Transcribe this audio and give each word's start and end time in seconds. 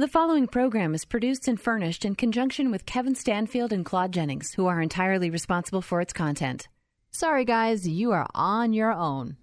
The 0.00 0.08
following 0.08 0.46
program 0.46 0.94
is 0.94 1.04
produced 1.04 1.46
and 1.46 1.60
furnished 1.60 2.06
in 2.06 2.14
conjunction 2.14 2.70
with 2.70 2.86
Kevin 2.86 3.14
Stanfield 3.14 3.70
and 3.70 3.84
Claude 3.84 4.12
Jennings, 4.12 4.54
who 4.54 4.64
are 4.64 4.80
entirely 4.80 5.28
responsible 5.28 5.82
for 5.82 6.00
its 6.00 6.14
content. 6.14 6.68
Sorry, 7.10 7.44
guys, 7.44 7.86
you 7.86 8.12
are 8.12 8.26
on 8.34 8.72
your 8.72 8.94
own. 8.94 9.36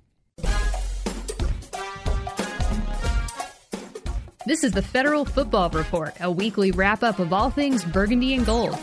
This 4.48 4.64
is 4.64 4.72
the 4.72 4.82
Federal 4.82 5.26
Football 5.26 5.70
Report, 5.70 6.16
a 6.20 6.32
weekly 6.32 6.71
wrap 6.71 7.04
up 7.04 7.20
of 7.20 7.32
all 7.32 7.52
things 7.52 7.86
burgundy 7.86 8.34
and 8.34 8.44
gold. 8.44 8.80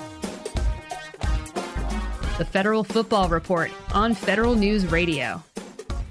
The 2.39 2.47
Federal 2.49 2.85
Football 2.85 3.29
Report 3.31 3.73
on 3.93 4.15
Federal 4.15 4.55
News 4.55 4.87
Radio. 4.87 5.43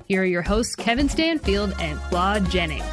Here 0.09 0.23
are 0.23 0.25
your 0.25 0.41
hosts, 0.41 0.75
Kevin 0.75 1.07
Stanfield 1.07 1.73
and 1.79 1.97
Claude 2.09 2.49
Jennings. 2.49 2.83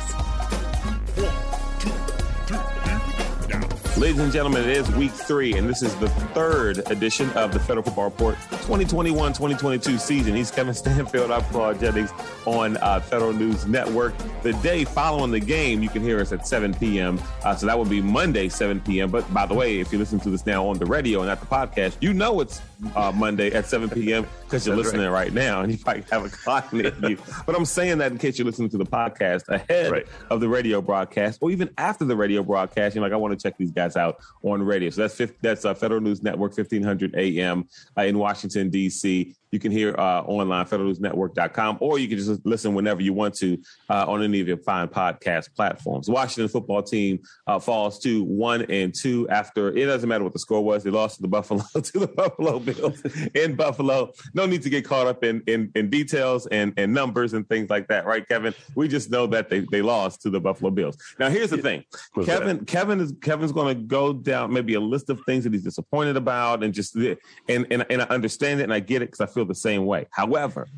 Ladies 4.01 4.21
and 4.21 4.33
gentlemen, 4.33 4.63
it 4.63 4.75
is 4.79 4.91
week 4.93 5.11
three, 5.11 5.59
and 5.59 5.69
this 5.69 5.83
is 5.83 5.95
the 5.97 6.09
third 6.33 6.79
edition 6.91 7.29
of 7.33 7.53
the 7.53 7.61
Federal 7.61 7.83
Football 7.83 8.05
Report 8.05 8.35
2021 8.49 9.35
2022 9.35 9.99
season. 9.99 10.35
He's 10.35 10.51
Kevin 10.51 10.73
Stanfield. 10.73 11.31
I'm 11.31 11.43
Claude 11.53 11.79
Jennings 11.79 12.11
on 12.47 12.79
uh, 12.79 13.01
Federal 13.01 13.35
News 13.35 13.67
Network. 13.67 14.15
The 14.43 14.55
day 14.55 14.87
following 14.87 15.31
the 15.31 15.39
game, 15.39 15.83
you 15.83 15.91
can 15.91 16.01
hear 16.01 16.19
us 16.19 16.33
at 16.33 16.49
7 16.49 16.73
p.m. 16.73 17.21
Uh, 17.45 17.55
so 17.55 17.67
that 17.67 17.79
would 17.79 17.91
be 17.91 18.01
Monday, 18.01 18.49
7 18.49 18.81
p.m. 18.81 19.11
But 19.11 19.31
by 19.35 19.45
the 19.45 19.53
way, 19.53 19.81
if 19.81 19.93
you 19.93 19.99
listen 19.99 20.19
to 20.21 20.31
this 20.31 20.47
now 20.47 20.67
on 20.67 20.79
the 20.79 20.87
radio 20.87 21.19
and 21.19 21.29
not 21.29 21.41
the 21.41 21.47
podcast, 21.47 21.99
you 22.01 22.15
know 22.15 22.41
it's 22.41 22.63
uh, 22.95 23.13
Monday 23.15 23.53
at 23.53 23.67
7 23.67 23.89
p.m. 23.91 24.27
because 24.45 24.67
you're 24.67 24.77
listening 24.77 25.03
right. 25.03 25.27
right. 25.27 25.33
now 25.33 25.63
and 25.63 25.73
you 25.73 25.79
might 25.85 26.09
have 26.11 26.25
a 26.25 26.29
clock 26.29 26.73
near 26.73 26.95
you. 27.03 27.19
But 27.47 27.57
I'm 27.57 27.65
saying 27.65 27.99
that 27.99 28.13
in 28.13 28.19
case 28.19 28.39
you're 28.39 28.47
listening 28.47 28.71
to 28.71 28.79
the 28.79 28.87
podcast 28.87 29.49
ahead 29.49 29.91
right. 29.91 30.07
of 30.31 30.41
the 30.41 30.49
radio 30.49 30.81
broadcast 30.81 31.39
or 31.43 31.51
even 31.51 31.71
after 31.79 32.05
the 32.05 32.17
radio 32.17 32.43
broadcast. 32.43 32.95
You're 32.95 33.03
like, 33.03 33.13
I 33.13 33.17
want 33.17 33.39
to 33.39 33.43
check 33.43 33.57
these 33.59 33.71
guys 33.71 33.97
out 33.97 34.21
on 34.43 34.63
radio. 34.63 34.91
So 34.91 35.07
that's 35.07 35.33
that's 35.41 35.65
uh, 35.65 35.75
Federal 35.75 36.01
News 36.01 36.23
Network, 36.23 36.57
1500 36.57 37.15
AM 37.17 37.69
uh, 37.97 38.03
in 38.03 38.19
Washington, 38.19 38.71
D.C. 38.71 39.35
You 39.53 39.59
can 39.59 39.73
hear 39.73 39.95
uh, 39.99 40.23
online, 40.23 40.65
federalnewsnetwork.com, 40.67 41.79
or 41.81 41.99
you 41.99 42.09
can 42.09 42.19
just 42.19 42.47
listen 42.47 42.75
whenever 42.75 43.03
you 43.03 43.13
want 43.13 43.35
to 43.37 43.59
uh, 43.89 44.05
on 44.07 44.23
any 44.23 44.41
of 44.41 44.47
your 44.47 44.59
fine 44.59 44.89
podcast 44.89 45.55
platforms. 45.55 46.09
Washington 46.09 46.49
football 46.49 46.83
team 46.83 47.21
uh, 47.47 47.59
falls 47.59 47.99
to 48.01 48.23
one 48.25 48.63
and 48.71 48.95
two 48.95 49.29
after 49.29 49.77
it 49.77 49.87
doesn't 49.87 50.09
matter 50.09 50.23
what 50.23 50.33
the 50.33 50.39
score 50.39 50.63
was. 50.63 50.85
They 50.85 50.91
lost 50.91 51.17
to 51.17 51.23
the 51.23 51.29
Buffalo 51.29 51.63
to 51.75 51.99
the 51.99 52.07
Buffalo 52.07 52.61
Bills 52.61 53.03
in 53.35 53.57
Buffalo. 53.57 54.13
No 54.35 54.47
need 54.47 54.63
to 54.63 54.71
get 54.71 54.85
caught 54.85 55.07
up 55.07 55.25
in 55.25 55.43
in, 55.47 55.73
in 55.75 55.91
details 55.91 56.47
and, 56.47 56.73
and 56.77 56.95
numbers 56.95 57.33
and 57.33 57.49
things 57.49 57.71
like 57.71 57.89
that, 57.89 58.07
right, 58.07 58.27
Kevin? 58.29 58.55
We 58.75 58.89
just 58.89 59.11
know 59.11 59.27
that 59.29 59.49
they, 59.49 59.61
they 59.61 59.83
lost 59.83 60.23
to 60.23 60.31
the 60.31 60.41
Buffalo 60.41 60.71
Bills. 60.71 60.97
Now, 61.19 61.29
here's 61.29 61.51
the 61.51 61.59
thing, 61.59 61.85
What's 62.15 62.29
Kevin. 62.29 62.59
That? 62.59 62.67
Kevin 62.67 63.01
is 63.01 63.13
Kevin's 63.21 63.53
going 63.53 63.77
to 63.77 63.83
go 63.83 64.13
down 64.13 64.53
maybe 64.53 64.75
a 64.75 64.81
list 64.81 65.11
of 65.11 65.21
things 65.27 65.45
that 65.45 65.53
he's 65.53 65.65
disappointed 65.65 66.17
about, 66.17 66.63
and 66.63 66.73
just 66.73 66.95
and 66.95 67.19
and, 67.49 67.85
and 67.91 68.03
I 68.03 68.07
understand 68.07 68.61
it 68.61 68.65
and 68.65 68.73
I 68.73 68.81
get 68.81 69.03
it 69.03 69.07
because 69.07 69.21
I 69.21 69.27
feel 69.27 69.40
feel 69.41 69.47
the 69.47 69.55
same 69.55 69.87
way. 69.87 70.07
However, 70.11 70.69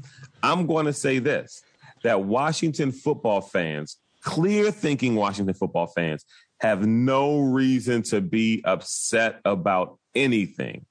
I'm 0.42 0.66
going 0.66 0.86
to 0.86 0.92
say 0.92 1.18
this 1.18 1.62
that 2.04 2.22
Washington 2.22 2.90
football 2.92 3.40
fans, 3.40 3.96
clear 4.22 4.70
thinking 4.70 5.14
Washington 5.14 5.54
football 5.54 5.86
fans, 5.86 6.24
have 6.60 6.86
no 6.86 7.40
reason 7.40 8.02
to 8.02 8.20
be 8.20 8.62
upset 8.64 9.40
about 9.44 9.98
anything 10.14 10.84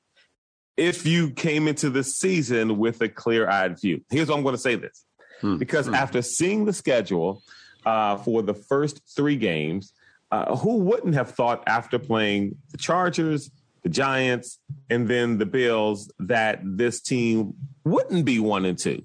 if 0.78 1.06
you 1.06 1.32
came 1.32 1.68
into 1.68 1.90
the 1.90 2.04
season 2.04 2.78
with 2.78 3.02
a 3.02 3.10
clear 3.10 3.50
eyed 3.50 3.80
view. 3.80 4.02
Here's 4.10 4.30
what 4.30 4.38
I'm 4.38 4.44
going 4.44 4.56
to 4.56 4.62
say 4.62 4.76
this 4.76 5.06
hmm. 5.42 5.58
because 5.58 5.88
hmm. 5.88 5.94
after 5.94 6.22
seeing 6.22 6.66
the 6.66 6.74
schedule 6.74 7.44
uh, 7.86 8.18
for 8.18 8.42
the 8.42 8.54
first 8.54 9.02
three 9.16 9.38
games, 9.38 9.94
uh, 10.32 10.56
who 10.56 10.78
wouldn't 10.78 11.14
have 11.14 11.32
thought 11.32 11.62
after 11.68 12.00
playing 12.00 12.56
the 12.72 12.78
Chargers, 12.78 13.52
the 13.84 13.90
Giants, 13.90 14.60
and 14.90 15.08
then 15.08 15.38
the 15.38 15.46
Bills 15.46 16.12
that 16.20 16.60
this 16.64 17.02
team 17.02 17.54
wouldn't 17.84 18.26
be 18.26 18.40
one 18.40 18.66
and 18.66 18.78
two. 18.78 19.04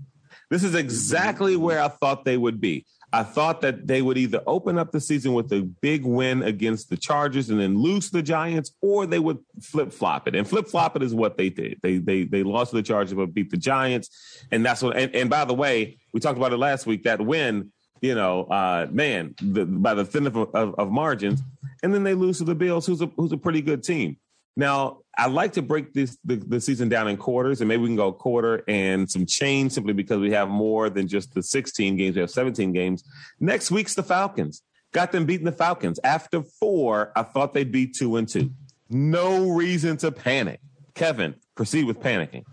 This 0.51 0.63
is 0.63 0.75
exactly 0.75 1.57
where 1.57 1.81
I 1.81 1.89
thought 1.89 2.25
they 2.25 2.37
would 2.37 2.61
be. 2.61 2.87
I 3.13 3.23
thought 3.23 3.61
that 3.63 3.87
they 3.87 4.03
would 4.03 4.19
either 4.19 4.43
open 4.47 4.79
up 4.79 4.93
the 4.93 5.01
season 5.01 5.33
with 5.33 5.53
a 5.53 5.63
big 5.63 6.05
win 6.05 6.43
against 6.43 6.91
the 6.91 6.97
Chargers 6.97 7.51
and 7.51 7.61
then 7.61 7.79
lose 7.79 8.11
the 8.11 8.23
Giants, 8.23 8.73
or 8.83 9.07
they 9.07 9.19
would 9.19 9.39
flip 9.63 9.93
flop 9.93 10.29
it. 10.29 10.35
And 10.35 10.47
flip 10.47 10.67
flop 10.67 10.97
it 10.97 11.03
is 11.03 11.15
what 11.15 11.37
they 11.37 11.49
did. 11.49 11.79
They 11.83 11.99
they 11.99 12.25
they 12.25 12.43
lost 12.43 12.71
to 12.71 12.77
the 12.77 12.83
Chargers 12.83 13.15
but 13.15 13.33
beat 13.33 13.51
the 13.51 13.57
Giants, 13.57 14.45
and 14.51 14.65
that's 14.65 14.83
what. 14.83 14.97
And, 14.97 15.15
and 15.15 15.31
by 15.31 15.45
the 15.45 15.55
way, 15.55 15.99
we 16.13 16.21
talked 16.21 16.37
about 16.37 16.53
it 16.53 16.59
last 16.59 16.85
week. 16.85 17.05
That 17.05 17.21
win, 17.21 17.73
you 18.01 18.15
know, 18.15 18.45
uh, 18.45 18.87
man, 18.91 19.35
the, 19.41 19.65
by 19.65 19.95
the 19.95 20.05
thin 20.05 20.27
of, 20.27 20.37
of, 20.37 20.75
of 20.75 20.91
margins, 20.91 21.41
and 21.83 21.95
then 21.95 22.03
they 22.03 22.15
lose 22.15 22.39
to 22.39 22.45
the 22.45 22.55
Bills, 22.55 22.87
who's 22.87 23.01
a 23.01 23.07
who's 23.17 23.33
a 23.33 23.39
pretty 23.39 23.63
good 23.63 23.83
team. 23.83 24.19
Now, 24.57 24.99
I 25.19 25.27
like 25.29 25.53
to 25.55 25.63
break 25.63 25.93
this 25.93 26.17
the, 26.25 26.37
the, 26.37 26.61
season 26.61 26.89
down 26.89 27.09
in 27.09 27.17
quarters, 27.17 27.61
and 27.61 27.69
maybe 27.69 27.83
we 27.83 27.89
can 27.89 27.97
go 27.97 28.13
quarter 28.13 28.63
and 28.69 29.11
some 29.11 29.27
change 29.27 29.73
simply 29.73 29.93
because 29.93 30.19
we 30.19 30.31
have 30.33 30.49
more 30.49 30.89
than 30.89 31.09
just 31.09 31.35
the 31.35 31.43
16 31.43 31.97
games. 31.97 32.17
We 32.17 32.21
have 32.21 32.31
17 32.31 32.73
games. 32.73 33.05
Next 33.39 33.71
week's 33.71 33.95
the 33.95 34.03
Falcons. 34.03 34.63
Got 34.93 35.13
them 35.13 35.27
beating 35.27 35.45
the 35.45 35.53
Falcons. 35.53 36.01
After 36.05 36.43
four, 36.43 37.13
I 37.17 37.23
thought 37.23 37.53
they'd 37.53 37.73
be 37.73 37.87
two 37.87 38.17
and 38.17 38.27
two. 38.27 38.51
No 38.89 39.51
reason 39.51 39.97
to 39.99 40.13
panic. 40.13 40.61
Kevin, 40.95 41.35
proceed 41.55 41.85
with 41.85 42.01
panicking. 42.01 42.45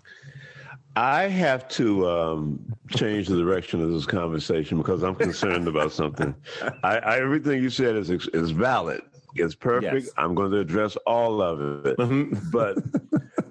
I 0.96 1.24
have 1.24 1.68
to 1.70 2.08
um, 2.08 2.76
change 2.96 3.28
the 3.28 3.38
direction 3.38 3.82
of 3.82 3.92
this 3.92 4.06
conversation 4.06 4.78
because 4.78 5.04
I'm 5.04 5.16
concerned 5.16 5.68
about 5.68 5.92
something. 5.92 6.36
I, 6.84 6.98
I, 6.98 7.20
everything 7.20 7.64
you 7.64 7.70
said 7.70 7.96
is 7.96 8.10
is 8.10 8.52
valid. 8.52 9.02
It's 9.36 9.56
perfect. 9.56 10.06
Yes. 10.06 10.14
I'm 10.18 10.36
going 10.36 10.52
to 10.52 10.60
address 10.60 10.96
all 11.08 11.42
of 11.42 11.86
it. 11.86 11.98
Mm-hmm. 11.98 12.50
But 12.52 12.78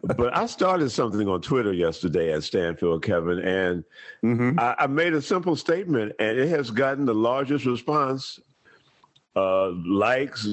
but 0.17 0.37
I 0.37 0.47
started 0.47 0.91
something 0.91 1.29
on 1.29 1.41
Twitter 1.41 1.73
yesterday 1.73 2.33
at 2.33 2.45
Stanfield, 2.45 3.03
Kevin, 3.03 3.39
and 3.39 3.85
mm-hmm. 4.25 4.59
I, 4.59 4.75
I, 4.79 4.87
made 4.87 5.15
a 5.15 5.23
simple 5.23 5.57
statement, 5.57 6.13
and 6.19 6.39
it 6.39 6.49
has 6.49 6.71
gotten 6.71 7.05
the 7.05 7.15
largest 7.15 7.67
response. 7.67 8.41
Uh, 9.35 9.71
likes, 9.87 10.47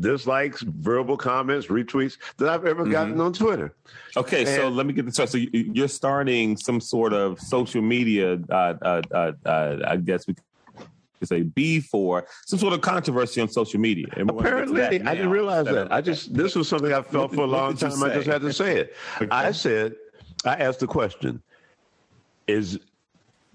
dislikes, 0.00 0.62
verbal 0.62 1.16
comments, 1.16 1.68
retweets 1.68 2.16
that 2.38 2.48
I've 2.48 2.66
ever 2.66 2.82
mm-hmm. 2.82 2.90
gotten 2.90 3.20
on 3.20 3.32
Twitter. 3.32 3.72
Okay, 4.16 4.40
and, 4.40 4.48
so 4.48 4.68
let 4.68 4.84
me 4.84 4.92
get 4.92 5.06
this. 5.06 5.16
right. 5.16 5.28
So 5.28 5.38
you're 5.38 5.86
starting 5.86 6.56
some 6.56 6.80
sort 6.80 7.12
of 7.12 7.38
social 7.38 7.82
media, 7.82 8.40
uh, 8.50 8.74
uh, 8.82 9.02
uh, 9.12 9.32
uh 9.46 9.76
I 9.86 9.96
guess 9.96 10.26
we 10.26 10.34
to 11.20 11.26
say 11.26 11.42
B 11.42 11.80
for 11.80 12.26
some 12.46 12.58
sort 12.58 12.72
of 12.72 12.80
controversy 12.80 13.40
on 13.40 13.48
social 13.48 13.80
media. 13.80 14.06
Apparently, 14.16 14.82
I 14.82 14.88
didn't 14.88 15.30
realize 15.30 15.66
that. 15.66 15.92
I 15.92 16.00
just 16.00 16.34
this 16.34 16.54
was 16.54 16.68
something 16.68 16.92
I 16.92 17.02
felt 17.02 17.34
for 17.34 17.42
a 17.42 17.46
long 17.46 17.76
time. 17.76 18.02
I 18.02 18.14
just 18.14 18.26
had 18.26 18.42
to 18.42 18.52
say 18.52 18.78
it. 18.78 18.96
okay. 19.16 19.28
I 19.30 19.52
said, 19.52 19.94
I 20.44 20.56
asked 20.56 20.80
the 20.80 20.86
question: 20.86 21.42
Is 22.46 22.78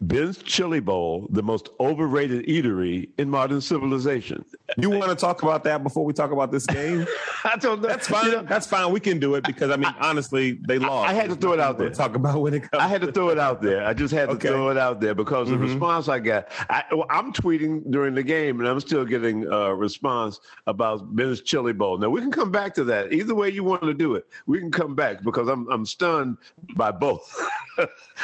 Ben's 0.02 0.38
Chili 0.40 0.82
Bowl, 0.82 1.28
the 1.30 1.42
most 1.42 1.70
overrated 1.80 2.46
eatery 2.48 3.10
in 3.18 3.30
modern 3.30 3.62
civilization. 3.62 4.44
You 4.78 4.90
want 4.90 5.10
to 5.10 5.16
talk 5.16 5.42
about 5.42 5.64
that 5.64 5.84
before 5.84 6.04
we 6.04 6.12
talk 6.12 6.32
about 6.32 6.52
this 6.52 6.66
game? 6.66 7.08
I 7.46 7.56
don't 7.56 7.82
know. 7.82 7.88
That's 7.88 8.10
fine. 8.10 8.26
You 8.26 8.32
know, 8.34 8.44
That's 8.44 8.68
fine. 8.68 8.92
We 8.92 9.00
can 9.00 9.20
do 9.20 9.36
it 9.36 9.46
because 9.46 9.72
I 9.72 9.78
mean, 9.78 9.94
I, 9.98 10.10
honestly, 10.10 10.60
they 10.68 10.80
lost. 10.80 11.10
I 11.10 11.14
had 11.14 11.30
to 11.30 11.36
throw 11.36 11.54
it 11.54 11.62
out 11.62 11.78
there. 11.78 11.90
Talk 11.92 12.16
about 12.16 12.42
when 12.42 12.54
it 12.54 12.70
comes. 12.70 12.84
I 12.84 12.88
had 12.90 13.02
to 13.02 13.12
throw 13.12 13.30
it 13.30 13.40
out 13.40 13.62
there. 13.62 13.86
I 13.86 13.94
just 13.94 14.14
had 14.14 14.30
to 14.30 14.36
throw 14.36 14.70
it 14.70 14.78
out 14.78 15.00
there 15.00 15.16
because 15.16 15.48
mm-hmm. 15.48 15.62
the 15.62 15.66
response 15.66 16.10
I 16.10 16.20
got. 16.20 16.50
I, 16.70 16.84
am 17.10 17.32
tweeting 17.32 17.90
during 17.90 18.16
the 18.16 18.24
game, 18.24 18.60
and 18.60 18.68
I'm 18.68 18.82
still 18.82 19.06
getting 19.06 19.46
a 19.46 19.74
response 19.74 20.42
about 20.68 21.16
Ben's 21.16 21.42
Chili 21.42 21.72
Bowl. 21.72 21.98
Now 21.98 22.10
we 22.10 22.20
can 22.20 22.32
come 22.32 22.52
back 22.52 22.74
to 22.76 22.84
that. 22.86 23.14
Either 23.14 23.34
way 23.34 23.50
you 23.50 23.64
want 23.64 23.84
to 23.84 23.94
do 23.94 24.16
it, 24.16 24.28
we 24.46 24.60
can 24.60 24.72
come 24.72 24.94
back 24.94 25.24
because 25.24 25.48
I'm 25.48 25.70
I'm 25.72 25.86
stunned 25.86 26.38
by 26.76 26.92
both. 26.92 27.34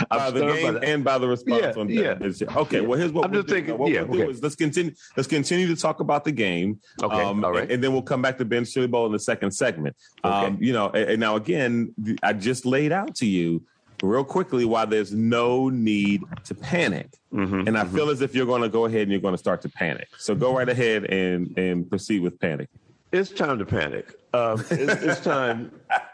by 0.10 0.32
the 0.32 0.42
game 0.42 0.80
and 0.82 1.04
by 1.04 1.18
the 1.18 1.28
response 1.28 1.76
yeah, 1.76 1.82
on 1.82 1.90
yeah. 1.90 2.58
Okay, 2.58 2.82
well 2.82 2.98
here's 2.98 3.12
what 3.12 3.26
I'm 3.26 3.34
just 3.34 3.48
doing. 3.48 3.62
thinking. 3.62 3.78
What 3.78 3.92
yeah, 3.92 4.02
we'll 4.04 4.22
okay. 4.22 4.32
is 4.32 4.42
let's 4.42 4.56
continue. 4.56 4.94
Let's 5.16 5.28
continue 5.28 5.68
to 5.68 5.76
talk 5.76 6.00
about 6.00 6.24
the 6.24 6.32
game. 6.32 6.80
Okay, 7.02 7.22
um, 7.22 7.44
all 7.44 7.52
right, 7.52 7.64
and, 7.64 7.72
and, 7.72 7.84
then 7.84 7.94
we'll 7.94 8.02
come 8.02 8.22
back 8.22 8.38
to 8.38 8.46
Ben 8.46 8.66
Chili 8.66 8.88
Bowl 8.88 9.06
in 9.06 9.12
the 9.12 9.20
second 9.20 9.52
segment. 9.52 9.96
Okay. 10.24 10.48
Um, 10.48 10.58
you 10.60 10.74
know, 10.74 10.90
and, 10.90 11.12
and 11.12 11.20
now 11.20 11.36
again, 11.36 11.94
I 12.24 12.34
just 12.34 12.66
laid 12.66 12.92
out 12.92 13.16
to 13.16 13.26
you 13.26 13.64
real 14.02 14.24
quickly 14.24 14.66
why 14.66 14.86
there's 14.86 15.14
no 15.14 15.70
need 15.70 16.24
to 16.46 16.56
panic. 16.56 17.10
Mm-hmm, 17.34 17.68
and 17.68 17.78
I 17.78 17.84
mm-hmm. 17.84 17.96
feel 17.96 18.10
as 18.10 18.22
if 18.22 18.36
you're 18.36 18.46
going 18.46 18.62
to 18.62 18.70
go 18.70 18.86
ahead 18.86 19.04
and 19.04 19.12
you're 19.12 19.22
going 19.22 19.34
to 19.34 19.38
start 19.38 19.62
to 19.62 19.70
panic. 19.70 20.10
So 20.18 20.36
go 20.36 20.56
right 20.56 20.70
ahead 20.70 21.06
and 21.06 21.58
and 21.58 21.90
proceed 21.90 22.22
with 22.22 22.40
panic. 22.40 22.70
It's 23.12 23.30
time 23.30 23.60
to 23.60 23.66
panic. 23.66 24.14
Um, 24.34 24.64
it's, 24.72 25.04
it's, 25.04 25.20
time. 25.20 25.72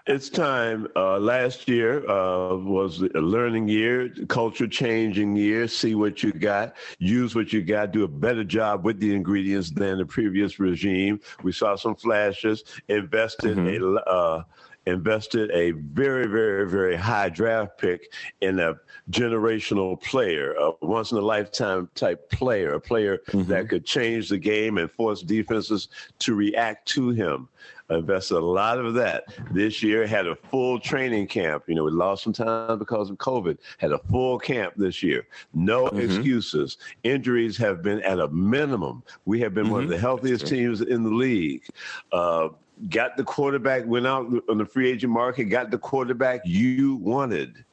It's 0.07 0.29
time. 0.29 0.87
Uh, 0.95 1.19
last 1.19 1.67
year 1.67 2.09
uh, 2.09 2.55
was 2.55 3.01
a 3.01 3.19
learning 3.19 3.67
year, 3.67 4.09
culture 4.27 4.67
changing 4.67 5.35
year. 5.35 5.67
See 5.67 5.93
what 5.93 6.23
you 6.23 6.31
got, 6.31 6.75
use 6.97 7.35
what 7.35 7.53
you 7.53 7.61
got, 7.61 7.91
do 7.91 8.03
a 8.05 8.07
better 8.07 8.43
job 8.43 8.83
with 8.83 8.99
the 8.99 9.13
ingredients 9.13 9.69
than 9.69 9.99
the 9.99 10.05
previous 10.05 10.59
regime. 10.59 11.19
We 11.43 11.51
saw 11.51 11.75
some 11.75 11.95
flashes. 11.95 12.63
Invested 12.87 13.57
mm-hmm. 13.57 13.97
a, 13.97 13.99
uh, 14.09 14.43
invested 14.87 15.51
a 15.51 15.71
very, 15.71 16.25
very, 16.27 16.67
very 16.67 16.95
high 16.95 17.29
draft 17.29 17.77
pick 17.77 18.11
in 18.41 18.59
a 18.59 18.75
generational 19.11 20.01
player, 20.01 20.53
a 20.53 20.71
once 20.81 21.11
in 21.11 21.17
a 21.17 21.21
lifetime 21.21 21.89
type 21.93 22.29
player, 22.31 22.73
a 22.73 22.79
player 22.79 23.19
mm-hmm. 23.27 23.49
that 23.49 23.69
could 23.69 23.85
change 23.85 24.29
the 24.29 24.37
game 24.37 24.77
and 24.77 24.89
force 24.89 25.21
defenses 25.21 25.89
to 26.19 26.33
react 26.33 26.87
to 26.87 27.09
him 27.09 27.47
invested 27.89 28.35
a 28.35 28.39
lot 28.39 28.79
of 28.79 28.93
that 28.95 29.25
this 29.51 29.81
year. 29.81 30.05
Had 30.05 30.27
a 30.27 30.35
full 30.35 30.79
training 30.79 31.27
camp. 31.27 31.63
You 31.67 31.75
know, 31.75 31.83
we 31.83 31.91
lost 31.91 32.23
some 32.23 32.33
time 32.33 32.79
because 32.79 33.09
of 33.09 33.17
COVID. 33.17 33.57
Had 33.77 33.91
a 33.91 33.99
full 33.99 34.39
camp 34.39 34.73
this 34.77 35.01
year. 35.01 35.27
No 35.53 35.85
mm-hmm. 35.85 35.99
excuses. 35.99 36.77
Injuries 37.03 37.57
have 37.57 37.81
been 37.81 38.01
at 38.03 38.19
a 38.19 38.27
minimum. 38.29 39.03
We 39.25 39.39
have 39.41 39.53
been 39.53 39.65
mm-hmm. 39.65 39.73
one 39.73 39.83
of 39.83 39.89
mm-hmm. 39.89 39.95
the 39.95 40.01
healthiest 40.01 40.47
teams 40.47 40.81
in 40.81 41.03
the 41.03 41.09
league. 41.09 41.63
Uh, 42.11 42.49
got 42.89 43.17
the 43.17 43.23
quarterback, 43.23 43.85
went 43.85 44.05
out 44.05 44.27
on 44.49 44.57
the 44.57 44.65
free 44.65 44.89
agent 44.89 45.11
market, 45.11 45.45
got 45.45 45.71
the 45.71 45.77
quarterback 45.77 46.41
you 46.45 46.95
wanted. 46.97 47.63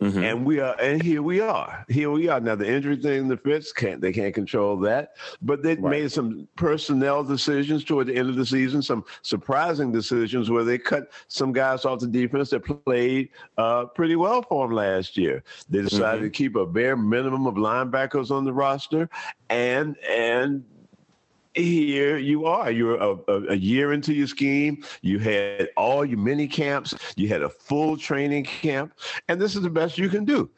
Mm-hmm. 0.00 0.22
And 0.22 0.44
we 0.44 0.60
are, 0.60 0.76
and 0.80 1.02
here 1.02 1.22
we 1.22 1.40
are. 1.40 1.84
Here 1.88 2.10
we 2.10 2.28
are. 2.28 2.40
Now 2.40 2.54
the 2.54 2.70
injury 2.70 2.96
thing, 2.96 3.28
the 3.28 3.36
Fitz 3.36 3.72
can't 3.72 4.00
they 4.00 4.12
can't 4.12 4.34
control 4.34 4.76
that, 4.80 5.16
but 5.42 5.62
they 5.62 5.74
right. 5.74 5.90
made 5.90 6.12
some 6.12 6.46
personnel 6.56 7.24
decisions 7.24 7.84
toward 7.84 8.06
the 8.06 8.16
end 8.16 8.28
of 8.28 8.36
the 8.36 8.46
season, 8.46 8.80
some 8.80 9.04
surprising 9.22 9.90
decisions 9.90 10.50
where 10.50 10.64
they 10.64 10.78
cut 10.78 11.10
some 11.26 11.52
guys 11.52 11.84
off 11.84 12.00
the 12.00 12.06
defense 12.06 12.50
that 12.50 12.60
played 12.60 13.30
uh, 13.56 13.86
pretty 13.86 14.16
well 14.16 14.42
for 14.42 14.66
them 14.66 14.76
last 14.76 15.16
year. 15.16 15.42
They 15.68 15.82
decided 15.82 16.18
mm-hmm. 16.18 16.24
to 16.24 16.30
keep 16.30 16.56
a 16.56 16.66
bare 16.66 16.96
minimum 16.96 17.46
of 17.46 17.54
linebackers 17.54 18.30
on 18.30 18.44
the 18.44 18.52
roster, 18.52 19.10
and 19.50 19.96
and 20.08 20.64
here 21.58 22.18
you 22.18 22.46
are. 22.46 22.70
You're 22.70 22.96
a, 22.96 23.16
a, 23.50 23.56
year 23.56 23.92
into 23.92 24.12
your 24.12 24.26
scheme. 24.26 24.84
You 25.02 25.18
had 25.18 25.68
all 25.76 26.04
your 26.04 26.18
mini 26.18 26.46
camps. 26.46 26.94
You 27.16 27.28
had 27.28 27.42
a 27.42 27.48
full 27.48 27.96
training 27.96 28.44
camp, 28.44 28.94
and 29.28 29.40
this 29.40 29.56
is 29.56 29.62
the 29.62 29.70
best 29.70 29.98
you 29.98 30.08
can 30.08 30.24
do. 30.24 30.48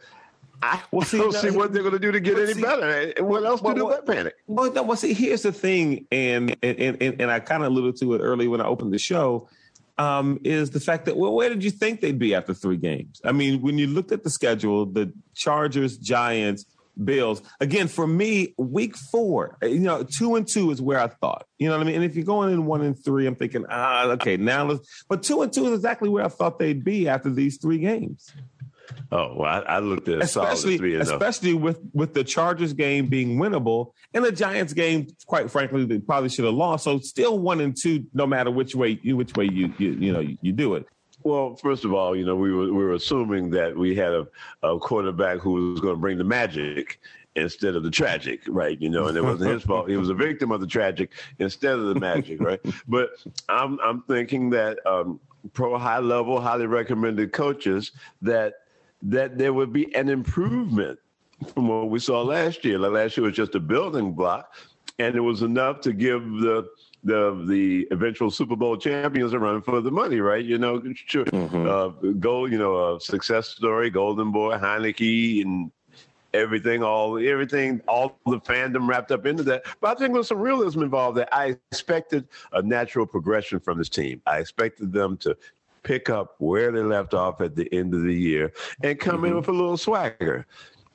I 0.62 0.81
well, 0.91 1.02
see, 1.02 1.19
don't 1.19 1.32
no, 1.32 1.41
see 1.41 1.50
what 1.50 1.73
they're 1.73 1.82
going 1.82 1.94
to 1.94 1.99
do 1.99 2.12
to 2.12 2.20
get 2.20 2.38
any 2.38 2.55
see, 2.55 2.62
better. 2.62 3.12
What 3.25 3.44
else 3.44 3.62
well, 3.62 3.75
to 3.75 3.81
do 3.81 3.87
well, 3.87 4.02
but 4.05 4.14
panic? 4.14 4.35
Well, 4.47 4.73
no, 4.73 4.82
well, 4.82 4.97
see, 4.97 5.14
here's 5.14 5.43
the 5.43 5.52
thing, 5.52 6.06
and 6.12 6.56
and 6.62 6.79
and, 7.00 7.20
and 7.20 7.31
I 7.31 7.41
kind 7.41 7.62
of 7.62 7.73
alluded 7.73 7.97
to 8.00 8.14
it 8.14 8.19
earlier 8.20 8.50
when 8.50 8.61
I 8.61 8.67
opened 8.67 8.93
the 8.93 8.99
show. 8.99 9.49
Um, 9.99 10.41
is 10.44 10.70
the 10.70 10.81
fact 10.81 11.05
that 11.06 11.17
well, 11.17 11.35
where 11.35 11.50
did 11.50 11.62
you 11.62 11.70
think 11.70 12.00
they'd 12.00 12.19
be 12.19 12.35
after 12.35 12.55
three 12.55 12.79
games? 12.79 13.20
I 13.25 13.32
mean, 13.32 13.61
when 13.61 13.76
you 13.76 13.87
looked 13.87 14.12
at 14.12 14.25
the 14.25 14.31
schedule, 14.31 14.87
the 14.87 15.12
Chargers, 15.35 15.99
Giants, 15.99 16.64
Bills. 17.03 17.43
Again, 17.61 17.89
for 17.89 18.07
me, 18.07 18.55
week 18.59 18.97
four, 18.97 19.57
you 19.63 19.81
know, 19.81 20.03
two 20.03 20.37
and 20.37 20.47
two 20.47 20.71
is 20.71 20.81
where 20.81 21.01
I 21.01 21.09
thought. 21.09 21.47
You 21.59 21.69
know 21.69 21.77
what 21.77 21.87
I 21.87 21.87
mean? 21.87 21.97
And 21.97 22.05
if 22.05 22.15
you're 22.15 22.25
going 22.25 22.53
in 22.53 22.67
one 22.67 22.83
and 22.83 22.99
three, 23.03 23.27
I'm 23.27 23.35
thinking, 23.35 23.65
ah, 23.69 24.07
okay, 24.13 24.37
now 24.37 24.65
let's. 24.67 25.05
But 25.09 25.23
two 25.23 25.43
and 25.43 25.53
two 25.53 25.67
is 25.67 25.75
exactly 25.75 26.09
where 26.09 26.25
I 26.25 26.29
thought 26.29 26.59
they'd 26.59 26.85
be 26.85 27.09
after 27.09 27.31
these 27.31 27.59
three 27.59 27.79
games. 27.79 28.31
Oh, 29.13 29.37
well, 29.37 29.65
I, 29.67 29.77
I 29.77 29.79
looked 29.79 30.09
at 30.09 30.23
especially, 30.23 30.95
especially 30.97 31.55
with 31.55 31.79
with 31.93 32.15
the 32.15 32.25
Chargers 32.25 32.73
game 32.73 33.07
being 33.07 33.39
winnable 33.39 33.93
and 34.15 34.25
the 34.25 34.33
Giants 34.33 34.73
game, 34.73 35.09
quite 35.27 35.51
frankly, 35.51 35.85
they 35.85 35.99
probably 35.99 36.29
should 36.29 36.45
have 36.45 36.55
lost. 36.55 36.85
So 36.85 36.99
still 36.99 37.39
one 37.39 37.61
and 37.61 37.77
two, 37.77 38.07
no 38.15 38.27
matter 38.27 38.51
which 38.51 38.75
way 38.75 38.99
you 39.03 39.17
which 39.17 39.35
way 39.37 39.45
you 39.45 39.73
you 39.79 39.93
you 39.93 40.13
know 40.13 40.21
you, 40.21 40.39
you 40.43 40.53
do 40.53 40.75
it. 40.75 40.87
Well, 41.23 41.55
first 41.57 41.85
of 41.85 41.93
all, 41.93 42.17
you 42.17 42.25
know, 42.25 42.37
we 42.37 42.53
were 42.53 42.73
we 42.73 42.85
were 42.85 42.95
assuming 42.95 43.51
that 43.51 43.77
we 43.77 43.95
had 43.95 44.13
a, 44.13 44.27
a 44.63 44.79
quarterback 44.79 45.39
who 45.39 45.73
was 45.73 45.81
going 45.81 45.95
to 45.95 46.01
bring 46.01 46.19
the 46.19 46.25
magic 46.25 47.01
instead 47.37 47.77
of 47.77 47.83
the 47.83 47.91
tragic, 47.91 48.43
right? 48.49 48.81
You 48.81 48.89
know, 48.89 49.07
and 49.07 49.17
it 49.17 49.23
wasn't 49.23 49.53
his 49.53 49.63
fault. 49.63 49.89
He 49.89 49.97
was 49.97 50.09
a 50.09 50.15
victim 50.15 50.51
of 50.51 50.61
the 50.61 50.67
tragic 50.67 51.13
instead 51.39 51.75
of 51.75 51.87
the 51.87 52.01
magic, 52.01 52.41
right? 52.41 52.61
But 52.89 53.11
I'm 53.49 53.79
I'm 53.81 54.03
thinking 54.03 54.51
that 54.51 54.79
um, 54.87 55.21
pro 55.53 55.79
high 55.79 55.99
level, 55.99 56.41
highly 56.41 56.67
recommended 56.67 57.33
coaches 57.33 57.93
that 58.23 58.55
that 59.03 59.39
there 59.39 59.53
would 59.53 59.73
be 59.73 59.95
an 59.95 60.09
improvement 60.09 60.99
from 61.55 61.69
what 61.69 61.89
we 61.89 61.99
saw 61.99 62.23
last 62.23 62.65
year. 62.65 62.79
Like 62.79 62.93
last 62.93 63.17
year 63.17 63.25
was 63.25 63.37
just 63.37 63.55
a 63.55 63.61
building 63.61 64.13
block, 64.13 64.55
and 65.00 65.17
it 65.17 65.20
was 65.20 65.43
enough 65.43 65.81
to 65.81 65.93
give 65.93 66.23
the 66.23 66.69
the 67.02 67.44
the 67.49 67.88
eventual 67.91 68.31
Super 68.31 68.56
Bowl 68.56 68.76
champions 68.76 69.32
a 69.32 69.38
run 69.38 69.62
for 69.62 69.81
the 69.81 69.91
money, 69.91 70.20
right? 70.20 70.44
You 70.44 70.58
know, 70.58 70.82
sure, 70.94 71.25
mm-hmm. 71.25 71.67
uh, 71.67 71.88
gold, 72.19 72.52
you 72.52 72.58
know, 72.58 72.97
a 72.97 73.00
success 73.00 73.49
story, 73.49 73.91
Golden 73.91 74.31
Boy, 74.31 74.56
Heinicke, 74.56 75.43
and 75.43 75.70
everything, 76.35 76.82
all 76.82 77.19
everything, 77.19 77.81
all 77.88 78.19
the 78.26 78.41
fandom 78.41 78.87
wrapped 78.87 79.11
up 79.12 79.25
into 79.25 79.43
that. 79.44 79.64
But 79.81 79.97
I 79.97 79.99
think 79.99 80.12
there's 80.12 80.29
some 80.29 80.38
realism 80.38 80.82
involved. 80.82 81.17
That 81.17 81.35
I 81.35 81.56
expected 81.73 82.29
a 82.52 82.61
natural 82.61 83.06
progression 83.06 83.61
from 83.61 83.79
this 83.79 83.88
team. 83.88 84.20
I 84.26 84.38
expected 84.38 84.93
them 84.93 85.17
to 85.19 85.37
pick 85.82 86.11
up 86.11 86.35
where 86.38 86.70
they 86.70 86.82
left 86.82 87.14
off 87.14 87.41
at 87.41 87.56
the 87.56 87.73
end 87.73 87.94
of 87.94 88.02
the 88.02 88.14
year 88.14 88.52
and 88.82 89.00
come 89.00 89.17
mm-hmm. 89.17 89.26
in 89.26 89.37
with 89.37 89.49
a 89.49 89.52
little 89.52 89.79
swagger. 89.79 90.47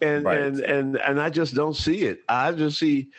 And 0.02 0.26
right. 0.26 0.38
and 0.38 0.60
and 0.60 0.98
and 0.98 1.22
I 1.22 1.30
just 1.30 1.56
don't 1.56 1.76
see 1.76 2.04
it. 2.04 2.20
I 2.30 2.52
just 2.52 2.78
see 2.78 3.10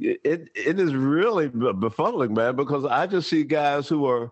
it 0.00 0.50
it 0.54 0.80
is 0.80 0.94
really 0.94 1.48
befuddling, 1.48 2.34
man, 2.34 2.56
because 2.56 2.84
I 2.84 3.06
just 3.06 3.28
see 3.28 3.44
guys 3.44 3.88
who 3.88 4.06
are. 4.06 4.30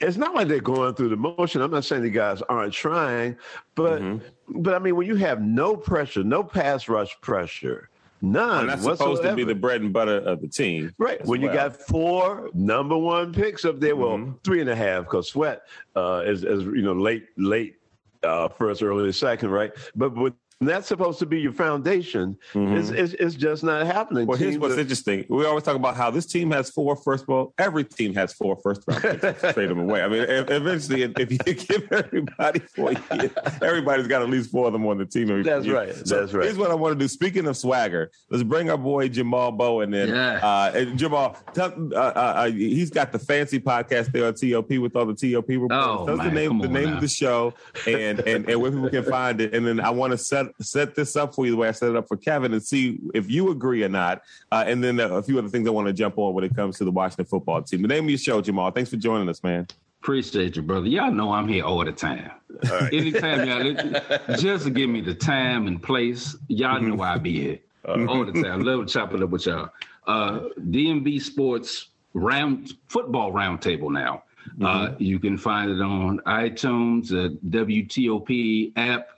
It's 0.00 0.16
not 0.16 0.34
like 0.34 0.48
they're 0.48 0.60
going 0.60 0.94
through 0.94 1.10
the 1.10 1.16
motion. 1.16 1.60
I'm 1.60 1.70
not 1.70 1.84
saying 1.84 2.02
the 2.02 2.10
guys 2.10 2.40
aren't 2.48 2.72
trying, 2.72 3.36
but 3.74 4.00
mm-hmm. 4.00 4.62
but 4.62 4.74
I 4.74 4.78
mean 4.78 4.96
when 4.96 5.06
you 5.06 5.16
have 5.16 5.42
no 5.42 5.76
pressure, 5.76 6.24
no 6.24 6.42
pass 6.42 6.88
rush 6.88 7.20
pressure, 7.20 7.90
None. 8.22 8.60
And 8.60 8.68
that's 8.68 8.82
whatsoever. 8.82 9.16
supposed 9.16 9.30
to 9.30 9.34
be 9.34 9.44
the 9.44 9.54
bread 9.54 9.80
and 9.80 9.92
butter 9.92 10.18
of 10.18 10.40
the 10.40 10.48
team. 10.48 10.92
Right. 10.98 11.24
When 11.24 11.40
well. 11.40 11.50
you 11.50 11.56
got 11.56 11.76
four 11.76 12.50
number 12.52 12.96
one 12.96 13.32
picks 13.32 13.64
up 13.64 13.80
there, 13.80 13.96
well, 13.96 14.18
mm-hmm. 14.18 14.32
three 14.44 14.60
and 14.60 14.68
a 14.68 14.76
half, 14.76 15.04
because 15.04 15.28
Sweat 15.28 15.62
uh, 15.96 16.22
is, 16.26 16.44
is, 16.44 16.64
you 16.64 16.82
know, 16.82 16.92
late, 16.92 17.26
late 17.36 17.76
uh, 18.22 18.48
first, 18.48 18.82
early 18.82 19.12
second, 19.12 19.50
right? 19.50 19.72
But 19.94 20.14
with 20.14 20.34
that's 20.60 20.86
supposed 20.86 21.18
to 21.20 21.26
be 21.26 21.40
your 21.40 21.52
foundation. 21.52 22.36
Mm-hmm. 22.52 22.76
It's, 22.76 22.90
it's, 22.90 23.12
it's, 23.14 23.34
just 23.34 23.64
not 23.64 23.86
happening. 23.86 24.26
Well, 24.26 24.36
here's 24.36 24.58
what's 24.58 24.76
are, 24.76 24.80
interesting. 24.80 25.24
We 25.30 25.46
always 25.46 25.64
talk 25.64 25.74
about 25.74 25.96
how 25.96 26.10
this 26.10 26.26
team 26.26 26.50
has 26.50 26.68
four 26.68 26.96
first. 26.96 27.26
Well, 27.26 27.54
every 27.56 27.84
team 27.84 28.14
has 28.14 28.34
four 28.34 28.56
first 28.56 28.82
round 28.86 29.22
picks. 29.22 29.40
Trade 29.40 29.70
them 29.70 29.78
away. 29.78 30.02
I 30.02 30.08
mean, 30.08 30.26
eventually, 30.28 31.02
if 31.02 31.32
you 31.32 31.38
give 31.38 31.90
everybody 31.90 32.58
four 32.58 32.92
years, 32.92 33.30
everybody's 33.62 34.06
got 34.06 34.20
at 34.20 34.28
least 34.28 34.50
four 34.50 34.66
of 34.66 34.74
them 34.74 34.86
on 34.86 34.98
the 34.98 35.06
team. 35.06 35.42
That's 35.42 35.66
right. 35.66 35.94
So 36.06 36.20
That's 36.20 36.34
right. 36.34 36.44
Here's 36.44 36.58
what 36.58 36.70
I 36.70 36.74
want 36.74 36.92
to 36.92 36.98
do. 36.98 37.08
Speaking 37.08 37.46
of 37.46 37.56
swagger, 37.56 38.10
let's 38.28 38.42
bring 38.42 38.68
our 38.68 38.76
boy 38.76 39.08
Jamal 39.08 39.52
Bowen 39.52 39.94
in. 39.94 40.10
Yeah. 40.10 40.40
Uh, 40.42 40.72
and 40.74 40.98
Jamal, 40.98 41.38
tell, 41.54 41.72
uh, 41.94 41.96
uh, 41.96 42.32
uh, 42.36 42.50
he's 42.50 42.90
got 42.90 43.12
the 43.12 43.18
fancy 43.18 43.60
podcast 43.60 44.12
there 44.12 44.26
on 44.26 44.34
TOP 44.34 44.78
with 44.78 44.94
all 44.94 45.06
the 45.06 45.14
TOP 45.14 45.48
reporters. 45.48 45.78
Oh, 45.80 46.04
tell 46.04 46.16
man, 46.16 46.28
the 46.28 46.34
name, 46.34 46.58
the 46.58 46.68
name 46.68 46.92
of 46.92 47.00
the 47.00 47.08
show, 47.08 47.54
and, 47.86 48.20
and 48.20 48.46
and 48.46 48.60
where 48.60 48.70
people 48.70 48.90
can 48.90 49.04
find 49.04 49.40
it. 49.40 49.54
And 49.54 49.66
then 49.66 49.80
I 49.80 49.88
want 49.88 50.10
to 50.10 50.18
set 50.18 50.49
set 50.60 50.94
this 50.94 51.16
up 51.16 51.34
for 51.34 51.46
you 51.46 51.52
the 51.52 51.56
way 51.56 51.68
I 51.68 51.72
set 51.72 51.90
it 51.90 51.96
up 51.96 52.08
for 52.08 52.16
Kevin 52.16 52.52
and 52.52 52.62
see 52.62 52.98
if 53.14 53.30
you 53.30 53.50
agree 53.50 53.82
or 53.82 53.88
not. 53.88 54.22
Uh, 54.50 54.64
and 54.66 54.82
then 54.82 55.00
a 55.00 55.22
few 55.22 55.38
other 55.38 55.48
things 55.48 55.66
I 55.66 55.70
want 55.70 55.86
to 55.86 55.92
jump 55.92 56.18
on 56.18 56.34
when 56.34 56.44
it 56.44 56.54
comes 56.54 56.78
to 56.78 56.84
the 56.84 56.90
Washington 56.90 57.26
football 57.26 57.62
team. 57.62 57.82
The 57.82 57.88
name 57.88 58.04
of 58.04 58.10
your 58.10 58.18
show, 58.18 58.40
Jamal. 58.40 58.70
Thanks 58.70 58.90
for 58.90 58.96
joining 58.96 59.28
us, 59.28 59.42
man. 59.42 59.66
Appreciate 60.02 60.56
you, 60.56 60.62
brother. 60.62 60.86
Y'all 60.86 61.12
know 61.12 61.32
I'm 61.32 61.46
here 61.46 61.64
all 61.64 61.84
the 61.84 61.92
time. 61.92 62.30
All 62.70 62.80
right. 62.80 62.92
Anytime 62.92 63.46
y'all 63.46 64.36
just 64.38 64.72
give 64.72 64.88
me 64.88 65.02
the 65.02 65.14
time 65.14 65.66
and 65.66 65.82
place, 65.82 66.36
y'all 66.48 66.80
know 66.80 66.94
why 66.94 67.14
I 67.14 67.18
be 67.18 67.40
here 67.40 67.58
all 67.86 68.24
the 68.24 68.42
time. 68.42 68.62
Love 68.62 68.86
to 68.86 68.92
chop 68.92 69.12
it 69.14 69.22
up 69.22 69.30
with 69.30 69.46
y'all. 69.46 69.70
Uh, 70.06 70.48
DMV 70.58 71.20
Sports 71.20 71.88
round 72.14 72.72
football 72.88 73.32
roundtable 73.32 73.92
now. 73.92 74.24
Uh, 74.60 74.64
mm-hmm. 74.64 74.94
Uh, 74.94 74.96
you 74.98 75.18
can 75.18 75.36
find 75.36 75.70
it 75.70 75.80
on 75.80 76.18
iTunes, 76.26 77.08
the 77.08 77.38
WTOP 77.48 78.72
app, 78.76 79.08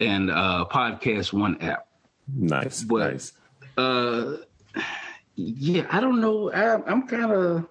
and 0.00 0.30
uh, 0.30 0.66
Podcast 0.70 1.32
One 1.32 1.60
app. 1.60 1.86
Nice, 2.34 2.84
but, 2.84 3.12
nice. 3.12 3.32
Uh, 3.76 4.36
yeah, 5.36 5.86
I 5.90 6.00
don't 6.00 6.20
know. 6.20 6.50
I, 6.52 6.74
I'm 6.90 7.06
kind 7.06 7.32
of 7.32 7.68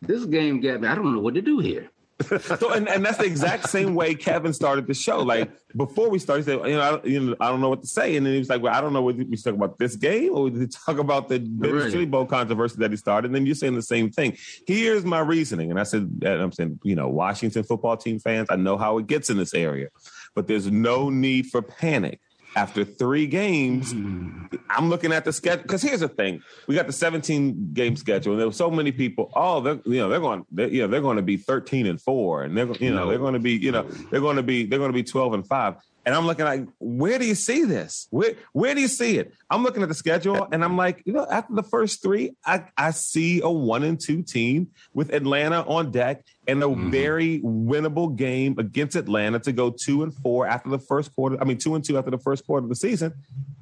this 0.00 0.24
game 0.24 0.60
got 0.60 0.80
me. 0.80 0.88
I 0.88 0.94
don't 0.94 1.14
know 1.14 1.20
what 1.20 1.34
to 1.34 1.42
do 1.42 1.58
here. 1.58 1.90
so, 2.40 2.72
and, 2.72 2.88
and 2.88 3.04
that's 3.04 3.18
the 3.18 3.24
exact 3.24 3.68
same 3.68 3.94
way 3.94 4.14
Kevin 4.14 4.52
started 4.52 4.86
the 4.86 4.94
show. 4.94 5.20
Like 5.20 5.50
before 5.74 6.08
we 6.08 6.18
started, 6.18 6.44
he 6.44 6.52
said, 6.52 6.68
you 6.68 6.76
know, 6.76 6.80
I, 7.02 7.06
you 7.06 7.20
know, 7.20 7.36
I 7.40 7.48
don't 7.48 7.60
know 7.60 7.68
what 7.68 7.80
to 7.80 7.88
say, 7.88 8.16
and 8.16 8.24
then 8.24 8.34
he 8.34 8.38
was 8.38 8.48
like, 8.48 8.62
"Well, 8.62 8.72
I 8.72 8.80
don't 8.80 8.92
know 8.92 9.02
whether 9.02 9.24
we 9.24 9.36
talk 9.36 9.54
about 9.54 9.78
this 9.78 9.96
game 9.96 10.32
or 10.32 10.44
we 10.44 10.66
talk 10.68 10.98
about 10.98 11.28
the 11.28 11.40
right. 11.58 12.10
Bowl 12.10 12.26
controversy 12.26 12.76
that 12.78 12.90
he 12.90 12.96
started." 12.96 13.26
And 13.28 13.34
then 13.34 13.46
you're 13.46 13.54
saying 13.54 13.74
the 13.74 13.82
same 13.82 14.10
thing. 14.10 14.36
Here's 14.66 15.04
my 15.04 15.20
reasoning, 15.20 15.70
and 15.70 15.80
I 15.80 15.84
said, 15.84 16.22
I'm 16.24 16.52
saying, 16.52 16.78
you 16.84 16.94
know, 16.94 17.08
Washington 17.08 17.64
football 17.64 17.96
team 17.96 18.18
fans, 18.20 18.48
I 18.50 18.56
know 18.56 18.76
how 18.76 18.98
it 18.98 19.06
gets 19.06 19.28
in 19.28 19.36
this 19.36 19.54
area 19.54 19.88
but 20.34 20.46
there's 20.46 20.70
no 20.70 21.10
need 21.10 21.46
for 21.46 21.62
panic. 21.62 22.20
After 22.54 22.84
three 22.84 23.26
games, 23.26 23.94
mm. 23.94 24.58
I'm 24.68 24.90
looking 24.90 25.10
at 25.10 25.24
the 25.24 25.32
schedule 25.32 25.62
because 25.62 25.80
here's 25.80 26.00
the 26.00 26.08
thing: 26.08 26.42
we 26.66 26.74
got 26.74 26.86
the 26.86 26.92
17 26.92 27.70
game 27.72 27.96
schedule, 27.96 28.32
and 28.32 28.40
there 28.40 28.46
were 28.46 28.52
so 28.52 28.70
many 28.70 28.92
people. 28.92 29.32
Oh, 29.34 29.62
they're 29.62 29.80
you 29.86 29.96
know 29.96 30.10
they're 30.10 30.20
going, 30.20 30.44
they're, 30.50 30.68
you 30.68 30.82
know 30.82 30.88
they're 30.88 31.00
going 31.00 31.16
to 31.16 31.22
be 31.22 31.38
13 31.38 31.86
and 31.86 31.98
four, 31.98 32.42
and 32.42 32.54
they're 32.54 32.70
you 32.72 32.90
know 32.90 33.04
no. 33.04 33.08
they're 33.08 33.18
going 33.18 33.32
to 33.32 33.40
be 33.40 33.52
you 33.52 33.72
know 33.72 33.84
they're 34.10 34.20
going 34.20 34.36
to 34.36 34.42
be 34.42 34.66
they're 34.66 34.78
going 34.78 34.92
to 34.92 34.94
be 34.94 35.02
12 35.02 35.32
and 35.32 35.46
five. 35.46 35.76
And 36.04 36.14
I'm 36.14 36.26
looking 36.26 36.44
like, 36.44 36.66
where 36.80 37.18
do 37.18 37.26
you 37.26 37.34
see 37.34 37.64
this? 37.64 38.08
Where 38.10 38.34
where 38.52 38.74
do 38.74 38.80
you 38.80 38.88
see 38.88 39.18
it? 39.18 39.32
I'm 39.50 39.62
looking 39.62 39.82
at 39.82 39.88
the 39.88 39.94
schedule 39.94 40.48
and 40.50 40.64
I'm 40.64 40.76
like, 40.76 41.02
you 41.04 41.12
know, 41.12 41.26
after 41.30 41.54
the 41.54 41.62
first 41.62 42.02
three, 42.02 42.34
I, 42.44 42.64
I 42.76 42.90
see 42.90 43.40
a 43.40 43.48
one 43.48 43.84
and 43.84 44.00
two 44.00 44.22
team 44.22 44.68
with 44.94 45.12
Atlanta 45.12 45.62
on 45.62 45.92
deck 45.92 46.24
and 46.48 46.62
a 46.62 46.66
mm-hmm. 46.66 46.90
very 46.90 47.40
winnable 47.40 48.16
game 48.16 48.56
against 48.58 48.96
Atlanta 48.96 49.38
to 49.40 49.52
go 49.52 49.70
two 49.70 50.02
and 50.02 50.12
four 50.12 50.46
after 50.46 50.70
the 50.70 50.78
first 50.78 51.14
quarter. 51.14 51.40
I 51.40 51.44
mean, 51.44 51.58
two 51.58 51.74
and 51.76 51.84
two 51.84 51.96
after 51.96 52.10
the 52.10 52.18
first 52.18 52.44
quarter 52.46 52.64
of 52.64 52.68
the 52.68 52.76
season. 52.76 53.12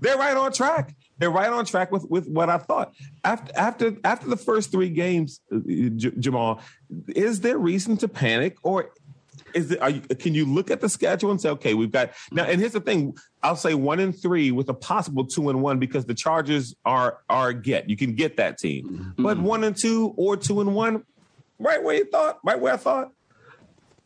They're 0.01 0.17
right 0.17 0.37
on 0.37 0.53
track. 0.53 0.95
They're 1.19 1.31
right 1.31 1.51
on 1.51 1.67
track 1.67 1.93
with, 1.93 2.09
with 2.09 2.27
what 2.27 2.49
I 2.49 2.57
thought. 2.57 2.95
After 3.23 3.53
after 3.55 3.97
after 4.03 4.29
the 4.29 4.39
first 4.39 4.71
three 4.71 4.89
games, 4.89 5.41
uh, 5.53 5.59
J- 5.97 6.13
Jamal, 6.19 6.63
is 7.09 7.41
there 7.41 7.59
reason 7.59 7.99
to 7.99 8.09
panic 8.09 8.57
or 8.63 8.93
is 9.55 9.71
it, 9.73 9.93
you, 9.93 10.01
can 10.17 10.35
you 10.35 10.47
look 10.47 10.71
at 10.71 10.81
the 10.81 10.89
schedule 10.89 11.31
and 11.31 11.41
say, 11.41 11.51
okay, 11.51 11.75
we've 11.75 11.91
got 11.91 12.11
now? 12.33 12.45
And 12.45 12.61
here's 12.61 12.73
the 12.73 12.81
thing: 12.81 13.17
I'll 13.43 13.57
say 13.57 13.75
one 13.75 14.01
and 14.01 14.17
three 14.17 14.51
with 14.51 14.69
a 14.69 14.75
possible 14.75 15.27
two 15.27 15.51
and 15.51 15.63
one 15.63 15.79
because 15.79 16.07
the 16.07 16.15
Chargers 16.15 16.75
are 16.85 17.19
are 17.29 17.53
get 17.53 17.89
you 17.89 17.97
can 17.97 18.15
get 18.15 18.37
that 18.37 18.59
team, 18.59 18.89
mm-hmm. 18.89 19.23
but 19.23 19.39
one 19.39 19.65
and 19.65 19.77
two 19.77 20.15
or 20.17 20.37
two 20.37 20.61
and 20.61 20.75
one, 20.75 21.05
right 21.59 21.83
where 21.83 21.97
you 21.97 22.05
thought, 22.05 22.39
right 22.45 22.59
where 22.59 22.75
I 22.75 22.77
thought. 22.77 23.13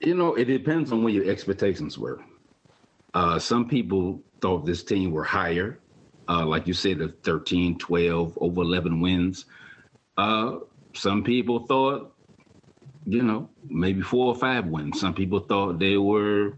You 0.00 0.14
know, 0.14 0.34
it 0.34 0.46
depends 0.46 0.92
on 0.92 1.02
what 1.02 1.12
your 1.12 1.30
expectations 1.30 1.98
were. 1.98 2.20
Uh, 3.14 3.38
some 3.38 3.68
people 3.68 4.20
thought 4.40 4.66
this 4.66 4.82
team 4.82 5.12
were 5.12 5.24
higher, 5.24 5.78
uh, 6.28 6.44
like 6.44 6.66
you 6.66 6.74
said, 6.74 6.98
the 6.98 7.08
13, 7.22 7.78
12, 7.78 8.38
over 8.40 8.60
11 8.60 9.00
wins. 9.00 9.46
Uh, 10.16 10.58
some 10.94 11.22
people 11.22 11.60
thought 11.66 12.14
you 13.06 13.22
know, 13.22 13.48
maybe 13.68 14.00
four 14.00 14.26
or 14.26 14.34
five 14.34 14.66
wins. 14.66 15.00
Some 15.00 15.14
people 15.14 15.40
thought 15.40 15.78
they 15.78 15.96
were 15.96 16.56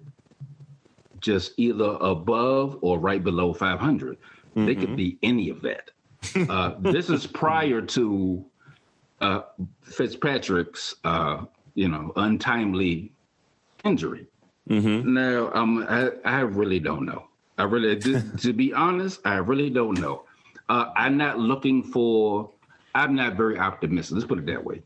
just 1.21 1.53
either 1.57 1.97
above 2.01 2.79
or 2.83 2.99
right 2.99 3.23
below 3.23 3.53
500. 3.53 4.17
Mm-hmm. 4.17 4.67
They 4.67 4.75
could 4.75 4.89
mm-hmm. 4.89 4.97
be 4.97 5.19
any 5.23 5.49
of 5.49 5.63
that. 5.63 5.91
Uh, 6.49 6.75
this 6.81 7.09
is 7.09 7.27
prior 7.27 7.81
to 7.81 8.45
uh, 9.21 9.43
Fitzpatrick's, 9.83 10.97
uh, 11.05 11.45
you 11.75 11.89
know, 11.89 12.13
untimely 12.17 13.13
injury. 13.85 14.27
Mm-hmm. 14.69 15.15
Now, 15.15 15.53
um, 15.53 15.87
I, 15.89 16.11
I 16.25 16.41
really 16.41 16.81
don't 16.81 17.07
know. 17.07 17.29
I 17.59 17.65
really, 17.65 17.99
to, 17.99 18.23
to 18.39 18.53
be 18.53 18.73
honest, 18.73 19.21
I 19.25 19.37
really 19.37 19.71
don't 19.71 19.99
know. 19.99 20.25
Uh, 20.69 20.91
I'm 20.97 21.17
not 21.17 21.39
looking 21.39 21.83
for. 21.83 22.51
I'm 22.95 23.15
not 23.15 23.37
very 23.37 23.59
optimistic. 23.59 24.15
Let's 24.15 24.27
put 24.27 24.39
it 24.39 24.47
that 24.47 24.65
way. 24.65 24.83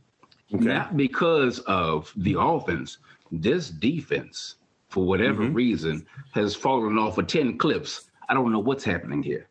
Okay. 0.55 0.65
Not 0.65 0.97
because 0.97 1.61
of 1.61 2.13
the 2.17 2.37
offense, 2.39 2.99
this 3.31 3.71
defense, 3.71 4.57
for 4.89 5.05
whatever 5.05 5.45
mm-hmm. 5.45 5.55
reason, 5.55 6.07
has 6.33 6.55
fallen 6.55 6.99
off 6.99 7.19
of 7.19 7.27
10 7.27 7.59
clips. 7.59 8.11
I 8.29 8.35
don't 8.35 8.53
know 8.53 8.59
what's 8.59 8.85
happening 8.85 9.23
here. 9.23 9.47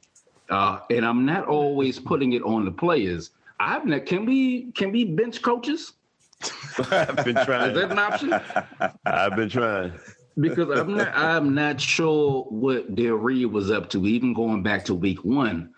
Uh, 0.50 0.80
and 0.90 1.06
I'm 1.06 1.26
not 1.26 1.48
always 1.48 2.00
putting 2.00 2.34
it 2.34 2.42
on 2.44 2.66
the 2.66 2.72
players. 2.72 3.32
I've 3.60 3.86
not, 3.86 4.06
can 4.06 4.26
we 4.26 4.72
can 4.72 4.92
we 4.92 5.06
bench 5.06 5.42
coaches? 5.42 5.94
I've 6.92 7.24
been 7.24 7.36
trying. 7.46 7.72
Is 7.72 7.78
that 7.78 7.92
an 7.92 8.00
option? 8.00 8.34
I've 9.06 9.36
been 9.36 9.50
trying. 9.50 9.94
Because 10.40 10.80
I'm 10.80 10.96
not 10.96 11.12
I'm 11.14 11.54
not 11.54 11.80
sure 11.80 12.44
what 12.46 12.96
Del 12.96 13.16
Rio 13.16 13.50
was 13.50 13.70
up 13.70 13.90
to, 13.92 14.08
even 14.08 14.34
going 14.34 14.64
back 14.64 14.86
to 14.86 14.96
week 14.96 15.24
one. 15.24 15.74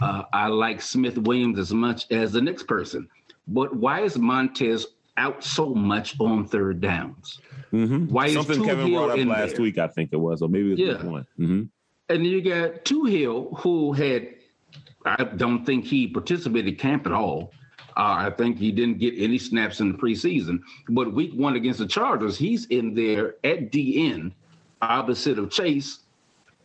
Uh, 0.00 0.22
I 0.32 0.46
like 0.46 0.80
Smith 0.80 1.18
Williams 1.18 1.58
as 1.58 1.72
much 1.72 2.10
as 2.10 2.32
the 2.32 2.40
next 2.40 2.64
person. 2.64 3.08
But 3.48 3.74
why 3.74 4.02
is 4.02 4.18
Montez 4.18 4.86
out 5.16 5.42
so 5.42 5.74
much 5.74 6.18
on 6.20 6.46
third 6.46 6.80
downs? 6.80 7.40
Mm-hmm. 7.72 8.06
Why 8.06 8.32
Something 8.32 8.64
Kevin 8.64 8.88
Hill 8.88 9.06
brought 9.06 9.18
up 9.18 9.26
last 9.26 9.56
there? 9.56 9.62
week, 9.62 9.78
I 9.78 9.88
think 9.88 10.10
it 10.12 10.16
was, 10.16 10.42
or 10.42 10.48
maybe 10.48 10.72
it 10.72 10.88
was 10.88 11.02
yeah. 11.02 11.10
one. 11.10 11.26
Mm-hmm. 11.38 11.62
And 12.10 12.26
you 12.26 12.42
got 12.42 12.84
Toohill, 12.84 13.58
who 13.60 13.92
had, 13.92 14.28
I 15.04 15.24
don't 15.24 15.64
think 15.64 15.84
he 15.84 16.06
participated 16.06 16.78
camp 16.78 17.06
at 17.06 17.12
all. 17.12 17.52
Uh, 17.96 18.14
I 18.18 18.30
think 18.30 18.58
he 18.58 18.70
didn't 18.70 18.98
get 18.98 19.14
any 19.16 19.38
snaps 19.38 19.80
in 19.80 19.92
the 19.92 19.98
preseason. 19.98 20.60
But 20.88 21.12
week 21.12 21.32
one 21.34 21.56
against 21.56 21.80
the 21.80 21.86
Chargers, 21.86 22.38
he's 22.38 22.66
in 22.66 22.94
there 22.94 23.34
at 23.44 23.72
the 23.72 24.10
end, 24.10 24.32
opposite 24.80 25.38
of 25.38 25.50
Chase, 25.50 26.00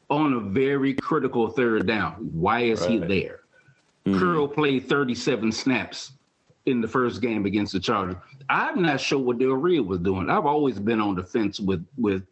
on 0.10 0.34
a 0.34 0.40
very 0.40 0.94
critical 0.94 1.50
third 1.50 1.88
down. 1.88 2.30
Why 2.34 2.62
is 2.62 2.82
right. 2.82 2.92
he 2.92 2.98
there? 3.00 3.40
Mm-hmm. 4.06 4.20
Curl 4.20 4.48
played 4.48 4.88
37 4.88 5.52
snaps 5.52 6.12
in 6.66 6.82
the 6.82 6.88
first 6.88 7.22
game 7.22 7.46
against 7.46 7.74
the 7.74 7.80
Chargers. 7.80 8.16
I'm 8.50 8.82
not 8.82 9.00
sure 9.00 9.20
what 9.20 9.40
Del 9.40 9.50
Rio 9.50 9.84
was 9.84 10.00
doing. 10.00 10.30
I've 10.30 10.46
always 10.46 10.80
been 10.80 11.02
on 11.02 11.16
the 11.16 11.24
fence 11.24 11.60
with 11.60 11.86
with 11.98 12.24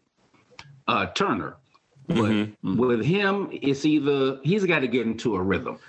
uh, 0.87 1.07
Turner, 1.07 1.57
but 2.07 2.15
mm-hmm. 2.15 2.77
with 2.77 3.03
him, 3.03 3.49
it's 3.51 3.85
either 3.85 4.39
he's 4.43 4.65
got 4.65 4.79
to 4.79 4.87
get 4.87 5.05
into 5.05 5.35
a 5.35 5.41
rhythm. 5.41 5.79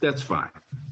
That's 0.00 0.22
fine. 0.22 0.50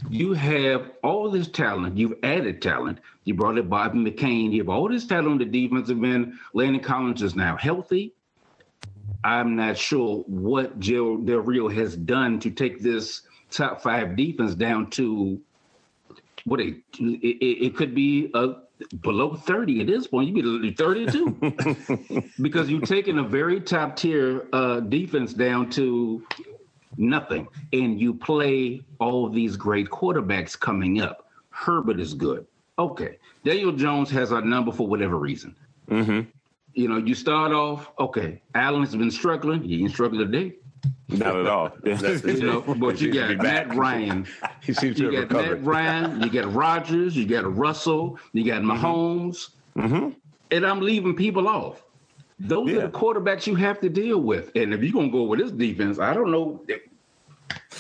You 0.09 0.33
have 0.33 0.91
all 1.03 1.31
this 1.31 1.49
talent. 1.49 1.99
You've 1.99 2.15
added 2.23 2.63
talent. 2.63 3.01
You 3.25 3.35
brought 3.35 3.59
in 3.59 3.69
Bobby 3.69 3.99
McCain. 3.99 4.53
You 4.53 4.63
have 4.63 4.69
all 4.71 4.89
this 4.89 5.07
talent 5.07 5.29
on 5.29 5.39
the 5.39 5.45
defensive 5.45 6.03
end. 6.03 6.35
Landon 6.55 6.83
Collins 6.83 7.23
is 7.23 7.35
now 7.35 7.57
healthy. 7.57 8.15
I'm 9.23 9.57
not 9.57 9.77
sure 9.77 10.23
what 10.27 10.81
Del 10.81 11.17
Rio 11.17 11.69
has 11.69 11.97
done 11.97 12.39
to 12.41 12.51
take 12.51 12.81
this 12.81 13.23
top 13.51 13.83
five 13.83 14.17
defense 14.17 14.55
down 14.55 14.91
to 14.91 15.41
what 16.45 16.61
it, 16.61 16.77
it, 16.99 17.67
it 17.67 17.77
could 17.77 17.95
be 17.95 18.31
a 18.35 18.55
below 19.01 19.35
30 19.35 19.81
at 19.81 19.87
this 19.87 20.07
point. 20.07 20.35
You'd 20.35 20.63
be 20.63 20.73
32 20.73 22.31
because 22.43 22.69
you've 22.69 22.85
taken 22.85 23.19
a 23.19 23.23
very 23.23 23.61
top 23.61 23.97
tier 23.97 24.47
uh, 24.53 24.81
defense 24.81 25.33
down 25.33 25.71
to 25.71 26.23
nothing, 26.97 27.49
and 27.73 28.01
you 28.01 28.15
play 28.15 28.83
all 29.01 29.29
these 29.29 29.57
great 29.57 29.89
quarterbacks 29.89 30.59
coming 30.59 31.01
up. 31.01 31.29
Herbert 31.51 32.01
is 32.01 32.15
good. 32.15 32.47
Okay. 32.79 33.19
Daniel 33.45 33.73
Jones 33.73 34.11
has 34.11 34.33
a 34.33 34.41
number 34.41 34.73
for 34.73 34.87
whatever 34.87 35.19
reason. 35.19 35.55
Mm-hmm. 35.89 36.29
You 36.75 36.89
know, 36.89 36.97
you 36.97 37.15
start 37.15 37.53
off, 37.53 37.93
okay, 38.01 38.43
Allen's 38.55 38.97
been 38.97 39.11
struggling. 39.11 39.63
He 39.63 39.83
ain't 39.83 39.93
struggling 39.93 40.31
today. 40.31 40.57
Not 41.09 41.37
at 41.37 41.47
all. 41.47 41.73
you 41.85 42.43
know, 42.43 42.61
but 42.63 43.01
you 43.01 43.13
got 43.13 43.37
Matt 43.39 43.75
Ryan. 43.75 44.27
he 44.63 44.73
seems 44.73 44.97
to 44.97 45.11
you 45.11 45.21
have 45.21 45.29
got 45.29 45.39
recovered. 45.39 45.65
Matt 45.65 45.67
Ryan. 45.67 46.23
You 46.23 46.31
got 46.31 46.53
Rodgers. 46.53 47.17
You 47.17 47.27
got 47.27 47.57
Russell. 47.57 48.19
You 48.33 48.45
got 48.45 48.63
mm-hmm. 48.63 48.85
Mahomes. 48.85 49.51
Mm-hmm. 49.77 50.11
And 50.51 50.67
I'm 50.67 50.81
leaving 50.81 51.15
people 51.15 51.49
off. 51.49 51.83
Those 52.39 52.71
yeah. 52.71 52.79
are 52.79 52.81
the 52.83 52.89
quarterbacks 52.89 53.47
you 53.47 53.55
have 53.55 53.81
to 53.81 53.89
deal 53.89 54.21
with. 54.21 54.51
And 54.57 54.75
if 54.75 54.83
you're 54.83 54.93
gonna 54.93 55.11
go 55.11 55.23
with 55.23 55.41
this 55.41 55.51
defense, 55.51 55.99
I 55.99 56.15
don't 56.15 56.31
know. 56.31 56.65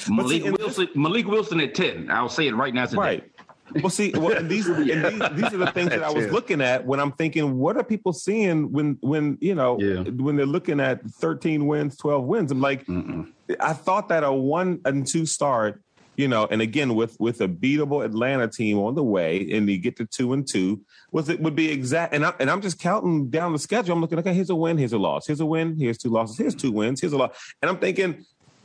Malik 0.08 0.42
see, 0.42 0.50
Wilson. 0.50 0.87
This, 0.87 0.96
Malik 0.96 1.26
Wilson 1.26 1.61
at 1.61 1.75
ten. 1.75 2.11
I'll 2.11 2.28
say 2.28 2.46
it 2.46 2.54
right 2.54 2.73
now 2.73 2.87
today. 2.87 3.00
Right. 3.00 3.30
Well, 3.76 3.90
see, 3.90 4.12
well, 4.14 4.37
and 4.37 4.50
these, 4.50 4.68
yeah. 4.85 4.94
and 4.94 5.21
these, 5.21 5.42
these 5.42 5.54
are 5.54 5.59
the 5.59 5.73
things 5.73 5.90
that 5.90 6.02
I 6.02 6.11
was 6.11 6.30
looking 6.30 6.61
at 6.61 6.85
when 6.85 7.00
I'm 7.00 7.12
thinking, 7.12 7.59
what 7.59 7.76
are 7.76 7.85
people 7.85 8.12
seeing 8.12 8.71
when, 8.73 8.99
when 9.00 9.38
you 9.40 9.54
know, 9.54 9.78
yeah. 9.80 10.02
when 10.02 10.37
they're 10.37 10.47
looking 10.47 10.80
at 10.80 11.04
13 11.04 11.66
wins, 11.66 11.97
12 11.97 12.25
wins? 12.25 12.52
I'm 12.52 12.61
like, 12.61 12.87
Mm-mm. 12.87 13.33
I 13.61 13.73
thought 13.73 14.09
that 14.11 14.25
a 14.25 14.33
one 14.33 14.80
and 14.85 15.06
two 15.06 15.26
start, 15.26 15.83
you 16.16 16.28
know, 16.28 16.47
and 16.50 16.62
again 16.62 16.94
with 16.94 17.18
with 17.18 17.40
a 17.40 17.49
beatable 17.49 18.04
Atlanta 18.04 18.49
team 18.49 18.78
on 18.78 18.94
the 18.94 19.02
way, 19.02 19.49
and 19.52 19.68
you 19.68 19.78
get 19.78 19.97
to 19.97 20.06
two 20.06 20.33
and 20.33 20.47
two, 20.47 20.80
was 21.11 21.28
it 21.28 21.40
would 21.40 21.56
be 21.56 21.71
exact. 21.71 22.14
And 22.14 22.25
I 22.25 22.33
and 22.38 22.50
I'm 22.50 22.61
just 22.61 22.78
counting 22.78 23.30
down 23.30 23.52
the 23.52 23.59
schedule. 23.59 23.94
I'm 23.94 24.00
looking, 24.00 24.18
okay, 24.21 24.33
here's 24.33 24.50
a 24.50 24.54
win, 24.54 24.78
here's 24.78 24.92
a 24.92 24.99
loss, 24.99 25.26
here's 25.26 25.40
a 25.40 25.47
win, 25.47 25.76
here's 25.78 25.99
two 25.99 26.11
losses, 26.11 26.38
here's 26.38 26.54
two 26.54 26.73
wins, 26.73 27.00
here's 27.00 27.12
a 27.12 27.16
loss, 27.16 27.37
and 27.61 27.71
I'm 27.71 27.78
thinking 27.78 28.25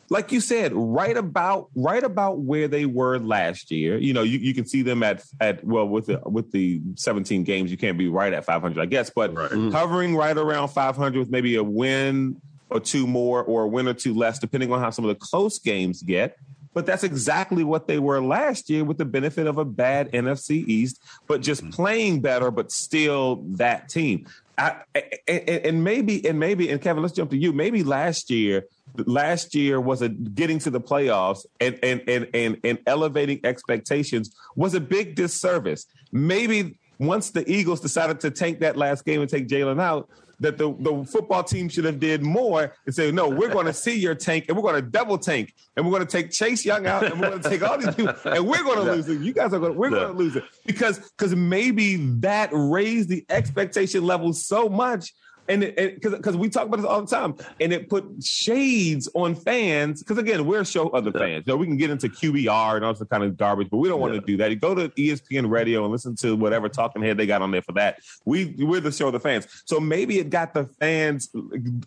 like 0.10 0.32
you 0.32 0.42
said, 0.42 0.72
right 0.74 1.16
about 1.16 1.70
right 1.76 2.04
about 2.04 2.40
where 2.40 2.68
they 2.68 2.86
were 2.86 3.20
last 3.20 3.72
year. 3.72 3.98
You 3.98 4.14
know, 4.14 4.24
you, 4.24 4.40
you 4.40 4.54
can 4.54 4.66
see 4.66 4.82
them 4.82 5.04
at 5.04 5.24
at 5.40 5.64
well 5.64 5.88
with 5.88 6.08
the 6.08 6.20
with 6.26 6.52
the 6.52 6.82
17 6.96 7.44
games, 7.44 7.72
you 7.72 7.78
can't 7.78 7.98
be 7.98 8.08
right 8.08 8.34
at 8.34 8.46
500, 8.46 8.82
I 8.82 8.86
guess, 8.86 9.10
but 9.10 9.34
right. 9.34 9.52
Mm-hmm. 9.52 9.72
hovering 9.72 10.16
right 10.16 10.38
around 10.38 10.70
500 10.70 11.18
with 11.18 11.30
maybe 11.30 11.56
a 11.56 11.64
win 11.64 12.42
or 12.70 12.80
two 12.80 13.08
more 13.08 13.44
or 13.44 13.64
a 13.64 13.68
win 13.68 13.88
or 13.88 13.94
two 13.94 14.14
less, 14.14 14.40
depending 14.40 14.72
on 14.72 14.80
how 14.80 14.90
some 14.90 15.06
of 15.06 15.10
the 15.10 15.16
close 15.16 15.60
games 15.60 16.02
get. 16.02 16.38
But 16.74 16.86
that's 16.86 17.04
exactly 17.04 17.64
what 17.64 17.88
they 17.88 18.00
were 18.00 18.22
last 18.22 18.70
year 18.70 18.84
with 18.84 19.00
the 19.00 19.06
benefit 19.06 19.48
of 19.48 19.58
a 19.58 19.66
bad 19.66 20.12
NFC 20.12 20.68
East, 20.68 21.02
but 21.28 21.42
just 21.42 21.62
mm-hmm. 21.62 21.72
playing 21.72 22.22
better, 22.22 22.52
but 22.52 22.72
still 22.72 23.44
that 23.58 23.90
team. 23.90 24.28
I, 24.60 25.04
and 25.28 25.84
maybe, 25.84 26.28
and 26.28 26.38
maybe, 26.38 26.70
and 26.70 26.82
Kevin, 26.82 27.02
let's 27.02 27.16
jump 27.16 27.32
to 27.32 27.38
you. 27.38 27.54
Maybe 27.54 27.84
last 27.84 28.30
year 28.30 28.66
last 29.06 29.56
year 29.56 29.80
was 29.80 30.02
a 30.02 30.10
getting 30.10 30.60
to 30.60 30.70
the 30.70 30.82
playoffs 30.82 31.46
and 31.60 31.80
and 31.84 32.02
and 32.08 32.28
and, 32.34 32.58
and 32.64 32.80
elevating 32.88 33.40
expectations 33.44 34.36
was 34.56 34.74
a 34.74 34.80
big 34.80 35.16
disservice. 35.16 35.86
Maybe 36.12 36.80
once 36.98 37.32
the 37.32 37.50
Eagles 37.50 37.80
decided 37.80 38.20
to 38.22 38.32
tank 38.32 38.60
that 38.60 38.76
last 38.76 39.06
game 39.06 39.22
and 39.22 39.30
take 39.30 39.48
Jalen 39.48 39.82
out, 39.82 40.10
that 40.40 40.58
the, 40.58 40.74
the 40.80 41.06
football 41.06 41.44
team 41.44 41.70
should 41.70 41.86
have 41.86 42.00
did 42.00 42.22
more 42.22 42.74
and 42.86 42.96
say, 42.96 43.12
no, 43.12 43.28
we're 43.30 43.50
going 43.50 43.66
to 43.66 43.74
see 43.74 43.98
your 43.98 44.16
tank 44.16 44.46
and 44.48 44.58
we're 44.58 44.64
going 44.64 44.76
to 44.76 44.82
double 44.82 45.18
tank 45.18 45.54
and 45.76 45.86
we're 45.86 45.92
going 45.92 46.06
to 46.06 46.12
take 46.12 46.32
Chase 46.32 46.66
Young 46.66 46.88
out 46.88 47.04
and 47.04 47.20
we're 47.20 47.30
going 47.30 47.42
to 47.42 47.50
take 47.50 47.62
all 47.62 47.78
these 47.78 47.94
people 47.96 48.16
and 48.26 48.48
we're 48.48 48.64
going 48.64 48.80
to 48.80 48.86
yeah. 48.86 48.92
lose 48.92 49.10
it. 49.10 49.20
You 49.22 49.34
guys 49.34 49.54
are 49.54 49.60
going 49.60 49.74
to, 49.74 49.78
we're 49.78 49.90
yeah. 49.90 50.00
going 50.00 50.14
to 50.14 50.18
lose 50.18 50.36
it 50.36 50.44
because 50.66 51.00
because 51.12 51.36
maybe 51.36 51.98
that 52.20 52.50
raised 52.54 53.10
the 53.10 53.26
expectation 53.30 54.04
level 54.04 54.34
so 54.34 54.70
much 54.70 55.14
and 55.50 55.62
because 55.76 56.14
because 56.14 56.38
we 56.38 56.48
talk 56.48 56.68
about 56.68 56.78
this 56.78 56.86
all 56.86 57.02
the 57.02 57.08
time, 57.08 57.36
and 57.60 57.74
it 57.74 57.90
put 57.90 58.24
shades 58.24 59.10
on 59.16 59.36
fans. 59.36 60.04
Because 60.04 60.18
again, 60.18 60.46
we're 60.46 60.62
a 60.62 60.66
show 60.66 60.90
other 60.90 61.12
fans. 61.12 61.46
You 61.48 61.54
know, 61.54 61.58
we 61.58 61.66
can 61.66 61.76
get 61.76 61.90
into 61.90 62.08
QBR 62.08 62.76
and 62.76 62.86
all 62.86 62.94
this 62.94 63.06
kind 63.08 63.24
of 63.24 63.36
garbage, 63.36 63.70
but 63.70 63.78
we 63.78 63.90
don't 63.90 64.00
want 64.00 64.14
to 64.14 64.22
do 64.22 64.38
that. 64.38 64.52
You 64.52 64.56
go 64.56 64.76
to 64.76 64.90
ESPN 64.90 65.50
Radio 65.50 65.84
and 65.84 65.92
listen 65.92 66.16
to 66.18 66.36
whatever 66.36 66.70
talking 66.70 67.02
head 67.02 67.18
they 67.18 67.26
got 67.26 67.42
on 67.42 67.52
there 67.52 67.64
for 67.64 67.72
that. 67.74 68.00
We 68.26 68.56
we're 68.60 68.80
the 68.80 68.92
show 68.92 69.08
of 69.08 69.14
the 69.14 69.20
fans. 69.20 69.48
So 69.66 69.80
maybe 69.80 70.20
it 70.20 70.30
got 70.30 70.54
the 70.54 70.66
fans 70.80 71.30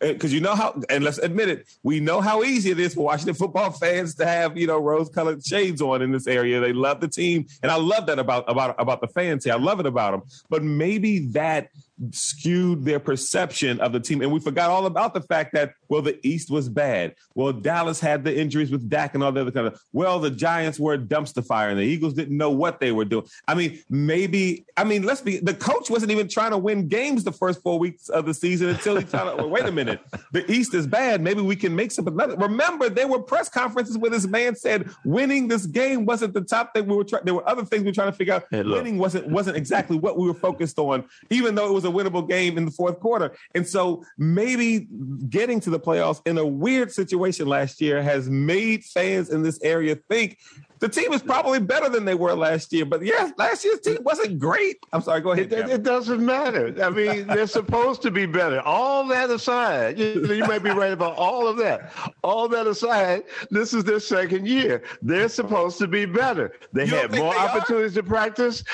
eh, 0.01 0.13
because 0.13 0.33
you 0.33 0.41
know 0.41 0.55
how, 0.55 0.81
and 0.91 1.05
let's 1.05 1.19
admit 1.19 1.49
it, 1.49 1.67
we 1.85 2.01
know 2.01 2.21
how 2.21 2.43
easy 2.43 2.73
it 2.73 2.81
is 2.81 2.95
for 2.95 3.05
Washington 3.05 3.35
football 3.35 3.71
fans 3.71 4.17
to 4.17 4.27
have 4.27 4.57
you 4.57 4.67
know 4.67 4.79
rose 4.79 5.09
colored 5.09 5.45
shades 5.47 5.81
on 5.81 6.03
in 6.03 6.11
this 6.11 6.27
area. 6.27 6.59
They 6.59 6.73
love 6.73 7.01
the 7.01 7.09
team, 7.09 7.47
and 7.63 7.71
I 7.71 7.77
love 7.77 8.07
that 8.07 8.19
about 8.19 8.45
about 8.51 8.75
about 8.79 9.01
the 9.01 9.09
fans 9.09 9.45
here. 9.45 9.55
I 9.55 9.59
love 9.59 9.79
it 9.79 9.87
about 9.87 10.13
them. 10.13 10.23
But 10.51 10.65
maybe 10.65 11.21
that 11.31 11.69
skewed 12.11 12.85
their 12.85 12.99
perception 12.99 13.81
of 13.81 13.93
the 13.93 14.01
team. 14.01 14.23
And 14.23 14.33
we 14.33 14.41
forgot 14.41 14.71
all 14.71 14.87
about 14.87 15.15
the 15.15 15.23
fact 15.23 15.53
that, 15.55 15.75
well, 15.93 16.01
the 16.01 16.19
East 16.27 16.51
was 16.51 16.71
bad. 16.71 17.15
Well, 17.35 17.53
Dallas 17.53 18.01
had 18.01 18.25
the 18.25 18.35
injuries 18.35 18.71
with 18.71 18.89
Dak 18.89 19.13
and 19.13 19.23
all 19.23 19.31
the 19.31 19.43
other 19.43 19.51
kind 19.51 19.67
of, 19.67 19.79
well, 19.93 20.19
the 20.19 20.31
Giants 20.31 20.81
were 20.81 20.95
a 20.95 20.99
dumpster 20.99 21.47
fire 21.47 21.69
and 21.69 21.79
the 21.79 21.85
Eagles 21.85 22.15
didn't 22.15 22.35
know 22.35 22.49
what 22.49 22.81
they 22.81 22.93
were 22.93 23.05
doing. 23.05 23.27
I 23.47 23.55
mean, 23.55 23.79
maybe, 23.91 24.65
I 24.79 24.85
mean, 24.85 25.03
let's 25.03 25.21
be, 25.21 25.37
the 25.37 25.53
coach 25.53 25.91
wasn't 25.91 26.11
even 26.11 26.29
trying 26.29 26.53
to 26.53 26.57
win 26.57 26.89
games 26.89 27.25
the 27.25 27.33
first 27.33 27.63
four 27.63 27.79
weeks 27.79 28.09
of 28.09 28.25
the 28.25 28.33
season 28.33 28.71
until 28.71 28.97
he 28.97 29.05
thought, 29.05 29.37
well, 29.37 29.51
wait 29.51 29.67
a 29.67 29.71
minute, 29.71 30.01
the 30.33 30.51
East 30.51 30.73
is 30.73 30.87
bad. 30.87 31.21
Maybe 31.21 31.43
we 31.43 31.57
can 31.57 31.77
make 31.77 31.93
something. 31.93 32.17
Remember, 32.17 32.89
there 32.89 33.07
were 33.07 33.21
press 33.21 33.51
conferences 33.51 33.99
where 33.99 34.11
this 34.11 34.27
man 34.27 34.57
said 34.57 34.89
winning 35.05 35.47
this 35.49 35.67
game 35.67 36.07
wasn't 36.07 36.33
the 36.33 36.41
top 36.41 36.73
thing 36.73 36.87
we 36.87 36.97
were 36.97 37.05
trying, 37.05 37.27
there 37.27 37.35
were 37.35 37.47
other 37.47 37.67
things 37.67 37.83
we 37.83 37.91
were 37.91 37.95
trying 37.95 38.11
to 38.11 38.17
figure 38.17 38.33
out. 38.33 38.45
Hey, 38.51 38.63
winning 38.63 38.97
wasn't, 38.97 39.29
wasn't 39.29 39.59
exactly 39.59 39.99
what 39.99 40.17
we 40.17 40.27
were 40.27 40.33
focused 40.33 40.79
on, 40.79 41.05
even 41.29 41.55
though 41.55 41.67
it 41.67 41.75
was 41.75 41.85
a 41.85 41.89
winnable 41.89 42.27
game 42.27 42.57
in 42.57 42.65
the 42.65 42.71
fourth 42.71 42.99
quarter. 42.99 43.37
And 43.55 43.69
so 43.69 44.07
maybe 44.17 44.89
getting 45.29 45.61
to 45.61 45.69
the 45.69 45.82
playoffs 45.83 46.21
in 46.27 46.39
a 46.39 46.47
weird 46.47 46.93
situation 46.93 47.47
last 47.47 47.81
year 47.81 48.03
has 48.03 48.29
made 48.29 48.85
fans 48.85 49.31
in 49.31 49.43
this 49.43 49.61
area 49.63 49.97
think 50.09 50.39
the 50.83 50.89
team 50.89 51.13
is 51.13 51.23
probably 51.23 51.61
better 51.61 51.89
than 51.89 52.05
they 52.05 52.17
were 52.17 52.35
last 52.35 52.73
year. 52.73 52.85
But 52.85 53.05
yeah, 53.05 53.31
last 53.39 53.65
year's 53.65 53.79
team 53.79 53.99
wasn't 54.01 54.41
great. 54.41 54.79
I'm 54.93 55.01
sorry, 55.01 55.21
go 55.21 55.31
ahead. 55.31 55.53
It, 55.53 55.71
it 55.71 55.83
doesn't 55.85 56.27
matter. 56.27 56.75
I 56.83 56.91
mean, 56.91 57.29
they're 57.29 57.47
supposed 57.61 58.03
to 58.03 58.11
be 58.11 58.27
better. 58.27 58.61
All 58.63 59.07
that 59.07 59.31
aside, 59.31 59.97
you, 59.97 60.27
you 60.27 60.45
might 60.45 60.65
be 60.65 60.71
right 60.71 60.93
about 60.93 61.15
all 61.15 61.47
of 61.47 61.57
that. 61.59 61.93
All 62.25 62.49
that 62.49 62.67
aside, 62.67 63.23
this 63.49 63.73
is 63.73 63.85
their 63.85 64.01
second 64.01 64.49
year. 64.49 64.83
They're 65.03 65.29
supposed 65.29 65.79
to 65.79 65.87
be 65.87 66.05
better. 66.05 66.53
They 66.73 66.89
had 66.89 67.15
more 67.15 67.33
they 67.33 67.39
opportunities 67.39 67.97
are? 67.97 68.03
to 68.03 68.09
practice. 68.09 68.65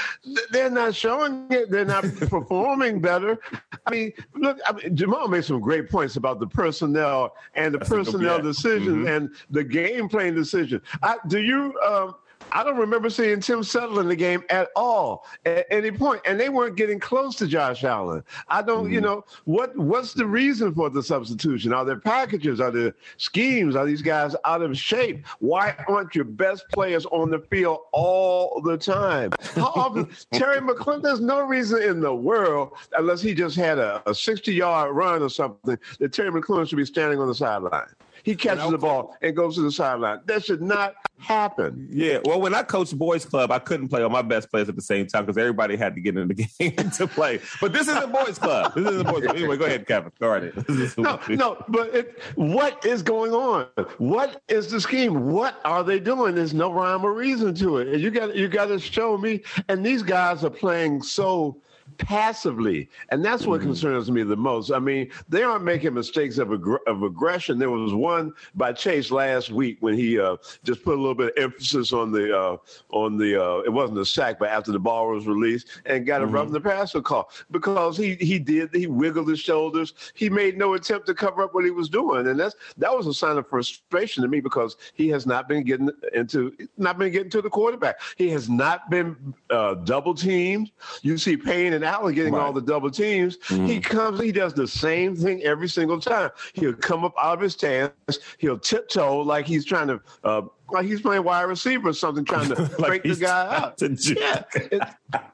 They're 0.51 0.71
not 0.71 0.95
showing 0.95 1.47
it. 1.51 1.71
They're 1.71 1.85
not 1.85 2.05
performing 2.17 3.03
better. 3.03 3.39
I 3.87 3.91
mean, 3.91 4.13
look, 4.35 4.59
I 4.67 4.73
mean, 4.73 4.97
Jamal 4.97 5.29
made 5.29 5.45
some 5.45 5.61
great 5.61 5.91
points 5.91 6.17
about 6.17 6.41
the 6.41 6.47
personnel 6.47 7.35
and 7.55 7.75
the 7.75 7.79
That's 7.79 7.91
personnel 7.91 8.41
decisions 8.41 8.89
mm-hmm. 8.89 9.09
and 9.09 9.31
the 9.51 9.63
game 9.63 10.09
plan 10.09 10.35
decision. 10.35 10.81
I, 11.03 11.17
do 11.27 11.41
you? 11.41 11.79
Uh, 11.85 11.98
um, 11.99 12.15
I 12.53 12.65
don't 12.65 12.79
remember 12.79 13.11
seeing 13.11 13.41
Tim 13.41 13.63
Settle 13.63 14.01
in 14.01 14.09
the 14.09 14.17
game 14.17 14.43
at 14.51 14.69
all 14.75 15.27
at 15.45 15.67
any 15.71 15.91
point, 15.91 16.23
and 16.25 16.39
they 16.39 16.49
weren't 16.49 16.77
getting 16.77 16.99
close 16.99 17.37
to 17.37 17.47
Josh 17.47 17.85
Allen. 17.85 18.25
I 18.49 18.63
don't, 18.63 18.85
mm-hmm. 18.85 18.95
you 18.95 19.01
know, 19.01 19.25
what 19.45 19.77
what's 19.77 20.15
the 20.15 20.27
reason 20.27 20.75
for 20.75 20.91
the 20.91 21.03
substitution? 21.03 21.73
Are 21.73 21.85
there 21.85 21.99
packages? 21.99 22.61
Are 22.61 22.71
there 22.71 22.95
schemes? 23.17 23.77
Are 23.77 23.85
these 23.85 24.03
guys 24.03 24.35
out 24.45 24.63
of 24.63 24.77
shape? 24.79 25.27
Why 25.41 25.75
aren't 25.89 26.15
your 26.15 26.25
best 26.25 26.65
players 26.73 27.07
on 27.07 27.31
the 27.31 27.39
field 27.39 27.81
all 27.93 28.61
the 28.63 28.79
time? 28.79 29.33
How 29.55 29.73
often 29.75 30.09
Terry 30.33 30.61
McLaurin? 30.61 31.03
There's 31.03 31.21
no 31.21 31.43
reason 31.43 31.83
in 31.83 32.01
the 32.01 32.15
world, 32.15 32.73
unless 32.97 33.21
he 33.21 33.35
just 33.35 33.57
had 33.57 33.79
a, 33.79 34.03
a 34.07 34.15
60 34.15 34.55
yard 34.55 34.95
run 34.95 35.23
or 35.23 35.29
something, 35.29 35.79
that 35.99 36.13
Terry 36.13 36.31
McLaurin 36.31 36.69
should 36.69 36.77
be 36.77 36.85
standing 36.85 37.19
on 37.19 37.29
the 37.29 37.35
sideline. 37.35 37.89
He 38.23 38.35
catches 38.35 38.71
the 38.71 38.79
ball 38.79 39.17
and 39.23 39.35
goes 39.35 39.57
to 39.57 39.63
the 39.63 39.73
sideline. 39.73 40.21
That 40.27 40.45
should 40.45 40.63
not 40.63 40.95
happen. 41.19 41.89
Yeah. 41.91 42.19
Well, 42.25 42.41
when 42.41 42.55
I 42.55 42.63
coached 42.63 42.97
boys 42.97 43.25
club, 43.25 43.51
I 43.51 43.59
couldn't 43.59 43.89
play 43.89 44.03
all 44.03 44.11
my 44.11 44.23
best 44.23 44.51
players 44.51 44.69
at 44.69 44.77
the 44.77 44.83
same 44.83 45.07
time 45.07 45.25
because 45.27 45.39
everybody 45.39 45.77
had 45.77 45.95
to 45.95 46.01
get 46.01 46.17
in 46.17 46.29
the 46.29 46.35
game 46.59 46.91
to 46.91 47.07
play. 47.07 47.41
But 47.61 47.73
this 47.73 47.89
is 47.89 47.97
a 47.97 48.07
boys 48.07 48.39
club. 48.39 48.75
This 48.75 48.87
is 48.87 49.01
a 49.01 49.05
boys 49.05 49.25
club. 49.25 49.37
Anyway, 49.37 49.57
go 49.57 49.65
ahead, 49.65 49.87
Kevin. 49.87 50.13
Go 50.21 50.29
right 50.29 50.53
No, 50.99 51.21
no, 51.29 51.65
but 51.69 51.95
it, 51.95 52.23
what 52.37 52.85
is 52.85 53.03
going 53.03 53.33
on? 53.33 53.67
What 53.99 54.43
is 54.49 54.71
the 54.71 54.81
scheme? 54.81 55.31
What 55.31 55.61
are 55.65 55.83
they 55.83 55.99
doing? 55.99 56.35
There's 56.35 56.55
no 56.55 56.73
rhyme 56.73 57.05
or 57.05 57.13
reason 57.13 57.55
to 57.57 57.79
it. 57.79 58.01
You 58.01 58.11
got 58.11 58.35
you 58.35 58.49
got 58.49 58.67
to 58.67 58.79
show 58.79 59.19
me. 59.19 59.43
And 59.69 59.85
these 59.85 60.03
guys 60.03 60.45
are 60.45 60.51
playing 60.51 61.03
so 61.03 61.61
passively. 61.99 62.89
And 63.11 63.25
that's 63.25 63.47
what 63.47 63.61
mm-hmm. 63.61 63.71
concerns 63.71 64.11
me 64.11 64.23
the 64.23 64.37
most. 64.37 64.71
I 64.71 64.79
mean, 64.79 65.11
they 65.29 65.43
aren't 65.43 65.65
making 65.65 65.95
mistakes 65.95 66.39
of, 66.39 66.53
ag- 66.53 66.81
of 66.87 67.03
aggression. 67.03 67.59
There 67.59 67.71
was 67.71 67.93
one 67.93 68.33
by 68.55 68.73
Chase 68.73 69.11
last 69.11 69.51
week 69.51 69.79
when 69.81 69.95
he 69.95 70.19
uh, 70.19 70.37
just 70.65 70.85
put 70.85 70.95
a 70.95 71.01
little 71.01 71.15
bit 71.15 71.37
of 71.37 71.43
emphasis 71.43 71.93
on 71.93 72.13
the, 72.13 72.37
uh, 72.37 72.57
on 72.91 73.19
the 73.19 73.43
uh, 73.43 73.59
it 73.59 73.73
wasn't 73.73 73.99
a 73.99 74.07
sack, 74.07 74.39
but 74.39 74.49
after 74.49 74.73
the 74.73 74.79
ball 74.79 75.09
was 75.09 75.27
released 75.27 75.69
and 75.87 76.07
got 76.07 76.21
mm-hmm. 76.21 76.31
a 76.31 76.33
roughing 76.33 76.53
the 76.53 76.61
passer 76.61 77.03
call 77.03 77.31
because 77.51 77.97
he, 77.97 78.15
he 78.17 78.39
did, 78.39 78.75
he 78.75 78.87
wiggled 78.87 79.29
his 79.29 79.41
shoulders. 79.41 79.95
He 80.15 80.31
made 80.31 80.57
no 80.57 80.75
attempt 80.75 81.07
to 81.07 81.15
cover 81.15 81.43
up 81.43 81.55
what 81.55 81.65
he 81.65 81.71
was 81.71 81.89
doing. 81.89 82.29
And 82.29 82.39
that's, 82.39 82.55
that 82.77 82.97
was 82.97 83.07
a 83.07 83.15
sign 83.15 83.37
of 83.37 83.49
frustration 83.49 84.23
to 84.23 84.29
me 84.29 84.41
because 84.41 84.77
he 84.95 85.09
has 85.09 85.27
not 85.27 85.49
been 85.49 85.65
getting 85.65 85.91
into, 86.15 86.57
not 86.77 86.99
been 86.99 87.13
getting 87.13 87.31
to 87.31 87.43
the 87.43 87.51
quarterback. 87.51 88.01
He 88.17 88.29
has 88.31 88.49
not 88.49 88.91
been 88.91 89.35
uh, 89.51 89.75
double 89.75 90.15
teamed. 90.15 90.71
You 91.03 91.19
see 91.19 91.37
Payne 91.37 91.73
and 91.73 91.85
Allen 91.89 92.15
getting 92.15 92.35
right. 92.35 92.43
all 92.43 92.53
the 92.53 92.61
double 92.61 92.91
teams. 92.91 93.39
Mm-hmm. 93.39 93.67
He 93.67 93.81
comes, 93.81 94.21
he 94.21 94.31
does 94.31 94.53
the 94.53 94.69
same 94.69 95.17
thing 95.17 95.43
every 95.43 95.69
single 95.69 95.99
time. 95.99 96.31
He'll 96.53 96.75
come 96.75 97.05
up 97.05 97.15
out 97.21 97.35
of 97.35 97.41
his 97.41 97.55
stance, 97.55 97.93
he'll 98.39 98.59
tiptoe 98.59 99.21
like 99.21 99.47
he's 99.47 99.65
trying 99.65 99.89
to 99.89 100.01
uh, 100.25 100.43
like 100.71 100.87
he's 100.87 101.01
playing 101.01 101.25
wide 101.25 101.43
receiver 101.43 101.89
or 101.89 101.93
something, 101.93 102.25
trying 102.25 102.49
to 102.51 102.63
like 102.79 103.03
break 103.03 103.03
the 103.03 103.17
guy 103.17 103.57
out. 103.57 103.81
Yeah, 103.81 104.45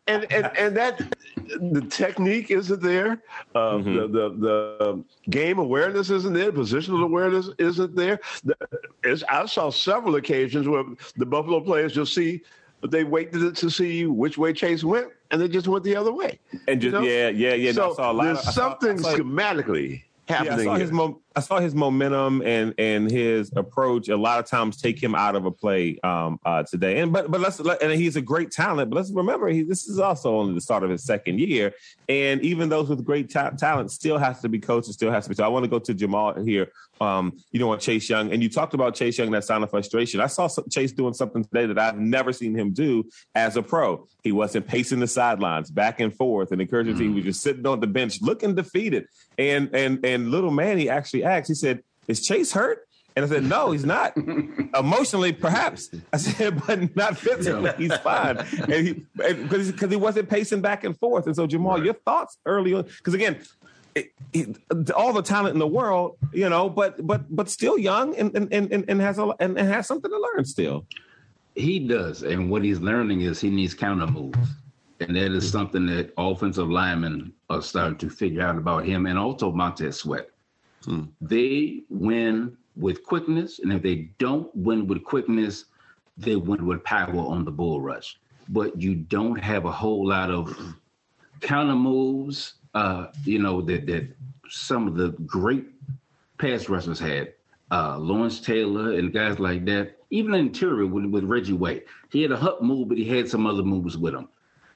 and, 0.07 0.33
and 0.33 0.57
and 0.57 0.77
that 0.77 1.03
the 1.37 1.81
technique 1.91 2.51
isn't 2.51 2.81
there, 2.81 3.23
uh, 3.55 3.73
mm-hmm. 3.73 3.95
the, 3.95 4.09
the, 4.09 4.29
the 4.39 5.05
game 5.31 5.59
awareness 5.59 6.11
isn't 6.11 6.33
there, 6.33 6.53
positional 6.53 7.03
awareness 7.03 7.51
isn't 7.59 7.97
there. 7.97 8.21
The, 8.45 8.57
I 9.29 9.47
saw 9.47 9.71
several 9.71 10.17
occasions 10.17 10.69
where 10.69 10.85
the 11.17 11.27
Buffalo 11.27 11.61
players 11.61 11.95
just 11.95 12.15
see 12.15 12.43
they 12.91 13.05
waited 13.05 13.57
to 13.57 13.71
see 13.71 14.07
which 14.07 14.39
way 14.39 14.53
Chase 14.53 14.85
went 14.85 15.09
and 15.31 15.41
they 15.41 15.49
just 15.49 15.69
went 15.69 15.85
the 15.85 15.97
other 15.97 16.13
way. 16.13 16.39
And 16.69 16.81
just 16.81 16.95
you 16.95 17.01
know? 17.01 17.01
yeah, 17.01 17.29
yeah, 17.29 17.55
yeah. 17.55 17.73
So 17.73 17.95
no, 17.99 18.23
there's 18.23 18.47
of, 18.47 18.55
something 18.55 18.99
saw, 18.99 19.15
schematically 19.15 20.03
happening. 20.29 20.67
Yeah, 20.67 20.73
I 20.73 20.77
saw 20.77 20.81
his 20.81 20.93
mo- 20.93 21.21
I 21.37 21.41
saw 21.41 21.59
his 21.59 21.75
momentum 21.75 22.43
and 22.43 22.75
and 22.79 23.11
his 23.11 23.51
approach 23.57 24.09
a 24.09 24.17
lot 24.17 24.39
of 24.39 24.47
times 24.47 24.81
take 24.81 25.03
him 25.03 25.17
out 25.17 25.35
of 25.35 25.47
a 25.47 25.51
play 25.51 25.99
um, 26.05 26.39
uh, 26.45 26.63
today. 26.63 27.01
And 27.01 27.13
but 27.13 27.31
but 27.31 27.41
let's 27.41 27.59
let, 27.59 27.83
and 27.83 27.93
he's 27.93 28.15
a 28.15 28.23
great 28.23 28.53
talent. 28.53 28.91
But 28.91 28.97
let's 28.97 29.11
remember 29.11 29.49
he, 29.49 29.63
this 29.63 29.89
is 29.89 29.99
also 29.99 30.39
only 30.39 30.55
the 30.55 30.61
start 30.61 30.85
of 30.85 30.91
his 30.91 31.05
second 31.05 31.41
year. 31.41 31.73
And 32.09 32.41
even 32.43 32.69
those 32.69 32.89
with 32.89 33.05
great 33.05 33.31
ta- 33.31 33.51
talent 33.51 33.91
still 33.91 34.19
has 34.19 34.41
to 34.43 34.49
be 34.49 34.61
coached. 34.61 34.87
and 34.87 34.95
Still 34.95 35.11
has 35.11 35.25
to 35.25 35.31
be. 35.31 35.35
So 35.35 35.45
I 35.45 35.49
want 35.49 35.65
to 35.65 35.69
go 35.69 35.81
to 35.81 35.95
Jamal 35.95 36.41
here. 36.43 36.71
Um, 37.01 37.41
you 37.51 37.59
know, 37.59 37.73
on 37.73 37.81
Chase 37.81 38.09
Young, 38.09 38.33
and 38.33 38.41
you 38.41 38.49
talked 38.49 38.73
about 38.73 38.95
Chase 38.95 39.19
Young 39.19 39.33
that 39.33 39.43
sound 39.43 39.65
of 39.65 39.71
frustration. 39.71 40.21
I 40.21 40.29
saw 40.29 40.49
Chase 40.71 40.93
doing 40.93 41.13
something 41.13 41.43
today 41.43 41.67
that 41.67 41.77
I've 41.77 41.99
never 41.99 42.33
seen 42.33 42.55
him 42.55 42.71
do 42.71 43.11
as 43.35 43.57
a 43.57 43.63
pro. 43.63 44.07
He 44.23 44.31
wasn't 44.31 44.69
pacing 44.69 45.01
the 45.01 45.09
sidelines 45.09 45.73
back 45.73 45.99
and 45.99 46.15
forth 46.15 46.53
and 46.53 46.61
encouraging 46.61 46.95
mm. 46.95 46.99
team. 46.99 47.09
He 47.11 47.17
was 47.17 47.25
just 47.25 47.43
sitting 47.43 47.67
on 47.67 47.81
the 47.81 47.89
bench 47.89 48.23
looking 48.23 48.55
defeated. 48.55 49.09
And 49.37 49.75
and 49.75 50.07
and 50.07 50.31
little 50.31 50.53
Manny 50.53 50.89
actually 50.89 51.24
asked. 51.25 51.49
He 51.49 51.55
said, 51.55 51.83
"Is 52.09 52.27
Chase 52.27 52.53
hurt?" 52.53 52.87
And 53.17 53.25
I 53.25 53.29
said, 53.29 53.45
"No, 53.45 53.71
he's 53.71 53.85
not. 53.85 54.17
Emotionally, 54.79 55.33
perhaps." 55.33 55.91
I 56.13 56.17
said, 56.17 56.63
"But 56.67 56.95
not 56.97 57.17
physically. 57.17 57.73
He's 57.79 57.97
fine." 57.99 58.39
And 58.69 59.07
because 59.15 59.73
because 59.73 59.91
he 59.91 59.97
wasn't 59.97 60.29
pacing 60.29 60.61
back 60.61 60.85
and 60.85 60.99
forth. 60.99 61.27
And 61.27 61.37
so, 61.37 61.47
Jamal, 61.47 61.77
right. 61.77 61.85
your 61.85 61.95
thoughts 61.95 62.39
early 62.45 62.75
on? 62.75 62.83
Because 62.83 63.15
again, 63.15 63.41
it, 63.95 64.13
it, 64.33 64.91
all 64.91 65.13
the 65.13 65.23
talent 65.23 65.55
in 65.55 65.59
the 65.59 65.67
world, 65.67 66.17
you 66.33 66.49
know, 66.49 66.69
but 66.69 67.07
but 67.07 67.25
but 67.35 67.49
still 67.49 67.79
young 67.79 68.17
and 68.17 68.35
and 68.35 68.53
and, 68.53 68.85
and 68.89 69.01
has 69.01 69.19
a 69.19 69.35
and, 69.41 69.59
and 69.59 69.69
has 69.69 69.87
something 69.87 70.11
to 70.11 70.19
learn 70.19 70.45
still. 70.45 70.87
He 71.55 71.79
does, 71.79 72.23
and 72.25 72.51
what 72.51 72.65
he's 72.65 72.81
learning 72.81 73.21
is 73.21 73.41
he 73.41 73.51
needs 73.51 73.75
counter 73.75 74.09
moves, 74.09 74.49
and 74.99 75.15
that 75.15 75.33
is 75.33 75.49
something 75.49 75.87
that 75.87 76.13
offensive 76.19 76.69
linemen 76.69 77.33
are 77.49 77.63
starting 77.63 77.97
to 77.99 78.11
figure 78.11 78.43
out 78.43 78.57
about 78.59 78.85
him, 78.85 79.07
and 79.07 79.19
also 79.19 79.53
Montez 79.53 79.99
Sweat. 79.99 80.31
Hmm. 80.85 81.05
They 81.21 81.83
win 81.89 82.57
with 82.77 83.05
quickness, 83.05 83.59
and 83.61 83.73
if 83.73 83.83
they 83.83 84.11
don't 84.19 84.55
win 84.55 84.87
with 84.87 85.05
quickness, 85.05 85.67
they 86.17 86.37
win 86.37 86.67
with 86.67 86.85
power 86.85 87.17
on 87.17 87.45
the 87.45 87.51
bull 87.51 87.81
rush. 87.81 88.19
But 88.49 88.81
you 88.81 88.95
don't 88.95 89.37
have 89.37 89.65
a 89.65 89.73
whole 89.73 90.07
lot 90.07 90.31
of 90.31 90.77
counter 91.41 91.75
moves, 91.75 92.55
uh, 92.75 93.09
you 93.25 93.39
know, 93.39 93.63
that 93.63 93.87
that 93.87 94.09
some 94.49 94.87
of 94.87 94.97
the 94.97 95.11
great 95.27 95.67
pass 96.39 96.69
rushers 96.69 96.99
had. 96.99 97.33
Uh, 97.71 97.99
Lawrence 97.99 98.41
Taylor 98.41 98.93
and 98.93 99.13
guys 99.13 99.39
like 99.39 99.65
that. 99.65 99.97
Even 100.11 100.35
interior 100.35 100.87
with, 100.87 101.07
with 101.07 101.25
Reggie 101.25 101.55
White, 101.55 101.87
he 102.11 102.23
had 102.23 102.31
a 102.31 102.37
hump 102.37 102.63
move, 102.63 102.89
but 102.89 102.99
he 102.99 103.05
had 103.09 103.29
some 103.29 103.47
other 103.47 103.65
moves 103.65 103.97
with 103.97 104.15
him. 104.15 104.29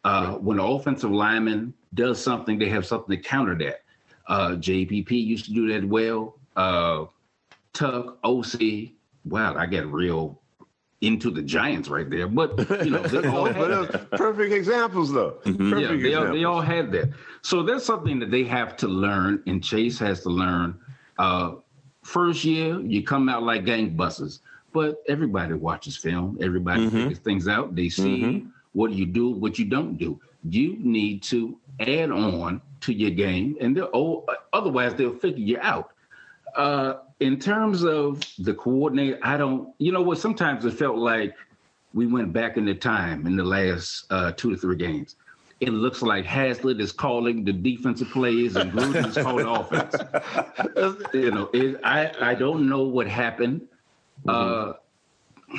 Uh, 0.05 0.33
when 0.35 0.57
the 0.57 0.65
offensive 0.65 1.11
lineman 1.11 1.75
does 1.95 2.21
something, 2.21 2.59
they 2.59 2.69
have 2.69 2.87
something 2.87 3.17
to 3.17 3.23
counter 3.23 3.57
that. 3.59 3.83
Uh, 4.29 4.51
JPP 4.51 5.11
used 5.11 5.47
to 5.47 5.53
do 5.53 5.73
that 5.73 5.89
well. 5.89 6.37
Uh, 6.55 7.07
Tuck, 7.73 8.21
Osi. 8.23 8.93
Wow, 9.25 9.57
I 9.57 9.67
get 9.67 9.87
real 9.87 10.41
into 11.01 11.31
the 11.31 11.43
Giants 11.43 11.89
right 11.89 12.09
there. 12.09 12.27
But 12.27 12.59
you 12.85 12.91
know, 12.91 13.03
they 13.03 13.27
all 13.29 13.47
had 13.47 14.11
perfect 14.13 14.53
examples 14.53 15.13
though. 15.13 15.39
Mm-hmm. 15.45 15.71
Perfect 15.71 15.81
yeah, 15.81 15.89
they 15.89 15.95
examples. 15.95 16.29
all, 16.29 16.35
they 16.35 16.45
all 16.45 16.61
had 16.61 16.93
that. 16.93 17.11
So 17.43 17.63
that's 17.63 17.85
something 17.85 18.19
that 18.19 18.31
they 18.31 18.45
have 18.45 18.77
to 18.79 18.89
learn, 18.89 19.43
and 19.47 19.63
Chase 19.63 19.99
has 19.99 20.23
to 20.23 20.29
learn. 20.29 20.79
Uh, 21.19 21.57
first 22.03 22.45
year, 22.45 22.81
you 22.81 23.03
come 23.03 23.29
out 23.29 23.43
like 23.43 23.65
gangbusters, 23.65 24.41
but 24.73 25.03
everybody 25.09 25.55
watches 25.55 25.97
film. 25.97 26.39
Everybody 26.41 26.87
mm-hmm. 26.87 26.97
figures 26.97 27.19
things 27.19 27.49
out. 27.49 27.75
They 27.75 27.89
see 27.89 28.23
mm-hmm. 28.23 28.49
what 28.73 28.93
you 28.93 29.07
do, 29.07 29.31
what 29.31 29.59
you 29.59 29.65
don't 29.65 29.97
do. 29.97 30.21
You 30.49 30.77
need 30.79 31.23
to 31.25 31.59
add 31.81 32.11
on 32.11 32.61
to 32.81 32.93
your 32.93 33.11
game, 33.11 33.57
and 33.61 33.77
they'll, 33.77 33.91
oh, 33.93 34.27
otherwise 34.53 34.95
they'll 34.95 35.15
figure 35.19 35.45
you 35.45 35.59
out. 35.61 35.93
Uh, 36.57 36.95
in 37.21 37.39
terms 37.39 37.85
of 37.85 38.23
the 38.39 38.55
coordinator, 38.55 39.19
I 39.23 39.37
don't. 39.37 39.73
You 39.79 39.93
know 39.93 40.03
what? 40.03 40.19
Sometimes 40.19 40.65
it 40.65 40.73
felt 40.73 40.97
like 40.97 41.35
we 41.95 42.07
went 42.07 42.33
back 42.33 42.57
in 42.57 42.65
the 42.65 42.75
time 42.75 43.27
in 43.27 43.37
the 43.37 43.45
last 43.45 44.05
uh, 44.11 44.33
two 44.33 44.51
to 44.51 44.57
three 44.57 44.77
games. 44.77 45.17
It 45.61 45.71
looks 45.71 46.03
like 46.03 46.25
Haslett 46.25 46.81
is 46.81 46.93
calling 46.93 47.45
the 47.45 47.53
defensive 47.53 48.09
plays 48.11 48.55
and 48.55 48.71
Gruden 48.71 49.09
is 49.09 49.15
calling 49.17 49.47
offense. 49.47 49.97
you 51.13 51.33
know, 51.33 51.51
it, 51.53 51.81
I 51.83 52.13
I 52.21 52.35
don't 52.35 52.69
know 52.69 52.83
what 52.83 53.09
happened. 53.09 53.63
Mm-hmm. 54.25 54.71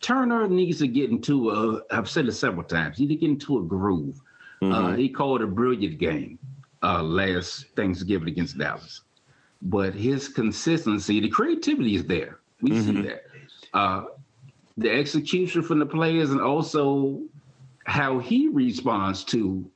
Turner 0.00 0.48
needs 0.48 0.78
to 0.78 0.88
get 0.88 1.10
into 1.10 1.50
a. 1.50 1.82
I've 1.90 2.08
said 2.08 2.26
it 2.26 2.32
several 2.32 2.64
times. 2.64 2.98
He 2.98 3.06
needs 3.06 3.20
to 3.20 3.26
get 3.26 3.30
into 3.30 3.58
a 3.58 3.62
groove. 3.62 4.20
Mm-hmm. 4.62 4.72
Uh, 4.72 4.96
he 4.96 5.08
called 5.08 5.42
a 5.42 5.46
brilliant 5.46 5.98
game 5.98 6.38
uh, 6.82 7.02
last 7.02 7.66
Thanksgiving 7.76 8.28
against 8.28 8.58
Dallas 8.58 9.02
but 9.62 9.94
his 9.94 10.28
consistency, 10.28 11.20
the 11.20 11.28
creativity 11.28 11.94
is 11.94 12.04
there. 12.04 12.38
We 12.60 12.70
mm-hmm. 12.70 12.96
see 12.96 13.02
that. 13.02 13.24
Uh, 13.74 14.04
the 14.76 14.90
execution 14.90 15.62
from 15.62 15.78
the 15.78 15.86
players 15.86 16.30
and 16.30 16.40
also 16.40 17.22
how 17.84 18.18
he 18.18 18.48
responds 18.48 19.24
to 19.24 19.68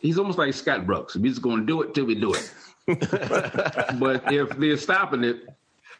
he's 0.00 0.18
almost 0.18 0.38
like 0.38 0.52
Scott 0.54 0.86
Brooks. 0.86 1.16
We're 1.16 1.28
just 1.28 1.42
going 1.42 1.60
to 1.60 1.66
do 1.66 1.82
it 1.82 1.94
till 1.94 2.06
we 2.06 2.14
do 2.14 2.34
it. 2.34 2.52
but 3.98 4.32
if 4.32 4.50
they're 4.58 4.76
stopping 4.76 5.24
it, 5.24 5.48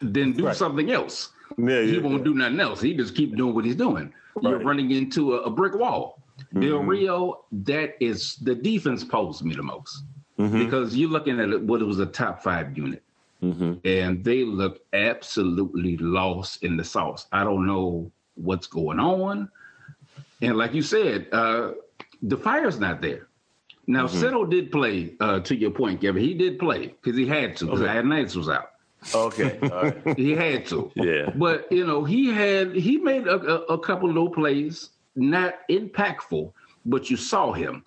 then 0.00 0.32
do 0.32 0.46
right. 0.46 0.56
something 0.56 0.90
else. 0.90 1.30
Yeah, 1.58 1.82
he 1.82 1.96
yeah, 1.96 2.00
won't 2.00 2.18
yeah. 2.18 2.24
do 2.24 2.34
nothing 2.34 2.60
else. 2.60 2.80
He 2.80 2.94
just 2.94 3.14
keep 3.14 3.36
doing 3.36 3.54
what 3.54 3.64
he's 3.64 3.76
doing. 3.76 4.12
Right. 4.34 4.50
You're 4.50 4.60
running 4.60 4.90
into 4.90 5.34
a, 5.34 5.42
a 5.42 5.50
brick 5.50 5.74
wall. 5.74 6.22
Mm-hmm. 6.54 6.60
Del 6.60 6.78
Rio, 6.78 7.44
that 7.52 7.96
is 8.00 8.36
the 8.36 8.54
defense 8.54 9.04
poses 9.04 9.42
me 9.42 9.54
the 9.54 9.62
most 9.62 10.04
mm-hmm. 10.38 10.64
because 10.64 10.96
you're 10.96 11.10
looking 11.10 11.40
at 11.40 11.62
what 11.62 11.80
it 11.80 11.84
was 11.84 11.98
a 11.98 12.06
top 12.06 12.42
five 12.42 12.76
unit. 12.76 13.02
Mm-hmm. 13.42 13.74
And 13.84 14.22
they 14.22 14.44
look 14.44 14.80
absolutely 14.92 15.96
lost 15.96 16.62
in 16.62 16.76
the 16.76 16.84
sauce. 16.84 17.26
I 17.32 17.42
don't 17.44 17.66
know 17.66 18.10
what's 18.34 18.66
going 18.66 19.00
on. 19.00 19.48
And 20.42 20.56
like 20.56 20.74
you 20.74 20.82
said, 20.82 21.26
uh, 21.32 21.72
the 22.22 22.36
fire's 22.36 22.78
not 22.78 23.00
there. 23.00 23.28
Now, 23.86 24.06
mm 24.06 24.50
did 24.50 24.70
play, 24.70 25.14
uh, 25.20 25.40
to 25.40 25.56
your 25.56 25.70
point, 25.70 26.00
Kevin. 26.00 26.22
He 26.22 26.34
did 26.34 26.58
play 26.58 26.88
because 26.88 27.16
he 27.16 27.26
had 27.26 27.56
to, 27.56 27.64
because 27.64 27.80
okay. 27.80 28.38
Was 28.38 28.48
out. 28.48 28.70
Okay. 29.14 30.14
he 30.16 30.32
had 30.32 30.66
to. 30.66 30.92
Yeah. 30.94 31.30
But, 31.34 31.70
you 31.72 31.86
know, 31.86 32.04
he 32.04 32.28
had, 32.28 32.74
he 32.74 32.98
made 32.98 33.26
a, 33.26 33.34
a, 33.34 33.74
a 33.74 33.78
couple 33.78 34.10
low 34.10 34.28
plays, 34.28 34.90
not 35.16 35.54
impactful, 35.68 36.52
but 36.84 37.10
you 37.10 37.16
saw 37.16 37.52
him. 37.52 37.84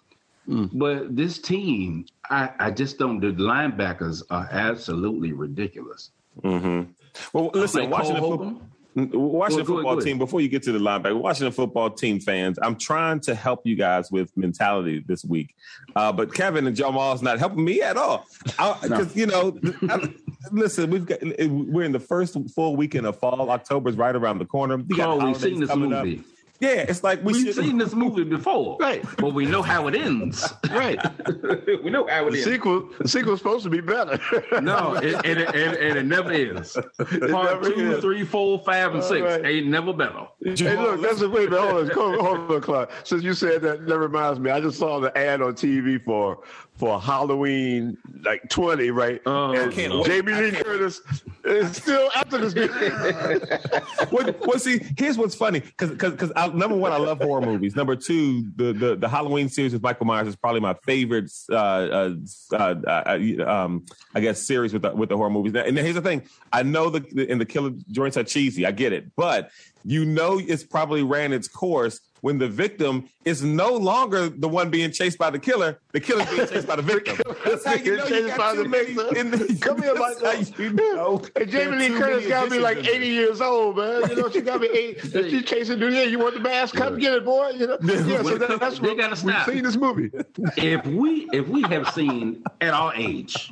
Mm. 0.48 0.70
But 0.74 1.16
this 1.16 1.40
team, 1.40 2.06
I, 2.30 2.50
I 2.60 2.72
just 2.72 2.98
don't. 2.98 3.20
The 3.20 3.28
linebackers 3.28 4.24
are 4.30 4.48
absolutely 4.52 5.32
ridiculous. 5.32 6.12
Mm-hmm. 6.42 6.92
Well, 7.32 7.52
listen, 7.54 7.82
like 7.82 7.92
Washington 7.92 8.24
football. 8.24 8.62
Washington 8.96 9.66
go, 9.66 9.76
football 9.76 9.96
go, 9.96 10.00
go 10.00 10.06
team. 10.06 10.18
Before 10.18 10.42
you 10.42 10.50
get 10.50 10.62
to 10.64 10.72
the 10.72 10.80
linebacker, 10.80 11.20
Washington 11.20 11.52
football 11.52 11.90
team 11.90 12.20
fans, 12.20 12.60
I'm 12.62 12.76
trying 12.76 13.22
to 13.22 13.34
help 13.34 13.62
you 13.66 13.76
guys 13.76 14.12
with 14.12 14.36
mentality 14.38 15.04
this 15.08 15.26
week, 15.26 15.56
uh, 15.96 16.12
but 16.12 16.34
Kevin 16.34 16.68
and 16.68 16.76
Jamal's 16.76 17.22
not 17.22 17.40
helping 17.40 17.64
me 17.64 17.82
at 17.82 17.98
all. 17.98 18.28
Because 18.44 18.90
no. 18.90 19.08
you 19.14 19.26
know, 19.26 19.58
I, 19.90 20.14
listen, 20.52 20.92
we've 20.92 21.06
got 21.06 21.20
we're 21.24 21.86
in 21.86 21.92
the 21.92 22.00
first 22.00 22.38
full 22.54 22.76
weekend 22.76 23.08
of 23.08 23.18
fall. 23.18 23.50
October's 23.50 23.96
right 23.96 24.16
around 24.16 24.40
the 24.40 24.46
corner. 24.46 24.78
We 24.78 24.98
got 24.98 25.22
oh, 25.22 25.26
we've 25.26 25.38
seen 25.38 25.60
this 25.60 25.76
movie. 25.76 26.20
Up. 26.20 26.26
Yeah, 26.60 26.86
it's 26.88 27.04
like 27.04 27.22
we 27.24 27.46
have 27.46 27.56
seen 27.56 27.78
this 27.78 27.94
movie 27.94 28.24
before, 28.24 28.78
right? 28.80 29.04
But 29.18 29.34
we 29.34 29.46
know 29.46 29.62
how 29.62 29.88
it 29.88 29.96
ends, 29.96 30.54
right? 30.72 30.98
we 31.84 31.90
know 31.90 32.08
how 32.08 32.28
it 32.28 32.32
the 32.32 32.38
ends. 32.38 32.44
Sequel, 32.46 32.90
the 33.00 33.08
sequel's 33.08 33.40
supposed 33.40 33.64
to 33.64 33.70
be 33.70 33.82
better. 33.82 34.20
no, 34.62 34.94
it, 34.96 35.16
and, 35.26 35.40
it, 35.40 35.56
and, 35.56 35.76
and, 35.76 35.98
it 35.98 36.06
never 36.06 36.32
is. 36.32 36.78
It 36.78 37.32
Part 37.32 37.62
never 37.62 37.72
two, 37.72 37.94
is. 37.94 38.02
three, 38.02 38.24
four, 38.24 38.60
five, 38.60 38.94
and 38.94 39.02
All 39.02 39.10
six 39.10 39.24
right. 39.24 39.46
ain't 39.46 39.68
never 39.68 39.92
better. 39.94 40.28
Hey, 40.44 40.78
look, 40.78 41.02
that's 41.02 41.22
a 41.22 41.30
wait 41.30 41.48
a 41.48 41.52
minute. 41.52 41.94
Hold 41.94 42.16
on, 42.16 42.26
hold 42.26 42.52
on, 42.52 42.62
Clark. 42.62 42.92
Since 43.04 43.24
you 43.24 43.34
said 43.34 43.62
that, 43.64 43.86
that 43.86 44.00
reminds 44.00 44.40
me. 44.40 44.50
I 44.52 44.62
just 44.62 44.78
saw 44.78 45.00
the 45.00 45.16
ad 45.18 45.42
on 45.42 45.56
TV 45.56 46.02
for 46.04 46.44
for 46.76 47.00
Halloween 47.00 47.98
like 48.24 48.50
20, 48.50 48.90
right? 48.92 49.22
Oh, 49.26 49.54
and 49.54 49.72
Jamie 49.72 50.34
Lee 50.34 50.52
Curtis 50.52 51.02
is 51.44 51.78
still 51.78 52.10
after 52.16 52.38
this. 52.38 52.54
well, 54.12 54.34
well, 54.42 54.60
see, 54.60 54.82
here's 54.98 55.18
what's 55.18 55.36
funny 55.36 55.60
because 55.60 55.92
because 55.92 56.32
number 56.54 56.76
one, 56.76 56.92
I 56.92 56.98
love 56.98 57.22
horror 57.22 57.42
movies. 57.42 57.76
Number 57.76 57.96
two, 57.96 58.52
the 58.56 58.74
the, 58.74 58.96
the 58.96 59.08
Halloween 59.08 59.50
series 59.50 59.74
with 59.74 59.84
Michael 59.84 60.06
Myers 60.06 60.28
is 60.28 60.36
probably 60.36 60.62
my 60.62 60.74
favorite. 60.84 61.32
Uh, 61.50 61.56
uh, 61.56 62.10
uh, 62.54 62.76
uh 62.86 63.46
um, 63.48 63.86
I 64.16 64.20
guess 64.20 64.42
series 64.42 64.74
with 64.74 64.82
the, 64.82 64.96
with 64.96 65.10
the 65.10 65.18
horror 65.18 65.30
movies. 65.30 65.54
And 65.56 65.78
here's 65.78 65.96
the 65.96 66.02
thing: 66.02 66.24
I 66.52 66.64
know 66.64 66.90
the, 66.90 67.02
the 67.02 67.30
and 67.30 67.40
the 67.40 67.46
killer 67.46 67.72
joints 67.92 68.18
are 68.18 68.24
cheesy. 68.24 68.66
I 68.66 68.72
get 68.72 68.94
it, 68.94 69.12
but 69.16 69.52
you 69.86 70.06
know 70.06 70.40
it's 70.40 70.64
probably 70.64 71.04
ran 71.04 71.34
its 71.34 71.48
course 71.48 72.00
when 72.24 72.38
the 72.38 72.48
victim 72.48 73.10
is 73.26 73.44
no 73.44 73.74
longer 73.74 74.30
the 74.30 74.48
one 74.48 74.70
being 74.70 74.90
chased 74.92 75.18
by 75.18 75.30
the 75.30 75.38
killer, 75.38 75.78
the 75.92 76.00
killer's 76.00 76.30
being 76.30 76.48
chased 76.48 76.66
by 76.66 76.78
the 76.78 76.82
victim. 76.82 77.18
That's 77.46 77.66
how 77.66 77.74
you 77.74 77.98
know 77.98 78.08
you 78.08 78.28
got 78.28 78.54
too 78.54 78.64
many. 78.64 78.92
In 79.20 79.30
the, 79.30 79.58
Come 79.62 79.82
here, 79.82 79.94
Michael. 79.94 80.42
You 80.58 80.72
know, 80.72 81.22
hey, 81.38 81.46
Jamie 81.46 81.90
Lee 81.90 81.90
Curtis 81.90 82.26
got 82.26 82.46
to 82.46 82.50
be 82.50 82.60
like 82.60 82.78
80 82.78 83.08
years 83.08 83.42
old, 83.42 83.76
man. 83.76 84.10
You 84.10 84.16
know, 84.16 84.30
she 84.30 84.40
got 84.40 84.54
to 84.54 84.60
be 84.60 84.68
80. 84.68 85.20
If 85.20 85.30
she's 85.32 85.44
chasing 85.44 85.82
you, 85.82 85.90
yeah, 85.90 86.04
you 86.04 86.18
want 86.18 86.36
the 86.36 86.40
mask? 86.40 86.76
Come 86.76 86.98
get 86.98 87.14
it, 87.14 87.26
boy. 87.26 87.50
You 87.50 87.68
know, 87.68 87.78
yeah. 87.82 88.24
So 88.24 88.38
that, 88.38 88.58
that's 88.58 88.80
they 88.80 88.96
gotta 88.96 89.18
stop. 89.18 89.46
we've 89.48 89.56
seen 89.56 89.64
this 89.66 89.76
movie. 89.76 90.10
If 90.56 90.86
we 90.86 91.28
if 91.34 91.50
we 91.50 91.64
have 91.64 91.90
seen 91.90 92.42
at 92.62 92.74
our 92.74 92.96
age, 92.96 93.52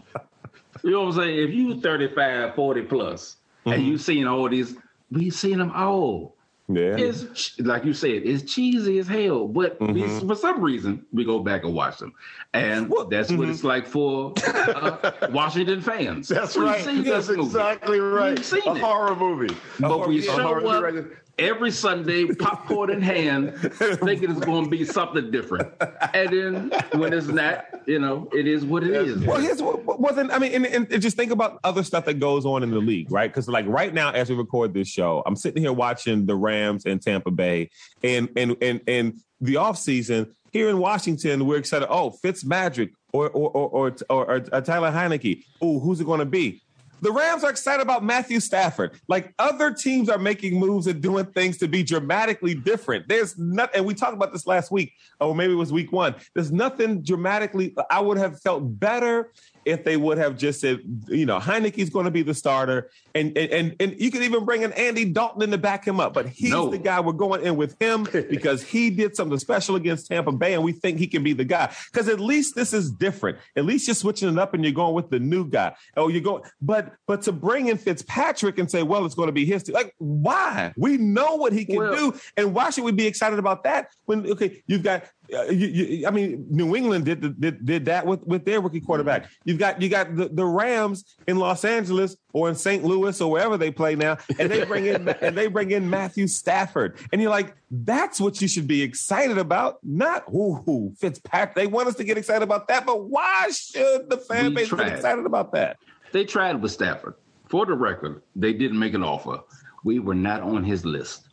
you 0.82 0.92
know 0.92 1.02
what 1.02 1.08
I'm 1.08 1.22
saying? 1.24 1.50
If 1.50 1.54
you 1.54 1.82
35, 1.82 2.56
40 2.56 2.82
plus, 2.84 3.36
mm-hmm. 3.66 3.74
and 3.74 3.86
you've 3.86 4.02
seen 4.02 4.28
all 4.28 4.48
these, 4.48 4.78
we've 5.12 5.34
seen 5.34 5.58
them 5.58 5.72
all. 5.72 6.36
Yeah. 6.68 6.96
It's 6.98 7.60
like 7.60 7.84
you 7.84 7.94
said, 7.94 8.24
it's 8.24 8.52
cheesy 8.52 9.00
as 9.00 9.08
hell. 9.08 9.48
But 9.48 9.80
mm-hmm. 9.80 9.94
we, 9.94 10.28
for 10.28 10.36
some 10.36 10.62
reason, 10.62 11.06
we 11.12 11.26
go 11.26 11.40
back 11.40 11.64
and 11.64 11.74
watch 11.74 11.98
them, 11.98 12.14
and 12.54 12.92
that's 13.10 13.30
mm-hmm. 13.30 13.38
what 13.38 13.50
it's 13.50 13.64
like 13.64 13.86
for 13.86 14.34
uh, 14.48 15.12
Washington 15.32 15.82
fans. 15.82 16.30
That's 16.30 16.56
We've 16.56 16.66
right. 16.66 17.04
That's 17.04 17.30
exactly 17.30 18.00
right. 18.00 18.38
We've 18.38 18.46
seen 18.46 18.62
a 18.66 18.76
it. 18.76 18.82
horror 18.82 19.16
movie, 19.16 19.56
but 19.80 20.08
we 20.08 20.22
show 20.22 20.64
up 20.64 21.06
every 21.42 21.72
Sunday, 21.72 22.26
popcorn 22.28 22.90
in 22.90 23.02
hand, 23.02 23.56
thinking 23.58 24.32
it's 24.32 24.40
going 24.40 24.66
to 24.66 24.70
be 24.70 24.86
something 24.86 25.32
different. 25.32 25.74
And 26.14 26.30
then 26.30 26.72
when 26.94 27.14
it's 27.14 27.28
not, 27.28 27.66
you 27.86 28.00
know, 28.00 28.30
it 28.32 28.48
is 28.48 28.64
what 28.64 28.84
it 28.84 28.92
is. 28.92 29.26
Well, 29.26 29.40
here's 29.40 29.62
what 29.62 30.00
wasn't. 30.00 30.32
I 30.32 30.40
mean, 30.40 30.66
and, 30.66 30.92
and, 30.92 31.02
just 31.02 31.18
think 31.18 31.32
about 31.32 31.60
other 31.64 31.84
stuff 31.84 32.06
that 32.06 32.20
goes 32.20 32.46
on 32.46 32.64
in 32.64 32.72
the 32.72 32.80
league, 32.80 33.12
right? 33.12 33.30
Because 33.30 33.48
like 33.48 33.66
right 33.68 33.94
now, 33.94 34.12
as 34.12 34.30
we 34.30 34.36
record 34.36 34.74
this 34.74 34.88
show, 34.88 35.24
I'm 35.26 35.36
sitting 35.36 35.62
here 35.62 35.74
watching 35.74 36.26
the 36.26 36.36
Rams 36.36 36.86
and 36.86 37.02
Tampa 37.02 37.32
Bay, 37.32 37.70
and 38.04 38.30
and 38.36 38.56
and 38.62 38.82
and 38.88 39.20
the 39.40 39.58
off 39.58 39.78
season 39.78 40.34
here 40.52 40.70
in 40.70 40.78
Washington, 40.78 41.46
we're 41.46 41.58
excited. 41.58 41.88
Oh, 41.90 42.12
Fitz 42.12 42.46
Magic 42.46 42.92
or 43.14 43.30
or 43.30 43.50
or 43.50 43.70
or, 43.70 43.96
or, 44.10 44.46
or 44.52 44.62
Tyler 44.62 44.92
Heinicke. 44.92 45.44
Oh, 45.62 45.80
who's 45.80 46.02
it 46.02 46.06
going 46.06 46.20
to 46.20 46.26
be? 46.26 46.62
The 47.02 47.12
Rams 47.12 47.44
are 47.44 47.50
excited 47.50 47.82
about 47.82 48.04
Matthew 48.04 48.40
Stafford. 48.40 49.00
Like 49.08 49.34
other 49.40 49.74
teams 49.74 50.08
are 50.08 50.20
making 50.20 50.60
moves 50.60 50.86
and 50.86 51.02
doing 51.02 51.26
things 51.26 51.58
to 51.58 51.68
be 51.68 51.82
dramatically 51.82 52.54
different. 52.54 53.08
There's 53.08 53.38
nothing, 53.40 53.78
and 53.78 53.86
we 53.86 53.96
talked 53.96 54.14
about 54.14 54.32
this 54.32 54.46
last 54.46 54.72
week, 54.72 54.94
or 55.20 55.34
maybe 55.34 55.54
it 55.54 55.56
was 55.56 55.74
week 55.74 55.92
one. 55.92 56.14
There's 56.36 56.52
nothing 56.52 57.02
dramatically. 57.02 57.76
I 57.90 58.02
would 58.02 58.20
have 58.20 58.40
felt 58.42 58.80
better 58.80 59.32
if 59.66 59.84
they 59.84 59.98
would 59.98 60.18
have 60.18 60.38
just 60.38 60.60
said, 60.60 60.80
you 61.08 61.26
know, 61.26 61.40
Heinicke's 61.40 61.90
going 61.90 62.06
to 62.06 62.12
be 62.12 62.24
the 62.24 62.34
starter, 62.34 62.90
and 63.14 63.38
and 63.38 63.76
and 63.80 64.00
you 64.00 64.12
could 64.12 64.24
even 64.24 64.46
bring 64.46 64.64
in 64.64 64.72
Andy 64.74 65.06
Dalton 65.06 65.42
in 65.44 65.52
to 65.52 65.58
back 65.58 65.86
him 65.86 66.00
up. 66.00 66.14
But 66.14 66.28
he's 66.28 66.52
no. 66.52 66.70
the 66.70 66.78
guy 66.78 67.00
we're 67.00 67.14
going 67.14 67.44
in 67.46 67.56
with 67.56 67.80
him 67.80 68.04
because 68.30 68.64
he 68.64 68.90
did 68.90 69.16
something 69.16 69.38
special 69.40 69.76
against 69.76 70.08
Tampa 70.08 70.32
Bay, 70.32 70.54
and 70.54 70.64
we 70.64 70.72
think 70.72 70.98
he 70.98 71.08
can 71.08 71.24
be 71.24 71.34
the 71.34 71.46
guy. 71.46 71.74
Because 71.92 72.08
at 72.08 72.20
least 72.20 72.56
this 72.56 72.74
is 72.74 72.92
different. 72.92 73.38
At 73.56 73.66
least 73.66 73.88
you're 73.88 73.96
switching 73.96 74.30
it 74.30 74.40
up 74.40 74.54
and 74.54 74.64
you're 74.64 74.74
going 74.74 74.94
with 74.94 75.10
the 75.10 75.20
new 75.20 75.48
guy. 75.48 75.76
Oh, 75.96 76.08
you're 76.08 76.22
going, 76.22 76.44
but 76.62 76.94
but 77.08 77.22
to 77.24 77.32
bring 77.32 77.68
in 77.68 77.78
Fitzpatrick 77.78 78.58
and 78.58 78.70
say, 78.70 78.84
well, 78.84 79.06
it's 79.06 79.16
going 79.16 79.28
to 79.28 79.34
be 79.34 79.46
his. 79.46 79.70
Like, 79.70 79.94
why? 79.98 80.74
We 80.78 80.98
know 80.98 81.36
what 81.36 81.54
he 81.54 81.66
can 81.66 81.78
well, 81.78 81.96
do, 81.96 82.20
and 82.38 82.54
why 82.54 82.70
should 82.72 82.84
we 82.84 82.92
be 82.92 83.08
excited 83.08 83.40
about 83.40 83.64
that? 83.64 83.90
When 84.06 84.30
okay, 84.32 84.64
you've 84.68 84.84
got 84.84 85.06
Uh, 85.34 85.44
you, 85.46 85.68
you, 85.68 86.08
I 86.08 86.12
mean, 86.12 86.46
New 86.50 86.76
England 86.76 87.06
did, 87.06 87.40
did 87.40 87.66
did 87.66 87.86
that 87.86 88.06
with, 88.06 88.22
with 88.24 88.44
their 88.44 88.60
rookie 88.60 88.82
quarterback. 88.82 89.24
Mm-hmm. 89.24 89.34
You've 89.46 89.60
got 89.60 89.82
you 89.82 89.90
got 89.90 90.16
the, 90.16 90.28
the 90.28 90.46
Rams 90.46 91.16
in 91.28 91.38
Los 91.38 91.64
Angeles 91.64 92.18
or 92.34 92.50
in 92.50 92.56
St. 92.56 92.84
Louis 92.84 93.20
or 93.22 93.32
wherever 93.32 93.58
they 93.58 93.72
play 93.72 93.96
now, 93.96 94.18
and 94.40 94.52
they 94.52 94.66
bring 94.66 94.86
in 94.86 95.08
and 95.22 95.38
they 95.38 95.48
bring 95.48 95.72
in 95.72 95.90
Matthew 95.90 96.28
Stafford, 96.28 96.98
and 97.12 97.22
you're 97.22 97.32
like, 97.32 97.56
that's 97.70 98.20
what 98.20 98.42
you 98.42 98.48
should 98.48 98.68
be 98.68 98.82
excited 98.82 99.38
about, 99.38 99.80
not 99.84 100.24
ooh, 100.34 100.94
Fitzpatrick. 100.98 101.56
They 101.56 101.68
want 101.68 101.88
us 101.88 101.96
to 101.96 102.04
get 102.04 102.18
excited 102.18 102.44
about 102.44 102.68
that, 102.68 102.86
but 102.86 103.06
why 103.06 103.50
should 103.52 104.10
the 104.10 104.18
fan 104.18 104.48
we 104.48 104.56
base 104.56 104.68
tried. 104.68 104.86
get 104.86 104.96
excited 104.96 105.26
about 105.26 105.54
that? 105.54 105.78
They 106.12 106.26
tried 106.26 106.62
with 106.62 106.72
Stafford. 106.72 107.16
For 107.48 107.66
the 107.66 107.74
record, 107.74 108.22
they 108.36 108.54
didn't 108.54 108.80
make 108.80 108.94
an 108.94 109.04
offer. 109.04 109.40
We 109.84 110.00
were 110.00 110.16
not 110.16 110.42
on 110.42 110.64
his 110.64 110.86
list. 110.86 111.28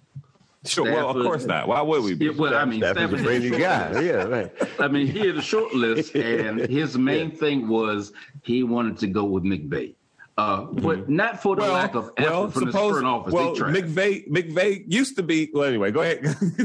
Sure. 0.69 0.87
Stafford, 0.87 1.05
well, 1.05 1.17
of 1.17 1.25
course 1.25 1.45
not. 1.45 1.69
Why 1.69 1.81
would 1.81 2.05
we 2.05 2.15
be? 2.15 2.31
well, 2.31 2.55
I 2.55 2.65
mean, 2.65 2.81
Stafford's 2.81 3.23
Stafford 3.23 3.45
a 3.45 3.59
guy. 3.59 4.01
Yeah, 4.01 4.25
right. 4.25 4.53
I 4.79 4.89
mean, 4.89 5.07
he 5.07 5.27
had 5.27 5.37
a 5.37 5.43
short 5.43 5.75
list, 5.75 6.15
and 6.15 6.61
his 6.61 6.99
main 6.99 7.31
yeah. 7.31 7.37
thing 7.37 7.69
was 7.69 8.13
he 8.43 8.63
wanted 8.63 8.99
to 8.99 9.07
go 9.07 9.25
with 9.25 9.45
McVay. 9.45 9.95
Uh, 10.37 10.67
but 10.67 10.99
mm-hmm. 10.99 11.17
not 11.17 11.43
for 11.43 11.57
the 11.57 11.63
well, 11.63 11.73
lack 11.73 11.97
of 11.97 12.13
effort 12.17 12.31
well, 12.31 12.51
from 12.51 12.67
suppose, 12.67 12.95
the 12.95 13.01
front 13.01 13.07
office. 13.07 13.33
Well, 13.33 13.57
McVay, 13.57 14.29
McVay 14.29 14.85
used 14.87 15.17
to 15.17 15.23
be. 15.25 15.51
Well, 15.53 15.65
anyway, 15.65 15.91
go 15.91 16.03
ahead. 16.03 16.23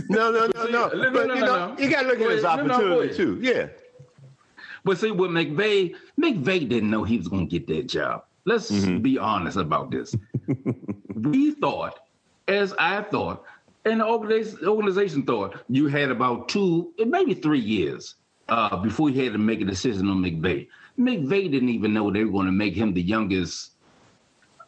no, 0.09 0.31
no, 0.31 0.47
no, 0.53 0.65
no. 0.65 0.87
no, 0.89 1.11
but, 1.11 1.27
no, 1.27 1.33
you, 1.33 1.41
know, 1.41 1.75
you 1.79 1.89
got 1.89 2.03
to 2.03 2.07
look 2.09 2.21
at 2.21 2.29
his 2.29 2.45
opportunity 2.45 3.15
too. 3.15 3.39
Yeah. 3.41 3.69
But 4.83 4.99
see, 4.99 5.09
with 5.09 5.31
McVay, 5.31 5.95
McVay 6.19 6.69
didn't 6.69 6.91
know 6.91 7.03
he 7.03 7.17
was 7.17 7.27
going 7.27 7.47
to 7.47 7.59
get 7.59 7.65
that 7.67 7.87
job. 7.87 8.25
Let's 8.45 8.69
mm-hmm. 8.69 8.99
be 8.99 9.17
honest 9.17 9.57
about 9.57 9.89
this. 9.89 10.15
we 11.15 11.51
thought, 11.51 11.99
as 12.47 12.73
I 12.77 13.01
thought, 13.01 13.43
and 13.85 13.99
the 13.99 14.05
organization, 14.05 14.67
organization 14.67 15.23
thought 15.23 15.61
you 15.69 15.87
had 15.87 16.09
about 16.09 16.49
two, 16.49 16.93
maybe 17.05 17.33
three 17.33 17.59
years 17.59 18.15
uh, 18.49 18.77
before 18.77 19.09
you 19.09 19.23
had 19.23 19.33
to 19.33 19.39
make 19.39 19.61
a 19.61 19.65
decision 19.65 20.09
on 20.09 20.17
McVay. 20.17 20.67
McVay 20.97 21.51
didn't 21.51 21.69
even 21.69 21.93
know 21.93 22.11
they 22.11 22.23
were 22.23 22.31
going 22.31 22.45
to 22.45 22.51
make 22.51 22.75
him 22.75 22.93
the 22.93 23.01
youngest 23.01 23.71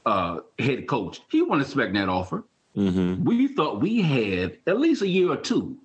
uh, 0.05 0.39
head 0.59 0.87
coach. 0.87 1.21
He 1.29 1.41
wasn't 1.41 1.67
expecting 1.67 1.95
that 1.95 2.09
offer. 2.09 2.43
Mm-hmm. 2.75 3.23
We 3.23 3.47
thought 3.47 3.81
we 3.81 4.01
had 4.01 4.57
at 4.67 4.79
least 4.79 5.01
a 5.01 5.07
year 5.07 5.31
or 5.31 5.37
two 5.37 5.77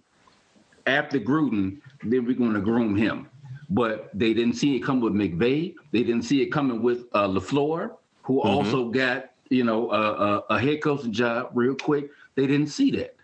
after 0.87 1.21
Gruden, 1.21 1.81
then 2.03 2.25
we're 2.25 2.35
going 2.35 2.55
to 2.55 2.61
groom 2.61 2.97
him. 2.97 3.29
But 3.69 4.11
they 4.13 4.35
didn't 4.35 4.55
see 4.55 4.77
it 4.77 4.81
coming 4.81 5.03
with 5.03 5.13
McVay. 5.13 5.75
They 5.93 6.03
didn't 6.03 6.23
see 6.23 6.43
it 6.43 6.47
coming 6.47 6.83
with 6.83 7.05
uh, 7.13 7.29
LaFleur, 7.29 7.93
who 8.23 8.41
mm-hmm. 8.41 8.49
also 8.49 8.89
got 8.89 9.31
you 9.49 9.63
know 9.63 9.91
a, 9.93 10.01
a, 10.01 10.39
a 10.51 10.59
head 10.59 10.83
coaching 10.83 11.13
job 11.13 11.51
real 11.55 11.77
quick. 11.77 12.11
They 12.35 12.49
didn't 12.49 12.69
see 12.69 12.91
that. 12.93 13.15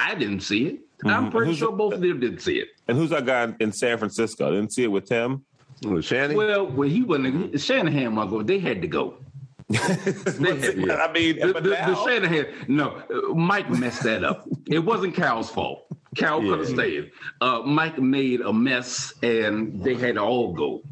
I 0.00 0.14
didn't 0.14 0.40
see 0.40 0.66
it. 0.66 0.74
Mm-hmm. 0.98 1.08
I'm 1.08 1.30
pretty 1.30 1.54
sure 1.54 1.72
both 1.72 1.94
of 1.94 2.00
them 2.00 2.20
didn't 2.20 2.40
see 2.40 2.56
it. 2.56 2.68
And 2.88 2.96
who's 2.96 3.10
that 3.10 3.26
guy 3.26 3.54
in 3.60 3.72
San 3.72 3.98
Francisco? 3.98 4.48
I 4.48 4.50
didn't 4.50 4.72
see 4.72 4.84
it 4.84 4.88
with 4.88 5.06
Tim. 5.06 5.44
With 5.82 6.04
Shanahan? 6.04 6.36
Well, 6.36 6.66
well, 6.66 6.88
he 6.88 7.02
wasn't. 7.02 7.58
Shanahan 7.58 8.14
was 8.14 8.30
go. 8.30 8.42
They 8.42 8.58
had 8.58 8.82
to 8.82 8.88
go. 8.88 9.16
they 9.68 9.76
had. 9.78 10.90
I 10.90 11.12
mean, 11.12 11.38
the, 11.38 11.52
the, 11.54 11.60
the, 11.60 12.04
Shanahan. 12.04 12.46
No, 12.68 13.02
Mike 13.34 13.70
messed 13.70 14.02
that 14.02 14.24
up. 14.24 14.46
it 14.66 14.80
wasn't 14.80 15.14
Kyle's 15.14 15.50
fault. 15.50 15.86
Cal 16.16 16.42
yeah. 16.42 16.50
could 16.50 16.58
have 16.60 16.68
stayed. 16.68 17.12
Uh, 17.40 17.62
Mike 17.64 17.98
made 17.98 18.40
a 18.40 18.52
mess, 18.52 19.14
and 19.22 19.82
they 19.82 19.94
had 19.94 20.16
to 20.16 20.22
all 20.22 20.52
go. 20.52 20.82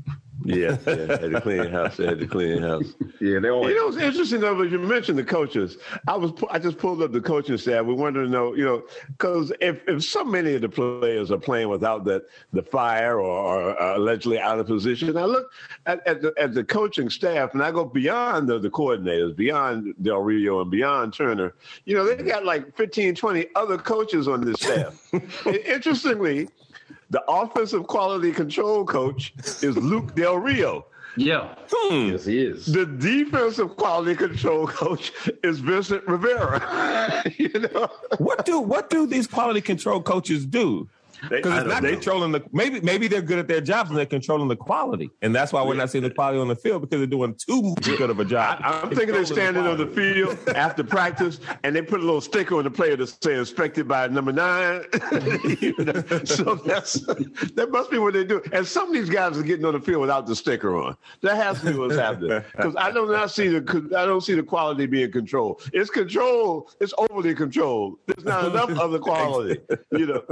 Yeah, 0.49 0.79
yeah, 0.87 0.95
had 0.95 1.31
to 1.31 1.41
clean 1.43 1.71
house. 1.71 1.97
They 1.99 2.07
had 2.07 2.19
to 2.21 2.27
clean 2.27 2.63
house. 2.63 2.95
Yeah, 3.21 3.39
they 3.39 3.51
all. 3.51 3.69
You 3.69 3.77
know, 3.77 3.89
it's 3.89 3.99
interesting 3.99 4.41
though. 4.41 4.57
But 4.57 4.71
you 4.71 4.79
mentioned 4.79 5.19
the 5.19 5.25
coaches. 5.25 5.77
I 6.07 6.17
was, 6.17 6.33
I 6.51 6.59
just 6.59 6.79
pulled 6.79 7.03
up 7.03 7.13
the 7.13 7.21
coaching 7.21 7.59
staff. 7.59 7.85
We 7.85 7.93
wanted 7.93 8.25
to 8.25 8.29
know, 8.29 8.55
you 8.55 8.65
know, 8.65 8.85
because 9.09 9.53
if 9.61 9.87
if 9.87 10.03
so 10.03 10.25
many 10.25 10.55
of 10.55 10.63
the 10.63 10.69
players 10.69 11.31
are 11.31 11.39
playing 11.39 11.69
without 11.69 12.05
that 12.07 12.25
the 12.55 12.63
fire 12.63 13.21
or, 13.21 13.75
or 13.75 13.95
allegedly 13.97 14.41
out 14.41 14.59
of 14.59 14.67
position, 14.67 15.17
I 15.19 15.25
look 15.25 15.53
at, 15.85 16.07
at 16.07 16.23
the 16.23 16.33
at 16.39 16.55
the 16.55 16.65
coaching 16.65 17.11
staff, 17.11 17.53
and 17.53 17.63
I 17.63 17.71
go 17.71 17.85
beyond 17.85 18.49
the, 18.49 18.59
the 18.59 18.71
coordinators, 18.71 19.37
beyond 19.37 19.95
Del 20.01 20.23
Rio 20.23 20.63
and 20.63 20.71
beyond 20.71 21.13
Turner. 21.13 21.53
You 21.85 21.97
know, 21.97 22.07
they 22.07 22.23
got 22.23 22.47
like 22.47 22.75
15, 22.75 23.15
20 23.15 23.49
other 23.55 23.77
coaches 23.77 24.29
on 24.29 24.45
this 24.45 24.57
staff. 24.61 25.13
Interestingly 25.47 26.49
the 27.11 27.23
offensive 27.29 27.87
quality 27.87 28.33
control 28.33 28.85
coach 28.85 29.35
is 29.63 29.77
Luke 29.77 30.15
Del 30.15 30.37
Rio. 30.37 30.87
Yeah. 31.17 31.55
Hmm. 31.71 32.13
Yes, 32.13 32.25
he 32.27 32.41
is. 32.41 32.67
The 32.67 32.87
defensive 32.87 33.77
quality 33.77 34.15
control 34.15 34.67
coach 34.67 35.13
is 35.43 35.59
Vincent 35.59 36.07
Rivera. 36.07 37.25
you 37.37 37.49
know? 37.49 37.91
What 38.19 38.45
do 38.45 38.61
what 38.61 38.89
do 38.91 39.07
these 39.07 39.27
quality 39.27 39.61
control 39.61 40.01
coaches 40.01 40.47
do? 40.47 40.89
Because 41.29 41.59
it's 41.59 41.69
not 41.69 41.83
know. 41.83 41.91
controlling 41.91 42.33
the 42.33 42.43
maybe 42.53 42.81
maybe 42.81 43.09
they're 43.09 43.23
good 43.23 43.39
at 43.39 43.49
their 43.49 43.61
jobs 43.61 43.91
and 43.91 43.99
they're 43.99 44.07
controlling 44.07 44.49
the 44.49 44.57
quality, 44.57 45.11
and 45.23 45.35
that's 45.35 45.53
why 45.53 45.63
we're 45.63 45.75
not 45.75 45.91
seeing 45.91 46.05
the 46.05 46.11
quality 46.11 46.39
on 46.39 46.49
the 46.49 46.57
field 46.57 46.83
because 46.83 46.99
they're 46.99 47.07
doing 47.07 47.35
too 47.35 47.75
good 47.97 48.11
of 48.11 48.21
a 48.21 48.25
job. 48.25 48.61
I, 48.63 48.81
am 48.83 48.91
thinking 48.91 49.15
they're 49.15 49.25
standing 49.27 49.65
the 49.65 49.71
on 49.71 49.79
the 49.79 49.87
field 49.87 50.39
after 50.55 50.85
practice 50.85 51.41
and 51.65 51.75
they 51.75 51.83
put 51.83 52.01
a 52.01 52.05
little 52.05 52.21
sticker 52.21 52.57
on 52.57 52.65
the 52.65 52.71
player 52.71 52.97
to 52.97 53.07
say 53.07 53.35
inspected 53.35 53.89
by 53.89 54.09
number 54.09 54.33
nine. 54.33 54.85
you 55.61 55.75
know? 55.79 56.03
So 56.25 56.55
that's 56.55 56.95
that 57.55 57.69
must 57.71 57.91
be 57.91 57.99
what 57.99 58.15
they 58.15 58.25
do. 58.25 58.43
And 58.53 58.67
some 58.67 58.89
of 58.89 58.95
these 58.95 59.11
guys 59.11 59.39
are 59.39 59.43
getting 59.43 59.65
on 59.65 59.75
the 59.75 59.81
field 59.81 60.01
without 60.01 60.27
the 60.27 60.37
sticker 60.37 60.77
on. 60.77 60.97
That 61.23 61.37
has 61.37 61.61
to 61.61 61.73
be 61.73 61.79
what's 61.79 61.97
happening 61.97 62.43
because 62.57 62.75
I 62.77 62.91
do 62.91 63.07
not 63.07 63.31
see 63.31 63.49
the 63.49 63.91
I 63.97 64.07
don't 64.07 64.21
see 64.21 64.35
the 64.35 64.43
quality 64.43 64.87
being 64.87 65.13
controlled. 65.13 65.63
It's 65.73 65.91
controlled. 65.91 66.75
It's 66.81 66.95
overly 66.99 67.35
controlled. 67.35 67.99
There's 68.07 68.25
not 68.25 68.45
enough 68.47 68.71
of 68.71 68.93
the 68.93 68.99
quality, 68.99 69.61
you 69.93 70.07
know. 70.07 70.23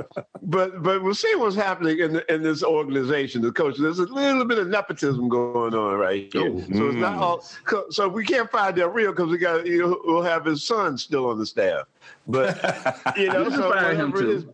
But 0.42 0.75
but 0.82 1.02
we'll 1.02 1.14
see 1.14 1.34
what's 1.36 1.56
happening 1.56 1.98
in 1.98 2.12
the, 2.14 2.34
in 2.34 2.42
this 2.42 2.62
organization. 2.62 3.42
The 3.42 3.52
coach, 3.52 3.76
there's 3.78 3.98
a 3.98 4.04
little 4.04 4.44
bit 4.44 4.58
of 4.58 4.68
nepotism 4.68 5.28
going 5.28 5.74
on 5.74 5.98
right 5.98 6.32
here. 6.32 6.50
Oh, 6.50 6.60
so 6.60 6.86
it's 6.86 6.96
not 6.96 7.18
mm. 7.18 7.20
all. 7.20 7.90
So 7.90 8.08
we 8.08 8.24
can't 8.24 8.50
find 8.50 8.76
that 8.76 8.88
real 8.88 9.12
because 9.12 9.30
we 9.30 9.38
got 9.38 9.66
you 9.66 9.78
know, 9.78 10.00
we'll 10.04 10.22
have 10.22 10.44
his 10.44 10.64
son 10.64 10.98
still 10.98 11.28
on 11.28 11.38
the 11.38 11.46
staff. 11.46 11.86
But 12.26 12.56
you 13.16 13.28
know, 13.32 13.48
so 13.50 13.68
whatever 13.68 14.22
it 14.22 14.28
is, 14.28 14.44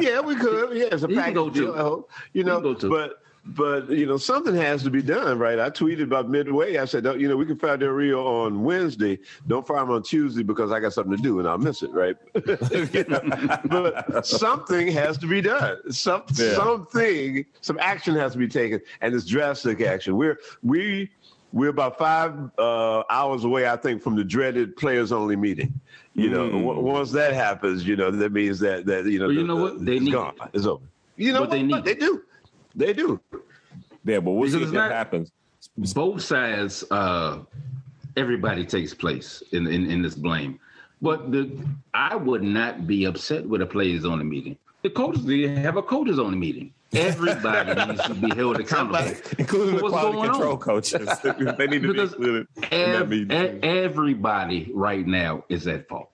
yeah, 0.00 0.20
we 0.20 0.36
could. 0.36 0.76
Yeah, 0.76 0.88
it's 0.92 1.02
a 1.02 1.08
package 1.08 1.54
deal. 1.54 2.08
You 2.32 2.44
know, 2.44 2.60
but 2.60 3.22
but 3.48 3.88
you 3.90 4.06
know 4.06 4.16
something 4.16 4.54
has 4.54 4.82
to 4.82 4.90
be 4.90 5.02
done, 5.02 5.38
right? 5.38 5.58
I 5.58 5.70
tweeted 5.70 6.02
about 6.02 6.28
midway. 6.28 6.78
I 6.78 6.84
said, 6.84 7.04
you 7.04 7.28
know, 7.28 7.36
we 7.36 7.46
can 7.46 7.58
fire 7.58 7.76
Del 7.76 7.90
Rio 7.90 8.26
on 8.26 8.62
Wednesday. 8.62 9.18
Don't 9.46 9.66
fire 9.66 9.82
him 9.82 9.90
on 9.90 10.02
Tuesday 10.02 10.42
because 10.42 10.72
I 10.72 10.80
got 10.80 10.92
something 10.92 11.16
to 11.16 11.22
do 11.22 11.38
and 11.38 11.48
I'll 11.48 11.58
miss 11.58 11.82
it, 11.82 11.90
right? 11.92 12.16
but 13.68 14.26
something 14.26 14.88
has 14.88 15.16
to 15.18 15.26
be 15.26 15.40
done. 15.40 15.92
Some 15.92 16.24
yeah. 16.34 16.54
something, 16.54 17.44
some 17.60 17.78
action 17.80 18.16
has 18.16 18.32
to 18.32 18.38
be 18.38 18.48
taken, 18.48 18.80
and 19.00 19.14
it's 19.14 19.24
drastic 19.24 19.80
action. 19.80 20.16
We're 20.16 20.38
we 20.62 21.10
we're 21.52 21.70
about 21.70 21.98
five 21.98 22.50
uh, 22.58 23.04
hours 23.10 23.44
away, 23.44 23.68
I 23.68 23.76
think, 23.76 24.02
from 24.02 24.16
the 24.16 24.24
dreaded 24.24 24.76
players 24.76 25.12
only 25.12 25.36
meeting. 25.36 25.80
You 26.14 26.30
know, 26.30 26.48
mm. 26.48 26.64
w- 26.64 26.80
once 26.80 27.12
that 27.12 27.34
happens, 27.34 27.86
you 27.86 27.94
know, 27.94 28.10
that 28.10 28.32
means 28.32 28.58
that 28.60 28.86
that 28.86 29.06
you 29.06 29.18
know, 29.18 29.26
well, 29.26 29.34
you 29.34 29.40
the, 29.42 29.46
know 29.46 29.56
what 29.56 29.84
they 29.84 29.96
it's 29.96 30.04
need. 30.04 30.12
Gone. 30.12 30.34
It's 30.52 30.66
over. 30.66 30.84
You 31.16 31.32
know 31.32 31.40
what, 31.40 31.50
what? 31.50 31.56
they 31.56 31.62
need. 31.62 31.84
They 31.84 31.94
do. 31.94 32.22
They 32.76 32.92
do. 32.92 33.20
Yeah, 34.04 34.20
but 34.20 34.32
we'll 34.32 34.50
see 34.50 34.62
if 34.62 34.70
that 34.70 34.92
happens. 34.92 35.32
Both 35.94 36.22
sides, 36.22 36.84
uh, 36.90 37.40
everybody 38.16 38.64
takes 38.64 38.94
place 38.94 39.42
in, 39.52 39.66
in, 39.66 39.90
in 39.90 40.02
this 40.02 40.14
blame. 40.14 40.60
But 41.02 41.32
the 41.32 41.50
I 41.92 42.14
would 42.16 42.42
not 42.42 42.86
be 42.86 43.04
upset 43.04 43.46
with 43.46 43.62
a 43.62 43.66
players 43.66 44.04
only 44.04 44.24
meeting. 44.24 44.56
The 44.82 44.90
coaches 44.90 45.24
they 45.24 45.48
have 45.48 45.76
a 45.76 45.82
coaches 45.82 46.18
only 46.18 46.38
meeting. 46.38 46.72
Everybody 46.92 47.74
needs 47.92 48.04
to 48.04 48.14
be 48.14 48.34
held 48.34 48.60
accountable, 48.60 49.14
including 49.38 49.76
the 49.76 49.88
quality 49.88 50.28
control 50.28 50.52
on. 50.52 50.58
coaches. 50.58 51.08
they 51.58 51.66
need 51.66 51.82
to 51.82 51.92
because 51.92 52.14
be 52.14 52.46
included. 52.62 53.32
Ev- 53.32 53.64
everybody 53.64 54.70
right 54.72 55.06
now 55.06 55.44
is 55.48 55.66
at 55.66 55.88
fault. 55.88 56.10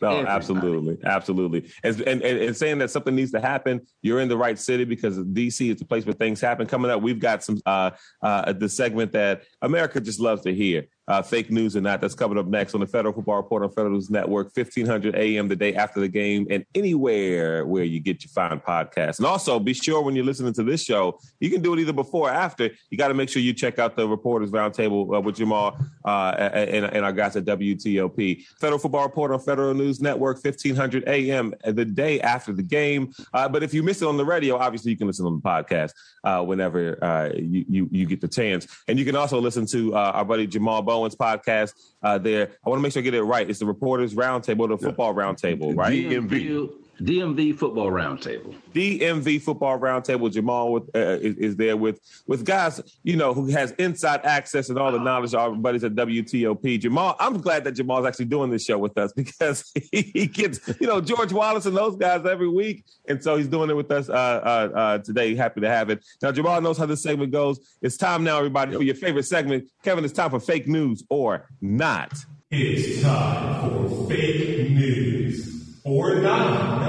No, 0.00 0.10
Everybody. 0.10 0.34
absolutely, 0.34 0.98
absolutely. 1.04 1.70
And, 1.82 2.00
and, 2.00 2.22
and 2.22 2.56
saying 2.56 2.78
that 2.78 2.90
something 2.90 3.14
needs 3.14 3.32
to 3.32 3.40
happen, 3.40 3.82
you're 4.00 4.20
in 4.20 4.28
the 4.28 4.36
right 4.36 4.58
city 4.58 4.84
because 4.84 5.18
DC 5.18 5.70
is 5.72 5.78
the 5.78 5.84
place 5.84 6.06
where 6.06 6.14
things 6.14 6.40
happen. 6.40 6.66
Coming 6.66 6.90
up, 6.90 7.02
we've 7.02 7.18
got 7.20 7.44
some 7.44 7.60
uh, 7.66 7.90
uh, 8.22 8.52
the 8.52 8.68
segment 8.68 9.12
that 9.12 9.42
America 9.60 10.00
just 10.00 10.18
loves 10.18 10.42
to 10.42 10.54
hear 10.54 10.84
uh, 11.10 11.20
fake 11.20 11.50
news 11.50 11.76
or 11.76 11.80
not. 11.80 12.00
That's 12.00 12.14
coming 12.14 12.38
up 12.38 12.46
next 12.46 12.72
on 12.72 12.80
the 12.80 12.86
Federal 12.86 13.12
Football 13.12 13.38
Report 13.38 13.64
on 13.64 13.70
Federal 13.70 13.94
News 13.94 14.10
Network, 14.10 14.52
1500 14.54 15.16
AM 15.16 15.48
the 15.48 15.56
day 15.56 15.74
after 15.74 15.98
the 15.98 16.06
game, 16.06 16.46
and 16.50 16.64
anywhere 16.76 17.66
where 17.66 17.82
you 17.82 17.98
get 17.98 18.22
your 18.22 18.30
fine 18.30 18.60
podcasts. 18.60 19.18
And 19.18 19.26
also 19.26 19.58
be 19.58 19.74
sure 19.74 20.02
when 20.02 20.14
you're 20.14 20.24
listening 20.24 20.52
to 20.52 20.62
this 20.62 20.84
show, 20.84 21.18
you 21.40 21.50
can 21.50 21.62
do 21.62 21.74
it 21.74 21.80
either 21.80 21.92
before 21.92 22.28
or 22.28 22.32
after. 22.32 22.70
You 22.90 22.96
got 22.96 23.08
to 23.08 23.14
make 23.14 23.28
sure 23.28 23.42
you 23.42 23.52
check 23.52 23.80
out 23.80 23.96
the 23.96 24.06
Reporters 24.06 24.52
Roundtable 24.52 25.16
uh, 25.16 25.20
with 25.20 25.34
Jamal 25.34 25.76
uh, 26.04 26.30
and, 26.38 26.84
and, 26.86 27.04
our 27.04 27.12
guys 27.12 27.34
at 27.34 27.44
WTOP. 27.44 28.44
Federal 28.60 28.78
Football 28.78 29.02
Report 29.02 29.32
on 29.32 29.40
Federal 29.40 29.74
News 29.74 30.00
Network, 30.00 30.36
1500 30.44 31.08
AM 31.08 31.52
the 31.64 31.84
day 31.84 32.20
after 32.20 32.52
the 32.52 32.62
game. 32.62 33.12
Uh, 33.34 33.48
but 33.48 33.64
if 33.64 33.74
you 33.74 33.82
miss 33.82 34.00
it 34.00 34.06
on 34.06 34.16
the 34.16 34.24
radio, 34.24 34.56
obviously 34.56 34.92
you 34.92 34.96
can 34.96 35.08
listen 35.08 35.26
on 35.26 35.34
the 35.34 35.40
podcast 35.40 35.92
uh, 36.22 36.40
whenever 36.44 37.02
uh, 37.02 37.30
you, 37.34 37.64
you, 37.68 37.88
you 37.90 38.06
get 38.06 38.20
the 38.20 38.28
chance. 38.28 38.68
And 38.86 38.96
you 38.96 39.04
can 39.04 39.16
also 39.16 39.40
listen 39.40 39.66
to 39.66 39.96
our 39.96 40.24
buddy 40.24 40.46
Jamal 40.46 40.82
Bowen 40.82 40.99
Owens 41.00 41.16
podcast 41.16 41.74
uh, 42.02 42.18
there. 42.18 42.50
I 42.64 42.68
want 42.68 42.78
to 42.78 42.82
make 42.82 42.92
sure 42.92 43.00
I 43.00 43.04
get 43.04 43.14
it 43.14 43.22
right. 43.22 43.48
It's 43.48 43.58
the 43.58 43.66
Reporters 43.66 44.14
Roundtable, 44.14 44.68
the 44.68 44.78
Football 44.78 45.14
Roundtable, 45.14 45.76
right? 45.76 45.92
DMV. 45.92 46.70
DMV 47.02 47.56
Football 47.56 47.90
Roundtable. 47.90 48.54
DMV 48.74 49.40
Football 49.40 49.78
Roundtable. 49.78 50.30
Jamal 50.30 50.72
with, 50.72 50.84
uh, 50.94 51.18
is, 51.20 51.36
is, 51.36 51.56
there 51.56 51.76
with 51.76 51.98
with 52.26 52.44
guys, 52.44 52.80
you 53.02 53.16
know, 53.16 53.32
who 53.32 53.46
has 53.46 53.72
inside 53.72 54.20
access 54.24 54.68
and 54.68 54.78
all 54.78 54.92
the 54.92 54.98
knowledge 54.98 55.32
of 55.32 55.40
our 55.40 55.50
buddies 55.52 55.82
at 55.82 55.94
WTOP. 55.94 56.78
Jamal, 56.78 57.16
I'm 57.18 57.40
glad 57.40 57.64
that 57.64 57.72
Jamal's 57.72 58.06
actually 58.06 58.26
doing 58.26 58.50
this 58.50 58.64
show 58.64 58.76
with 58.78 58.98
us 58.98 59.12
because 59.16 59.70
he, 59.90 60.02
he 60.14 60.26
gets, 60.26 60.60
you 60.80 60.86
know, 60.86 61.00
George 61.00 61.32
Wallace 61.32 61.66
and 61.66 61.76
those 61.76 61.96
guys 61.96 62.26
every 62.26 62.48
week, 62.48 62.84
and 63.08 63.22
so 63.22 63.36
he's 63.36 63.48
doing 63.48 63.70
it 63.70 63.74
with 63.74 63.90
us 63.90 64.08
uh, 64.08 64.12
uh, 64.12 64.78
uh 64.78 64.98
today. 64.98 65.34
Happy 65.34 65.62
to 65.62 65.68
have 65.68 65.88
it. 65.88 66.04
Now, 66.22 66.32
Jamal 66.32 66.60
knows 66.60 66.76
how 66.76 66.86
this 66.86 67.02
segment 67.02 67.32
goes. 67.32 67.60
It's 67.80 67.96
time 67.96 68.24
now, 68.24 68.36
everybody, 68.36 68.76
for 68.76 68.82
your 68.82 68.94
favorite 68.94 69.24
segment. 69.24 69.70
Kevin, 69.82 70.04
it's 70.04 70.12
time 70.12 70.30
for 70.30 70.40
fake 70.40 70.68
news 70.68 71.02
or 71.08 71.48
not. 71.62 72.12
It's 72.50 73.02
time 73.02 73.70
for 73.70 74.08
fake 74.08 74.70
news 74.70 75.59
or 75.84 76.16
not. 76.16 76.80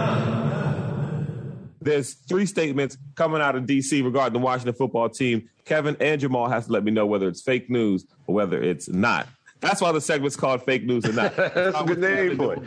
There's 1.81 2.13
three 2.13 2.45
statements 2.45 2.95
coming 3.15 3.41
out 3.41 3.55
of 3.55 3.63
DC 3.63 4.03
regarding 4.03 4.33
the 4.33 4.45
Washington 4.45 4.75
football 4.75 5.09
team. 5.09 5.49
Kevin 5.65 5.97
and 5.99 6.21
Jamal 6.21 6.47
has 6.47 6.67
to 6.67 6.71
let 6.71 6.83
me 6.83 6.91
know 6.91 7.07
whether 7.07 7.27
it's 7.27 7.41
fake 7.41 7.69
news 7.69 8.05
or 8.27 8.35
whether 8.35 8.61
it's 8.61 8.87
not. 8.87 9.27
That's 9.61 9.79
why 9.79 9.91
the 9.91 10.01
segment's 10.01 10.35
called 10.35 10.63
fake 10.63 10.85
news 10.85 11.05
or 11.05 11.13
not. 11.13 11.35
That's 11.37 11.79
a 11.79 11.83
good 11.83 11.99
name 11.99 12.35
for 12.35 12.55
it. 12.55 12.63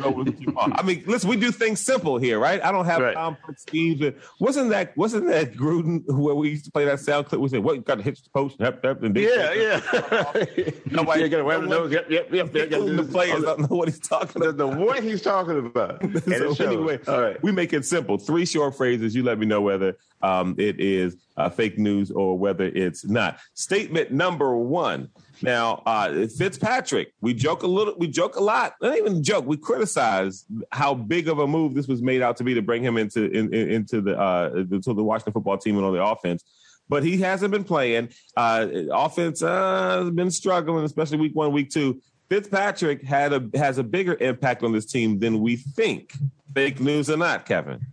I 0.56 0.82
mean, 0.82 1.02
listen, 1.06 1.28
we 1.28 1.36
do 1.36 1.50
things 1.50 1.80
simple 1.80 2.18
here, 2.18 2.38
right? 2.38 2.62
I 2.62 2.70
don't 2.70 2.84
have 2.84 3.00
right. 3.00 3.14
complex 3.14 3.62
schemes. 3.62 4.14
Wasn't 4.38 4.70
that 4.70 4.96
wasn't 4.96 5.26
that 5.26 5.54
Gruden 5.54 6.04
where 6.06 6.36
we 6.36 6.50
used 6.50 6.64
to 6.66 6.70
play 6.70 6.84
that 6.84 7.00
sound 7.00 7.26
clip? 7.26 7.40
We 7.40 7.48
said, 7.48 7.64
"What 7.64 7.74
you 7.74 7.82
got 7.82 7.96
to 7.96 8.02
hit 8.02 8.20
the 8.22 8.30
post 8.30 8.60
and 8.60 8.68
up, 8.68 9.02
and 9.02 9.16
yeah, 9.16 9.52
yeah. 9.52 9.80
Nobody 10.86 11.22
yeah, 11.22 11.28
got 11.28 11.38
to 11.38 11.44
wear 11.44 11.60
the 11.60 11.66
nose. 11.66 11.90
Yep, 11.90 12.10
yep, 12.10 12.32
yep. 12.32 12.52
The 12.52 13.08
players 13.10 13.42
don't 13.42 13.68
know 13.68 13.76
what 13.76 13.88
he's 13.88 13.98
talking 13.98 14.42
about. 14.42 14.56
The, 14.56 14.66
the 14.66 14.76
what 14.76 15.02
he's 15.02 15.20
talking 15.20 15.66
about. 15.66 16.00
so 16.24 16.64
anyway, 16.64 17.00
all 17.08 17.20
right, 17.20 17.42
we 17.42 17.50
make 17.50 17.72
it 17.72 17.84
simple. 17.84 18.18
Three 18.18 18.46
short 18.46 18.76
phrases. 18.76 19.16
You 19.16 19.24
let 19.24 19.38
me 19.38 19.46
know 19.46 19.60
whether 19.60 19.96
um, 20.22 20.54
it 20.58 20.78
is 20.78 21.16
uh, 21.36 21.50
fake 21.50 21.76
news 21.76 22.12
or 22.12 22.38
whether 22.38 22.66
it's 22.66 23.04
not. 23.04 23.38
Statement 23.54 24.12
number 24.12 24.56
one. 24.56 25.08
Now, 25.44 25.82
uh, 25.84 26.26
Fitzpatrick, 26.26 27.12
we 27.20 27.34
joke 27.34 27.62
a 27.62 27.66
little, 27.66 27.94
we 27.98 28.08
joke 28.08 28.36
a 28.36 28.42
lot. 28.42 28.74
Not 28.80 28.96
even 28.96 29.22
joke. 29.22 29.46
We 29.46 29.58
criticize 29.58 30.46
how 30.72 30.94
big 30.94 31.28
of 31.28 31.38
a 31.38 31.46
move 31.46 31.74
this 31.74 31.86
was 31.86 32.00
made 32.00 32.22
out 32.22 32.38
to 32.38 32.44
be 32.44 32.54
to 32.54 32.62
bring 32.62 32.82
him 32.82 32.96
into 32.96 33.30
in, 33.30 33.52
in, 33.52 33.70
into 33.70 34.00
the 34.00 34.18
uh, 34.18 34.48
the 34.54 35.04
Washington 35.04 35.34
football 35.34 35.58
team 35.58 35.76
and 35.76 35.84
on 35.84 35.92
the 35.92 36.02
offense. 36.02 36.42
But 36.88 37.04
he 37.04 37.18
hasn't 37.18 37.50
been 37.50 37.64
playing. 37.64 38.08
Uh, 38.36 38.68
offense 38.90 39.42
uh, 39.42 40.02
has 40.02 40.10
been 40.10 40.30
struggling, 40.30 40.84
especially 40.84 41.18
week 41.18 41.34
one, 41.34 41.52
week 41.52 41.70
two. 41.70 42.00
Fitzpatrick 42.30 43.02
had 43.02 43.32
a 43.34 43.50
has 43.54 43.76
a 43.76 43.84
bigger 43.84 44.16
impact 44.20 44.62
on 44.62 44.72
this 44.72 44.86
team 44.86 45.18
than 45.18 45.40
we 45.40 45.56
think. 45.56 46.14
Fake 46.54 46.80
news 46.80 47.10
or 47.10 47.16
not, 47.18 47.46
Kevin? 47.46 47.84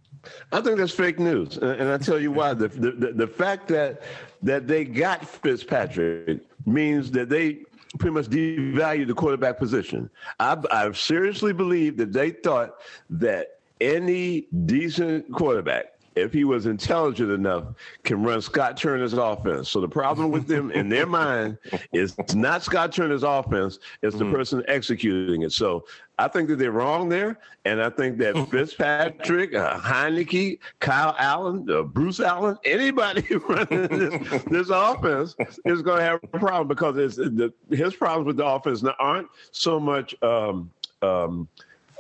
I 0.52 0.62
think 0.62 0.78
that's 0.78 0.94
fake 0.94 1.20
news, 1.20 1.58
and 1.58 1.90
I 1.90 1.98
tell 1.98 2.20
you 2.20 2.32
why. 2.32 2.54
The, 2.54 2.68
the 2.68 3.14
the 3.14 3.28
fact 3.28 3.68
that 3.70 4.04
that 4.44 4.68
they 4.68 4.84
got 4.86 5.28
Fitzpatrick 5.28 6.42
means 6.66 7.12
that 7.12 7.30
they 7.30 7.60
pretty 8.00 8.14
much 8.14 8.28
devalued 8.28 9.08
the 9.08 9.14
quarterback 9.14 9.58
position. 9.58 10.10
I, 10.40 10.58
I 10.72 10.92
seriously 10.94 11.54
believe 11.54 11.98
that 11.98 12.14
they 12.14 12.32
thought 12.32 12.76
that 13.10 13.60
any 13.80 14.48
decent 14.66 15.32
quarterback 15.34 15.94
if 16.16 16.34
he 16.34 16.44
was 16.44 16.66
intelligent 16.66 17.32
enough, 17.32 17.66
can 18.04 18.24
run 18.24 18.42
Scott 18.42 18.78
Turner's 18.78 19.14
offense. 19.14 19.70
So 19.70 19.80
the 19.80 19.88
problem 19.88 20.32
with 20.32 20.48
them 20.48 20.72
in 20.72 20.90
their 20.90 21.06
mind 21.08 21.58
is 21.94 22.16
not 22.34 22.64
Scott 22.64 22.92
Turner's 22.92 23.24
offense, 23.24 23.80
it's 24.02 24.18
the 24.18 24.26
mm-hmm. 24.26 24.34
person 24.34 24.64
executing 24.68 25.44
it. 25.44 25.52
So 25.52 25.86
I 26.22 26.28
think 26.28 26.50
that 26.50 26.60
they're 26.60 26.72
wrong 26.72 27.10
there. 27.10 27.40
And 27.66 27.82
I 27.82 27.90
think 27.90 28.20
that 28.20 28.36
Fitzpatrick, 28.52 29.56
uh, 29.56 29.80
Heinicke, 29.80 30.60
Kyle 30.80 31.16
Allen, 31.18 31.68
uh, 31.70 31.82
Bruce 31.82 32.20
Allen, 32.20 32.58
anybody 32.64 33.36
running 33.48 33.88
this, 33.88 34.44
this 34.44 34.70
offense 34.70 35.36
is 35.66 35.82
going 35.82 35.98
to 35.98 36.04
have 36.04 36.20
a 36.24 36.40
problem 36.40 36.68
because 36.68 36.98
it's, 36.98 37.16
the, 37.16 37.52
his 37.72 37.96
problems 37.96 38.28
with 38.28 38.38
the 38.38 38.46
offense 38.46 38.84
aren't 39.00 39.28
so 39.52 39.80
much. 39.80 40.16
Um, 40.22 40.70
um, 41.02 41.48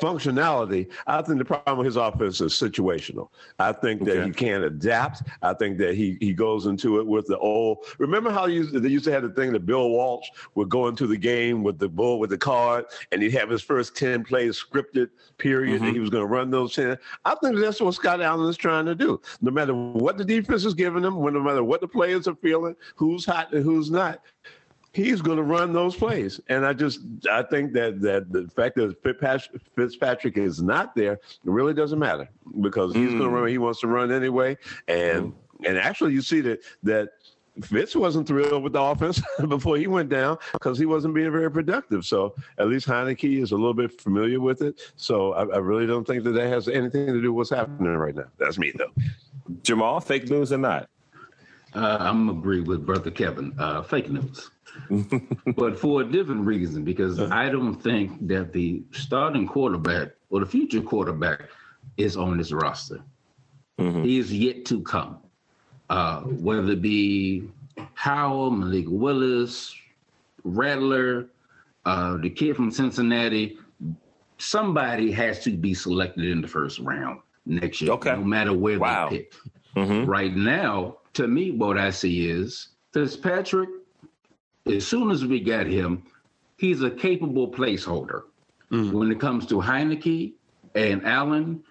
functionality, 0.01 0.91
I 1.07 1.21
think 1.21 1.37
the 1.37 1.45
problem 1.45 1.77
with 1.77 1.85
his 1.85 1.95
offense 1.95 2.41
is 2.41 2.53
situational. 2.53 3.29
I 3.59 3.71
think 3.71 4.03
that 4.05 4.25
he 4.25 4.31
can't 4.31 4.63
adapt. 4.63 5.23
I 5.41 5.53
think 5.53 5.77
that 5.77 5.95
he 5.95 6.17
he 6.19 6.33
goes 6.33 6.65
into 6.65 6.99
it 6.99 7.05
with 7.05 7.27
the 7.27 7.37
old. 7.37 7.85
Remember 7.99 8.31
how 8.31 8.47
you, 8.47 8.65
they 8.65 8.89
used 8.89 9.05
to 9.05 9.11
have 9.11 9.23
the 9.23 9.29
thing 9.29 9.53
that 9.53 9.65
Bill 9.65 9.89
Walsh 9.89 10.27
would 10.55 10.69
go 10.69 10.87
into 10.87 11.07
the 11.07 11.17
game 11.17 11.63
with 11.63 11.77
the 11.79 11.87
bull 11.87 12.19
with 12.19 12.31
the 12.31 12.37
card, 12.37 12.85
and 13.11 13.21
he'd 13.21 13.31
have 13.31 13.49
his 13.49 13.61
first 13.61 13.95
ten 13.95 14.23
plays 14.23 14.61
scripted. 14.61 15.09
Period, 15.37 15.75
mm-hmm. 15.75 15.85
and 15.85 15.93
he 15.93 15.99
was 15.99 16.09
going 16.09 16.23
to 16.23 16.27
run 16.27 16.49
those 16.49 16.75
ten. 16.75 16.97
I 17.25 17.35
think 17.35 17.59
that's 17.59 17.79
what 17.79 17.93
Scott 17.93 18.21
Allen 18.21 18.49
is 18.49 18.57
trying 18.57 18.85
to 18.87 18.95
do. 18.95 19.21
No 19.41 19.51
matter 19.51 19.73
what 19.73 20.17
the 20.17 20.25
defense 20.25 20.65
is 20.65 20.73
giving 20.73 21.03
him, 21.03 21.13
no 21.13 21.41
matter 21.41 21.63
what 21.63 21.81
the 21.81 21.87
players 21.87 22.27
are 22.27 22.35
feeling, 22.35 22.75
who's 22.95 23.25
hot 23.25 23.53
and 23.53 23.63
who's 23.63 23.91
not 23.91 24.21
he's 24.93 25.21
going 25.21 25.37
to 25.37 25.43
run 25.43 25.73
those 25.73 25.95
plays. 25.95 26.39
And 26.49 26.65
I 26.65 26.73
just 26.73 27.01
I 27.29 27.43
think 27.43 27.73
that 27.73 28.01
that 28.01 28.31
the 28.31 28.47
fact 28.49 28.75
that 28.75 29.01
Fitzpatrick, 29.75 30.37
is 30.37 30.61
not 30.61 30.95
there 30.95 31.19
really 31.43 31.73
doesn't 31.73 31.99
matter 31.99 32.29
because 32.61 32.93
he's 32.93 33.09
mm. 33.09 33.19
going 33.19 33.29
to 33.29 33.35
run. 33.35 33.47
He 33.47 33.57
wants 33.57 33.79
to 33.81 33.87
run 33.87 34.11
anyway. 34.11 34.57
And 34.87 35.33
mm. 35.33 35.67
and 35.67 35.77
actually, 35.77 36.13
you 36.13 36.21
see 36.21 36.41
that 36.41 36.61
that. 36.83 37.09
Fitz 37.63 37.97
wasn't 37.97 38.25
thrilled 38.25 38.63
with 38.63 38.71
the 38.71 38.81
offense 38.81 39.21
before 39.49 39.75
he 39.75 39.85
went 39.85 40.07
down 40.07 40.37
because 40.53 40.79
he 40.79 40.85
wasn't 40.85 41.13
being 41.13 41.29
very 41.33 41.51
productive. 41.51 42.05
So 42.05 42.33
at 42.57 42.69
least 42.69 42.87
Heinicke 42.87 43.41
is 43.41 43.51
a 43.51 43.57
little 43.57 43.73
bit 43.73 43.99
familiar 43.99 44.39
with 44.39 44.61
it. 44.61 44.93
So 44.95 45.33
I, 45.33 45.41
I 45.41 45.57
really 45.57 45.85
don't 45.85 46.07
think 46.07 46.23
that 46.23 46.31
that 46.31 46.47
has 46.47 46.69
anything 46.69 47.07
to 47.07 47.21
do 47.21 47.33
with 47.33 47.49
what's 47.49 47.49
happening 47.49 47.91
right 47.97 48.15
now. 48.15 48.31
That's 48.39 48.57
me, 48.57 48.71
though. 48.77 48.93
Jamal, 49.63 49.99
fake 49.99 50.29
news 50.29 50.53
or 50.53 50.59
not? 50.59 50.89
Uh, 51.73 51.97
I'm 51.99 52.29
agree 52.29 52.61
with 52.61 52.85
brother 52.85 53.11
Kevin. 53.11 53.53
Uh, 53.57 53.81
fake 53.81 54.09
news. 54.09 54.51
but 55.55 55.77
for 55.77 56.01
a 56.01 56.05
different 56.05 56.45
reason, 56.45 56.83
because. 56.83 57.19
I 57.19 57.49
don't 57.49 57.75
think 57.75 58.27
that 58.27 58.53
the 58.53 58.83
starting 58.91 59.47
quarterback 59.47 60.09
or 60.29 60.39
the 60.39 60.45
future 60.45 60.81
quarterback 60.81 61.49
is 61.97 62.17
on 62.17 62.37
this 62.37 62.51
roster. 62.51 63.01
Mm-hmm. 63.79 64.03
He 64.03 64.19
is 64.19 64.33
yet 64.33 64.65
to 64.65 64.81
come. 64.81 65.17
Uh, 65.89 66.21
whether 66.21 66.71
it 66.71 66.81
be 66.81 67.49
Howell, 67.95 68.51
Malik 68.51 68.85
Willis, 68.87 69.75
Rattler, 70.43 71.27
uh, 71.85 72.17
the 72.17 72.29
kid 72.29 72.55
from 72.55 72.71
Cincinnati, 72.71 73.57
somebody 74.37 75.11
has 75.11 75.43
to 75.43 75.51
be 75.51 75.73
selected 75.73 76.25
in 76.25 76.41
the 76.41 76.47
first 76.47 76.79
round 76.79 77.19
next 77.45 77.81
year, 77.81 77.91
okay. 77.91 78.11
no 78.11 78.23
matter 78.23 78.53
where 78.53 78.79
wow. 78.79 79.09
they 79.09 79.17
pick. 79.19 79.33
Mm-hmm. 79.75 80.09
Right 80.09 80.35
now, 80.35 80.97
to 81.13 81.27
me, 81.27 81.51
what 81.51 81.77
I 81.77 81.89
see 81.89 82.29
is 82.29 82.69
Fitzpatrick 82.93 83.69
as 84.65 84.85
soon 84.85 85.11
as 85.11 85.25
we 85.25 85.39
get 85.39 85.67
him, 85.67 86.03
he's 86.57 86.81
a 86.83 86.91
capable 86.91 87.49
placeholder. 87.49 88.23
Mm-hmm. 88.71 88.97
When 88.97 89.11
it 89.11 89.19
comes 89.19 89.45
to 89.47 89.55
Heinicke 89.55 90.33
and 90.75 91.05
Allen, 91.05 91.63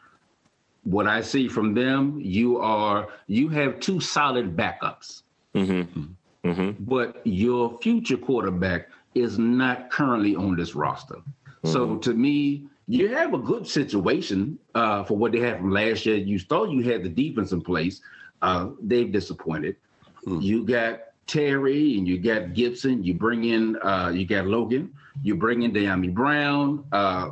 what 0.85 1.07
I 1.07 1.21
see 1.21 1.49
from 1.49 1.75
them, 1.75 2.21
you 2.23 2.59
are 2.59 3.09
you 3.27 3.49
have 3.51 3.81
two 3.81 4.01
solid 4.01 4.57
backups. 4.57 5.23
Mm-hmm. 5.55 6.49
Mm-hmm. 6.49 6.85
But 6.85 7.21
your 7.25 7.79
future 7.79 8.17
quarterback 8.17 8.89
is 9.15 9.39
not 9.39 9.91
currently 9.91 10.37
on 10.37 10.57
this 10.57 10.75
roster. 10.75 11.17
So 11.65 11.87
mm-hmm. 11.87 12.01
to 12.01 12.15
me, 12.15 12.67
you 12.87 13.09
have 13.15 13.35
a 13.35 13.39
good 13.39 13.67
situation 13.67 14.59
uh, 14.75 15.05
for 15.05 15.17
what 15.17 15.33
they 15.33 15.41
had 15.41 15.59
from 15.59 15.71
last 15.71 16.07
year. 16.07 16.17
You 16.17 16.39
thought 16.39 16.71
you 16.71 16.83
had 16.83 17.03
the 17.03 17.09
defense 17.09 17.53
in 17.53 17.61
place. 17.61 18.01
Uh, 18.43 18.71
they've 18.81 19.13
disappointed. 19.13 19.77
Mm. 20.27 20.43
You 20.43 20.65
got 20.65 21.01
Terry 21.27 21.99
and 21.99 22.09
you 22.09 22.19
got 22.19 22.55
Gibson. 22.55 23.03
You 23.05 23.15
bring 23.15 23.45
in 23.45 23.77
uh, 23.83 24.11
you 24.15 24.27
got 24.27 24.47
Logan. 24.47 24.93
You 25.23 25.37
bring 25.37 25.63
in 25.63 25.73
Dyami 25.73 26.13
Brown. 26.13 26.85
Uh, 26.93 27.31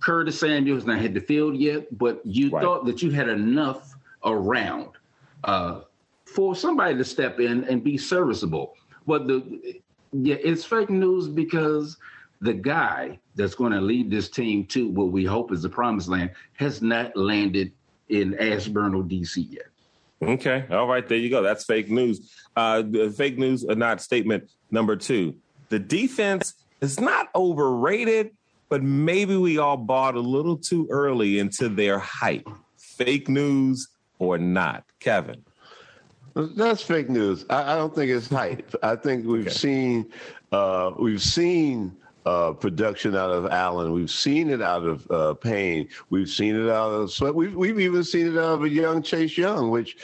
Curtis 0.00 0.40
Samuel's 0.40 0.86
not 0.86 1.00
hit 1.00 1.14
the 1.14 1.20
field 1.20 1.56
yet, 1.56 1.86
but 1.98 2.20
you 2.24 2.50
right. 2.50 2.62
thought 2.62 2.86
that 2.86 3.02
you 3.02 3.10
had 3.10 3.28
enough 3.28 3.94
around 4.24 4.90
uh, 5.44 5.82
for 6.24 6.54
somebody 6.54 6.96
to 6.96 7.04
step 7.04 7.40
in 7.40 7.64
and 7.64 7.84
be 7.84 7.98
serviceable. 7.98 8.74
But 9.06 9.26
the 9.26 9.80
yeah, 10.12 10.36
it's 10.42 10.64
fake 10.64 10.90
news 10.90 11.28
because 11.28 11.96
the 12.40 12.54
guy 12.54 13.18
that's 13.34 13.54
going 13.54 13.72
to 13.72 13.80
lead 13.80 14.10
this 14.10 14.28
team 14.28 14.64
to 14.66 14.88
what 14.88 15.12
we 15.12 15.24
hope 15.24 15.52
is 15.52 15.62
the 15.62 15.68
promised 15.68 16.08
land 16.08 16.30
has 16.54 16.80
not 16.82 17.16
landed 17.16 17.72
in 18.08 18.34
Ashburn 18.38 18.94
or 18.94 19.02
DC 19.02 19.46
yet. 19.50 19.66
Okay. 20.22 20.64
All 20.70 20.86
right. 20.86 21.06
There 21.06 21.18
you 21.18 21.30
go. 21.30 21.42
That's 21.42 21.64
fake 21.64 21.90
news. 21.90 22.32
Uh, 22.56 22.82
fake 23.16 23.38
news 23.38 23.64
or 23.64 23.74
not 23.74 24.00
statement 24.00 24.50
number 24.70 24.96
two. 24.96 25.34
The 25.70 25.78
defense 25.78 26.54
is 26.80 27.00
not 27.00 27.28
overrated, 27.34 28.32
but 28.68 28.82
maybe 28.82 29.36
we 29.36 29.58
all 29.58 29.76
bought 29.76 30.14
a 30.14 30.20
little 30.20 30.56
too 30.56 30.86
early 30.90 31.38
into 31.38 31.68
their 31.68 31.98
hype. 31.98 32.48
Fake 32.76 33.28
news 33.28 33.88
or 34.18 34.36
not, 34.36 34.84
Kevin? 34.98 35.42
That's 36.34 36.82
fake 36.82 37.08
news. 37.08 37.44
I, 37.50 37.72
I 37.72 37.76
don't 37.76 37.94
think 37.94 38.10
it's 38.10 38.28
hype. 38.28 38.74
I 38.82 38.96
think 38.96 39.26
we've 39.26 39.46
okay. 39.46 39.50
seen 39.50 40.12
uh, 40.52 40.92
we've 40.98 41.22
seen 41.22 41.96
uh, 42.26 42.52
production 42.52 43.16
out 43.16 43.30
of 43.30 43.46
Allen. 43.46 43.92
We've 43.92 44.10
seen 44.10 44.50
it 44.50 44.62
out 44.62 44.84
of 44.84 45.10
uh, 45.10 45.34
Payne. 45.34 45.88
We've 46.10 46.28
seen 46.28 46.56
it 46.56 46.70
out 46.70 46.90
of 46.90 47.10
Sweat. 47.10 47.34
We've, 47.34 47.54
we've 47.54 47.80
even 47.80 48.04
seen 48.04 48.26
it 48.26 48.38
out 48.38 48.54
of 48.54 48.64
a 48.64 48.68
young 48.68 49.02
Chase 49.02 49.36
Young, 49.38 49.70
which, 49.70 49.96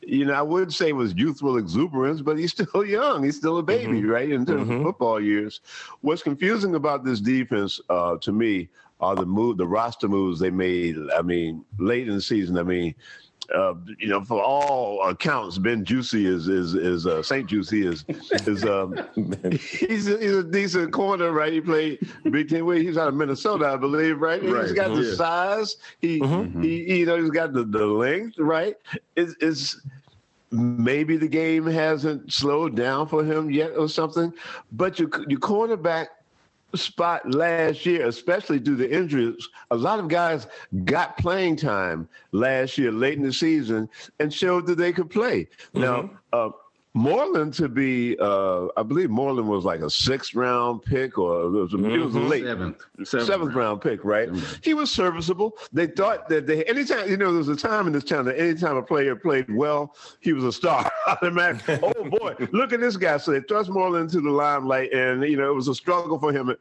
you 0.00 0.24
know, 0.24 0.34
I 0.34 0.42
wouldn't 0.42 0.74
say 0.74 0.92
was 0.92 1.14
youthful 1.14 1.58
exuberance, 1.58 2.22
but 2.22 2.38
he's 2.38 2.52
still 2.58 2.84
young. 2.84 3.24
He's 3.24 3.36
still 3.36 3.58
a 3.58 3.62
baby, 3.62 4.00
mm-hmm. 4.00 4.10
right, 4.10 4.30
in 4.30 4.44
terms 4.44 4.68
mm-hmm. 4.68 4.80
of 4.80 4.82
football 4.82 5.20
years. 5.20 5.60
What's 6.00 6.22
confusing 6.22 6.74
about 6.74 7.04
this 7.04 7.20
defense 7.20 7.80
uh, 7.88 8.16
to 8.18 8.32
me 8.32 8.68
are 9.00 9.14
the 9.14 9.26
move, 9.26 9.56
the 9.56 9.66
roster 9.66 10.08
moves 10.08 10.40
they 10.40 10.50
made. 10.50 10.96
I 11.16 11.22
mean, 11.22 11.64
late 11.78 12.08
in 12.08 12.14
the 12.14 12.20
season. 12.20 12.58
I 12.58 12.62
mean, 12.62 12.94
uh, 13.54 13.74
you 13.98 14.08
know, 14.08 14.22
for 14.24 14.42
all 14.42 15.02
accounts, 15.02 15.58
Ben 15.58 15.84
Juicy 15.84 16.26
is 16.26 16.48
is 16.48 16.74
is 16.74 17.06
uh, 17.06 17.22
Saint 17.22 17.48
Juicy 17.48 17.86
is 17.86 18.04
is 18.46 18.64
um, 18.64 18.96
he's 19.52 20.08
a, 20.08 20.18
he's 20.18 20.34
a 20.34 20.44
decent 20.44 20.92
corner, 20.92 21.32
right? 21.32 21.52
He 21.52 21.60
played 21.60 21.98
Big 22.30 22.48
Ten. 22.48 22.66
He's 22.76 22.96
out 22.96 23.08
of 23.08 23.14
Minnesota, 23.14 23.66
I 23.66 23.76
believe, 23.76 24.20
right? 24.20 24.42
right. 24.42 24.64
He's 24.64 24.72
got 24.72 24.94
the 24.94 25.16
size. 25.16 25.76
He, 26.00 26.20
mm-hmm. 26.20 26.62
he, 26.62 26.84
he 26.84 26.98
you 27.00 27.06
know 27.06 27.20
he's 27.20 27.30
got 27.30 27.52
the, 27.52 27.64
the 27.64 27.84
length, 27.84 28.38
right? 28.38 28.76
Is 29.16 29.34
is 29.40 29.80
maybe 30.52 31.16
the 31.16 31.28
game 31.28 31.66
hasn't 31.66 32.32
slowed 32.32 32.76
down 32.76 33.08
for 33.08 33.24
him 33.24 33.50
yet 33.50 33.72
or 33.76 33.88
something, 33.88 34.32
but 34.72 34.98
your 34.98 35.08
your 35.28 35.40
cornerback 35.40 36.06
spot 36.74 37.28
last 37.30 37.84
year, 37.86 38.06
especially 38.06 38.58
due 38.58 38.76
to 38.76 38.90
injuries. 38.90 39.48
A 39.70 39.76
lot 39.76 39.98
of 39.98 40.08
guys 40.08 40.46
got 40.84 41.16
playing 41.18 41.56
time 41.56 42.08
last 42.32 42.78
year, 42.78 42.92
late 42.92 43.18
in 43.18 43.24
the 43.24 43.32
season, 43.32 43.88
and 44.18 44.32
showed 44.32 44.66
that 44.66 44.76
they 44.78 44.92
could 44.92 45.10
play. 45.10 45.48
Mm-hmm. 45.74 45.80
Now, 45.80 46.10
uh, 46.32 46.50
Moreland 46.94 47.54
to 47.54 47.68
be, 47.68 48.16
uh, 48.18 48.66
I 48.76 48.82
believe 48.82 49.10
Moreland 49.10 49.48
was 49.48 49.64
like 49.64 49.80
a 49.80 49.88
sixth 49.88 50.34
round 50.34 50.82
pick 50.82 51.18
or 51.18 51.42
it 51.42 51.50
was, 51.50 51.72
mm-hmm. 51.72 51.90
it 51.90 51.98
was 51.98 52.16
a 52.16 52.18
mm-hmm. 52.18 52.28
late 52.28 52.44
seventh, 52.44 52.82
seventh, 53.04 53.26
seventh 53.28 53.54
round 53.54 53.80
pick, 53.80 54.04
right? 54.04 54.28
He 54.62 54.74
was 54.74 54.90
serviceable. 54.90 55.56
They 55.72 55.86
thought 55.86 56.28
that 56.30 56.48
they, 56.48 56.64
anytime, 56.64 57.08
you 57.08 57.16
know, 57.16 57.26
there 57.26 57.38
was 57.38 57.48
a 57.48 57.56
time 57.56 57.86
in 57.86 57.92
this 57.92 58.02
town 58.02 58.24
that 58.24 58.40
anytime 58.40 58.76
a 58.76 58.82
player 58.82 59.14
played 59.14 59.46
well, 59.54 59.94
he 60.18 60.32
was 60.32 60.42
a 60.42 60.52
star. 60.52 60.90
oh 61.06 62.10
boy, 62.10 62.34
look 62.52 62.72
at 62.72 62.80
this 62.80 62.96
guy. 62.96 63.18
So 63.18 63.30
they 63.30 63.40
thrust 63.40 63.70
Moreland 63.70 64.10
into 64.10 64.20
the 64.20 64.30
limelight 64.30 64.92
and, 64.92 65.22
you 65.22 65.36
know, 65.36 65.48
it 65.48 65.54
was 65.54 65.68
a 65.68 65.74
struggle 65.74 66.18
for 66.18 66.32
him. 66.32 66.52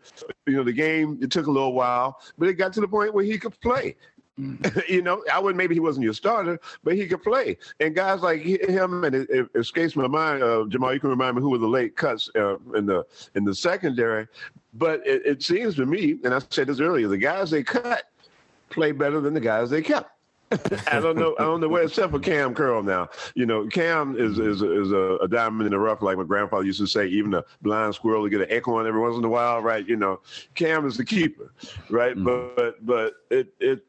You 0.46 0.54
know, 0.54 0.64
the 0.64 0.74
game, 0.74 1.18
it 1.24 1.32
took 1.32 1.48
a 1.48 1.52
little 1.52 1.74
while, 1.74 2.20
but 2.38 2.48
it 2.48 2.54
got 2.54 2.72
to 2.74 2.82
the 2.82 2.88
point 2.88 3.16
where 3.16 3.26
he 3.26 3.40
could 3.40 3.60
play. 3.62 3.96
you 4.88 5.02
know, 5.02 5.24
I 5.32 5.40
wouldn't. 5.40 5.58
Maybe 5.58 5.76
he 5.76 5.80
wasn't 5.80 6.04
your 6.04 6.14
starter, 6.14 6.60
but 6.84 6.96
he 6.96 7.08
could 7.08 7.24
play. 7.24 7.58
And 7.80 7.94
guys 7.94 8.22
like 8.22 8.42
him, 8.42 9.04
and 9.04 9.16
it, 9.16 9.30
it 9.30 9.50
escapes 9.56 9.96
my 9.96 10.08
mind. 10.08 10.44
Uh, 10.44 10.66
Jamal, 10.70 10.94
you 10.94 11.00
can 11.00 11.10
remind 11.10 11.36
me 11.36 11.42
who 11.42 11.50
were 11.50 11.58
the 11.58 11.68
late 11.68 11.96
cuts 11.96 12.30
uh, 12.36 12.58
in 12.76 12.86
the 12.86 13.06
in 13.36 13.44
the 13.44 13.54
secondary. 13.54 14.28
But 14.74 15.06
it, 15.06 15.26
it 15.26 15.44
seems 15.44 15.76
to 15.76 15.86
me, 15.86 16.20
and 16.24 16.34
I 16.34 16.40
said 16.50 16.68
this 16.68 16.80
earlier, 16.80 17.08
the 17.08 17.18
guys 17.18 17.52
they 17.52 17.64
cut 17.64 18.04
play 18.70 18.92
better 18.92 19.20
than 19.20 19.34
the 19.34 19.40
guys 19.40 19.70
they 19.70 19.82
kept. 19.82 20.12
I 20.92 21.00
don't 21.00 21.18
know. 21.18 21.36
I 21.38 21.44
don't 21.44 21.62
know 21.62 21.68
where 21.68 21.84
except 21.84 22.12
for 22.12 22.20
Cam 22.20 22.56
Curl 22.56 22.82
now. 22.82 23.10
You 23.36 23.46
know, 23.46 23.68
Cam 23.68 24.16
is 24.18 24.40
is 24.40 24.64
is 24.64 24.92
a, 24.92 25.18
a, 25.22 25.28
diamond 25.28 25.68
in 25.68 25.72
the 25.72 25.78
rough, 25.78 26.02
like 26.02 26.18
my 26.18 26.24
grandfather 26.24 26.64
used 26.64 26.80
to 26.80 26.88
say. 26.88 27.06
Even 27.06 27.36
a 27.36 27.44
blind 27.62 27.94
squirrel 27.94 28.24
to 28.24 28.30
get 28.30 28.42
an 28.42 28.48
echo 28.50 28.80
on 28.80 28.88
every 28.88 29.00
once 29.00 29.16
in 29.16 29.24
a 29.24 29.30
while, 29.30 29.62
right? 29.62 29.88
You 29.88 29.96
know, 29.96 30.22
Cam 30.56 30.88
is 30.88 30.98
the 30.98 31.06
keeper, 31.06 31.54
right? 31.92 32.16
Mm-hmm. 32.16 32.56
But 32.56 32.84
but 32.84 33.14
it 33.30 33.54
it 33.60 33.89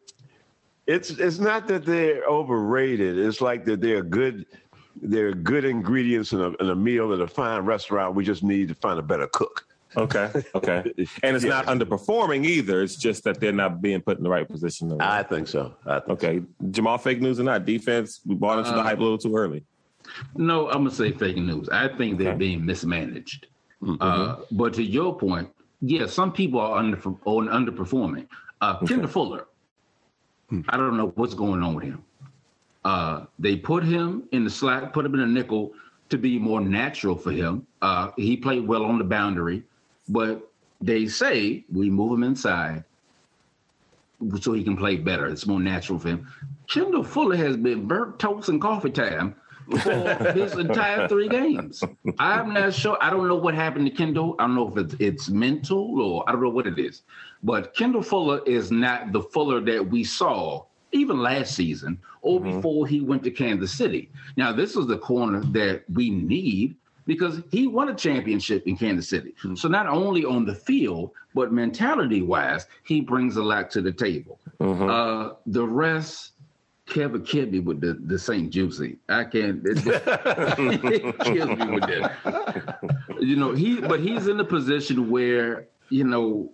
it's 0.90 1.10
it's 1.10 1.38
not 1.38 1.68
that 1.68 1.84
they're 1.84 2.24
overrated. 2.24 3.18
It's 3.18 3.40
like 3.40 3.64
that 3.66 3.80
they're 3.80 4.02
good. 4.02 4.46
They're 5.00 5.32
good 5.32 5.64
ingredients 5.64 6.32
in 6.32 6.40
a, 6.40 6.50
in 6.54 6.70
a 6.70 6.74
meal 6.74 7.12
at 7.14 7.20
a 7.20 7.26
fine 7.26 7.62
restaurant. 7.62 8.16
We 8.16 8.24
just 8.24 8.42
need 8.42 8.68
to 8.68 8.74
find 8.74 8.98
a 8.98 9.02
better 9.02 9.28
cook. 9.28 9.66
Okay. 9.96 10.30
Okay. 10.54 10.92
And 11.22 11.36
it's 11.36 11.44
yeah. 11.44 11.50
not 11.50 11.66
underperforming 11.66 12.44
either. 12.44 12.82
It's 12.82 12.96
just 12.96 13.24
that 13.24 13.40
they're 13.40 13.52
not 13.52 13.80
being 13.80 14.00
put 14.00 14.18
in 14.18 14.24
the 14.24 14.30
right 14.30 14.48
position. 14.48 15.00
I 15.00 15.22
think 15.22 15.48
so. 15.48 15.74
I 15.86 16.00
think 16.00 16.10
okay. 16.10 16.40
So. 16.40 16.70
Jamal, 16.70 16.98
fake 16.98 17.20
news 17.20 17.40
or 17.40 17.44
not? 17.44 17.64
Defense, 17.64 18.20
we 18.26 18.34
bought 18.34 18.58
into 18.58 18.70
uh, 18.70 18.76
the 18.76 18.82
hype 18.82 18.98
a 18.98 19.02
little 19.02 19.18
too 19.18 19.36
early. 19.36 19.64
No, 20.34 20.68
I'm 20.68 20.84
gonna 20.84 20.90
say 20.90 21.12
fake 21.12 21.36
news. 21.36 21.68
I 21.68 21.88
think 21.88 22.18
they're 22.18 22.30
okay. 22.30 22.38
being 22.38 22.66
mismanaged. 22.66 23.46
Mm-hmm. 23.82 23.96
Uh, 24.00 24.36
but 24.50 24.74
to 24.74 24.82
your 24.82 25.16
point, 25.16 25.48
yeah, 25.80 26.06
some 26.06 26.32
people 26.32 26.60
are 26.60 26.76
under 26.78 26.96
underperforming. 26.96 28.26
Uh, 28.60 28.76
okay. 28.76 28.86
Kendall 28.86 29.08
Fuller, 29.08 29.46
I 30.68 30.76
don't 30.76 30.96
know 30.96 31.12
what's 31.14 31.34
going 31.34 31.62
on 31.62 31.74
with 31.74 31.84
him. 31.84 32.04
Uh, 32.84 33.26
they 33.38 33.56
put 33.56 33.84
him 33.84 34.24
in 34.32 34.44
the 34.44 34.50
slot, 34.50 34.92
put 34.92 35.04
him 35.04 35.14
in 35.14 35.20
a 35.20 35.26
nickel 35.26 35.72
to 36.08 36.18
be 36.18 36.38
more 36.38 36.60
natural 36.60 37.16
for 37.16 37.30
him. 37.30 37.66
Uh, 37.82 38.10
he 38.16 38.36
played 38.36 38.66
well 38.66 38.84
on 38.84 38.98
the 38.98 39.04
boundary, 39.04 39.62
but 40.08 40.50
they 40.80 41.06
say 41.06 41.64
we 41.72 41.90
move 41.90 42.12
him 42.12 42.22
inside 42.22 42.84
so 44.40 44.52
he 44.52 44.64
can 44.64 44.76
play 44.76 44.96
better. 44.96 45.26
It's 45.26 45.46
more 45.46 45.60
natural 45.60 45.98
for 45.98 46.08
him. 46.08 46.26
Kendall 46.68 47.04
Fuller 47.04 47.36
has 47.36 47.56
been 47.56 47.86
burnt 47.86 48.18
toast 48.18 48.48
and 48.48 48.60
coffee 48.60 48.90
time 48.90 49.34
for 49.82 50.32
his 50.32 50.52
entire 50.54 51.08
three 51.08 51.28
games. 51.28 51.82
I'm 52.18 52.52
not 52.52 52.74
sure. 52.74 52.96
I 53.00 53.10
don't 53.10 53.28
know 53.28 53.36
what 53.36 53.54
happened 53.54 53.86
to 53.86 53.92
Kendall. 53.92 54.36
I 54.38 54.46
don't 54.46 54.54
know 54.54 54.68
if 54.68 54.76
it's, 54.76 54.94
it's 54.98 55.28
mental 55.28 56.00
or 56.00 56.28
I 56.28 56.32
don't 56.32 56.42
know 56.42 56.50
what 56.50 56.66
it 56.66 56.78
is. 56.78 57.02
But 57.42 57.74
Kendall 57.74 58.02
Fuller 58.02 58.40
is 58.46 58.70
not 58.70 59.12
the 59.12 59.22
Fuller 59.22 59.60
that 59.60 59.86
we 59.86 60.04
saw 60.04 60.64
even 60.92 61.20
last 61.20 61.54
season 61.54 61.98
or 62.22 62.40
mm-hmm. 62.40 62.56
before 62.56 62.86
he 62.86 63.00
went 63.00 63.22
to 63.24 63.30
Kansas 63.30 63.72
City. 63.72 64.10
Now, 64.36 64.52
this 64.52 64.76
is 64.76 64.86
the 64.86 64.98
corner 64.98 65.40
that 65.52 65.84
we 65.92 66.10
need 66.10 66.76
because 67.06 67.40
he 67.50 67.66
won 67.66 67.88
a 67.88 67.94
championship 67.94 68.66
in 68.66 68.76
Kansas 68.76 69.08
City. 69.08 69.34
Mm-hmm. 69.38 69.54
So 69.54 69.68
not 69.68 69.86
only 69.86 70.24
on 70.24 70.44
the 70.44 70.54
field, 70.54 71.12
but 71.34 71.52
mentality 71.52 72.22
wise, 72.22 72.66
he 72.84 73.00
brings 73.00 73.36
a 73.36 73.42
lot 73.42 73.70
to 73.72 73.80
the 73.80 73.92
table. 73.92 74.38
Mm-hmm. 74.60 74.90
Uh, 74.90 75.34
the 75.46 75.66
rest, 75.66 76.32
Kevin 76.90 77.22
killed 77.22 77.52
me 77.52 77.60
with 77.60 77.80
the, 77.80 77.94
the 78.04 78.18
St. 78.18 78.50
Juicy. 78.50 78.98
I 79.08 79.24
can't. 79.24 79.62
It, 79.64 79.78
it 79.86 81.18
kills 81.20 81.58
me 81.58 81.70
with 81.70 81.86
that. 81.86 82.78
You 83.20 83.36
know, 83.36 83.54
he 83.54 83.80
but 83.80 84.00
he's 84.00 84.26
in 84.26 84.40
a 84.40 84.44
position 84.44 85.10
where 85.10 85.68
you 85.88 86.04
know 86.04 86.50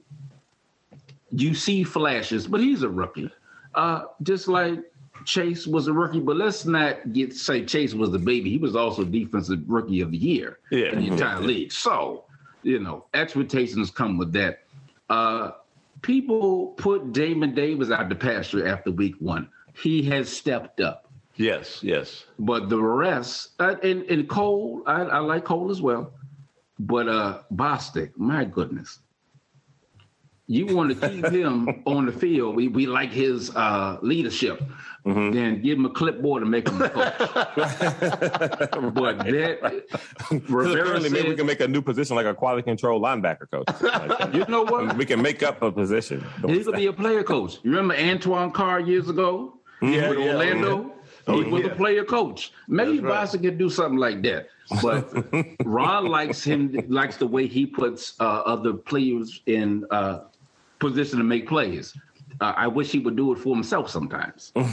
you 1.33 1.55
see 1.55 1.85
flashes, 1.85 2.47
but 2.47 2.61
he's 2.61 2.83
a 2.83 2.89
rookie. 2.89 3.31
Uh, 3.75 4.03
just 4.23 4.49
like 4.49 4.81
Chase 5.25 5.67
was 5.67 5.89
a 5.89 5.93
rookie, 5.93 6.21
but 6.21 6.37
let's 6.37 6.65
not 6.65 7.13
get 7.13 7.35
say 7.35 7.65
Chase 7.65 7.95
was 7.95 8.11
the 8.11 8.19
baby. 8.19 8.51
He 8.51 8.59
was 8.59 8.77
also 8.77 9.05
defensive 9.05 9.61
rookie 9.67 10.01
of 10.01 10.13
the 10.13 10.19
year 10.19 10.59
yeah. 10.71 10.93
in 10.93 11.01
the 11.01 11.09
entire 11.09 11.41
league. 11.41 11.73
So, 11.73 12.25
you 12.63 12.79
know, 12.79 13.05
expectations 13.15 13.91
come 13.91 14.19
with 14.19 14.33
that. 14.33 14.61
Uh, 15.11 15.53
people 16.03 16.69
put 16.77 17.13
Jamin 17.13 17.55
Davis 17.55 17.91
out 17.91 18.09
the 18.09 18.15
pasture 18.15 18.67
after 18.67 18.91
week 18.91 19.15
one. 19.19 19.49
He 19.83 20.03
has 20.05 20.29
stepped 20.29 20.81
up. 20.81 21.11
Yes, 21.37 21.83
yes. 21.83 22.25
But 22.39 22.71
the 22.71 22.81
rest, 22.81 23.51
uh, 23.59 23.75
and, 23.83 24.03
and 24.05 24.29
Cole, 24.29 24.83
I, 24.87 25.03
I 25.03 25.19
like 25.19 25.45
Cole 25.45 25.71
as 25.71 25.83
well. 25.83 26.13
But 26.79 27.09
uh 27.09 27.43
Bostic, 27.53 28.13
my 28.17 28.45
goodness 28.45 28.99
you 30.49 30.75
want 30.75 30.99
to 30.99 31.09
keep 31.09 31.27
him 31.33 31.83
on 31.87 32.07
the 32.07 32.13
field. 32.13 32.57
We, 32.57 32.69
we 32.69 32.87
like 32.87 33.13
his 33.13 33.55
uh, 33.55 33.99
leadership. 34.03 34.63
Mm-hmm. 35.05 35.33
Then 35.33 35.63
give 35.63 35.79
him 35.79 35.87
a 35.87 35.91
clipboard 35.91 36.43
and 36.43 36.51
make 36.51 36.69
him 36.69 36.83
a 36.83 36.91
coach. 36.91 37.15
but 37.19 37.35
that 39.19 39.85
apparently 40.51 41.11
maybe 41.11 41.29
we 41.29 41.37
can 41.37 41.47
make 41.47 41.61
a 41.61 41.69
new 41.69 41.81
position 41.81 42.17
like 42.17 42.27
a 42.27 42.35
quality 42.35 42.63
control 42.63 43.01
linebacker 43.01 43.49
coach. 43.51 43.69
Like, 43.97 44.35
you 44.35 44.45
know 44.47 44.63
what? 44.63 44.97
We 44.97 45.07
can 45.07 45.23
make 45.23 45.43
up 45.43 45.63
a 45.63 45.71
position. 45.71 46.25
He 46.47 46.63
could 46.63 46.75
be 46.75 46.87
a 46.87 46.93
player 46.93 47.23
coach. 47.23 47.59
You 47.63 47.71
remember 47.71 47.95
Antoine 47.95 48.51
Carr 48.51 48.81
years 48.81 49.09
ago 49.09 49.56
yeah, 49.83 50.09
with 50.09 50.19
yeah, 50.19 50.33
Orlando? 50.33 50.83
Yeah. 50.83 50.93
Oh, 51.29 51.43
he 51.43 51.51
was 51.51 51.63
yeah. 51.63 51.73
a 51.73 51.75
player 51.75 52.05
coach. 52.05 52.53
Maybe 52.69 53.01
right. 53.01 53.29
could 53.29 53.59
do 53.59 53.69
something 53.69 53.99
like 53.99 54.23
that. 54.23 54.49
But 54.83 55.13
Ron 55.65 56.07
likes 56.07 56.43
him 56.45 56.73
likes 56.89 57.17
the 57.17 57.27
way 57.27 57.47
he 57.47 57.67
puts 57.67 58.15
uh, 58.21 58.25
other 58.25 58.73
players 58.73 59.43
in 59.47 59.85
uh, 59.91 60.21
position 60.79 61.19
to 61.19 61.25
make 61.25 61.49
plays. 61.49 61.97
Uh, 62.41 62.53
I 62.55 62.67
wish 62.67 62.91
he 62.91 62.99
would 62.99 63.17
do 63.17 63.33
it 63.33 63.39
for 63.39 63.55
himself 63.55 63.89
sometimes. 63.89 64.53
yeah, 64.57 64.65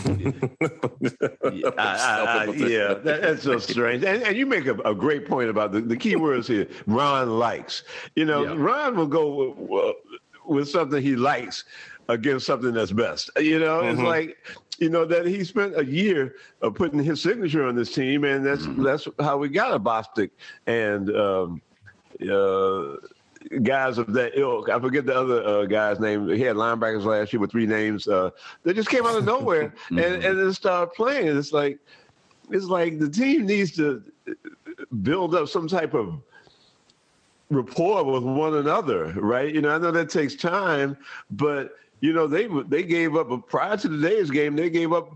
I, 1.77 2.45
I, 2.49 2.53
yeah 2.55 2.93
that, 2.93 3.21
that's 3.21 3.43
so 3.43 3.57
strange. 3.57 4.03
And, 4.03 4.21
and 4.23 4.35
you 4.35 4.45
make 4.45 4.65
a, 4.65 4.73
a, 4.79 4.93
great 4.93 5.25
point 5.27 5.49
about 5.49 5.71
the, 5.71 5.79
the 5.79 5.95
key 5.95 6.17
words 6.17 6.47
here. 6.47 6.67
Ron 6.87 7.39
likes. 7.39 7.83
You 8.15 8.25
know, 8.25 8.43
yeah. 8.43 8.55
Ron 8.57 8.97
will 8.97 9.07
go 9.07 9.53
with, 9.55 9.95
with, 10.45 10.69
something 10.69 11.01
he 11.01 11.15
likes 11.15 11.63
against 12.09 12.45
something 12.45 12.73
that's 12.73 12.91
best. 12.91 13.29
You 13.37 13.59
know, 13.59 13.81
mm-hmm. 13.81 13.99
it's 13.99 14.01
like 14.01 14.37
you 14.79 14.89
know 14.89 15.05
that 15.05 15.25
he 15.25 15.43
spent 15.43 15.77
a 15.77 15.85
year 15.85 16.35
of 16.61 16.75
putting 16.75 17.03
his 17.03 17.21
signature 17.21 17.65
on 17.65 17.75
this 17.75 17.93
team, 17.93 18.23
and 18.23 18.45
that's 18.45 18.63
mm-hmm. 18.63 18.83
that's 18.83 19.07
how 19.19 19.37
we 19.37 19.49
got 19.49 19.73
a 19.73 19.79
Bostic 19.79 20.31
and. 20.67 21.09
Um, 21.15 21.61
uh, 22.31 22.95
guys 23.63 23.97
of 23.97 24.13
that 24.13 24.37
ilk. 24.37 24.69
I 24.69 24.79
forget 24.79 25.05
the 25.05 25.15
other 25.15 25.43
uh, 25.43 25.65
guy's 25.65 25.99
name. 25.99 26.29
He 26.29 26.41
had 26.41 26.55
linebackers 26.55 27.03
last 27.03 27.33
year 27.33 27.39
with 27.39 27.51
three 27.51 27.65
names. 27.65 28.07
Uh, 28.07 28.29
they 28.63 28.73
just 28.73 28.89
came 28.89 29.05
out 29.05 29.17
of 29.17 29.25
nowhere 29.25 29.69
mm-hmm. 29.89 29.99
and 29.99 30.23
and 30.23 30.39
then 30.39 30.53
started 30.53 30.93
playing. 30.93 31.35
It's 31.37 31.51
like 31.51 31.79
it's 32.49 32.65
like 32.65 32.99
the 32.99 33.09
team 33.09 33.45
needs 33.45 33.75
to 33.77 34.03
build 35.01 35.35
up 35.35 35.49
some 35.49 35.67
type 35.67 35.93
of 35.93 36.21
rapport 37.49 38.03
with 38.03 38.23
one 38.23 38.55
another, 38.55 39.13
right? 39.13 39.53
You 39.53 39.61
know, 39.61 39.75
I 39.75 39.77
know 39.77 39.91
that 39.91 40.09
takes 40.09 40.35
time, 40.35 40.97
but 41.31 41.75
you 42.03 42.11
know, 42.11 42.27
they 42.27 42.49
they 42.67 42.83
gave 42.83 43.15
up 43.15 43.29
prior 43.47 43.77
to 43.77 43.87
today's 43.87 44.29
game. 44.29 44.57
They 44.57 44.69
gave 44.69 44.91
up, 44.91 45.13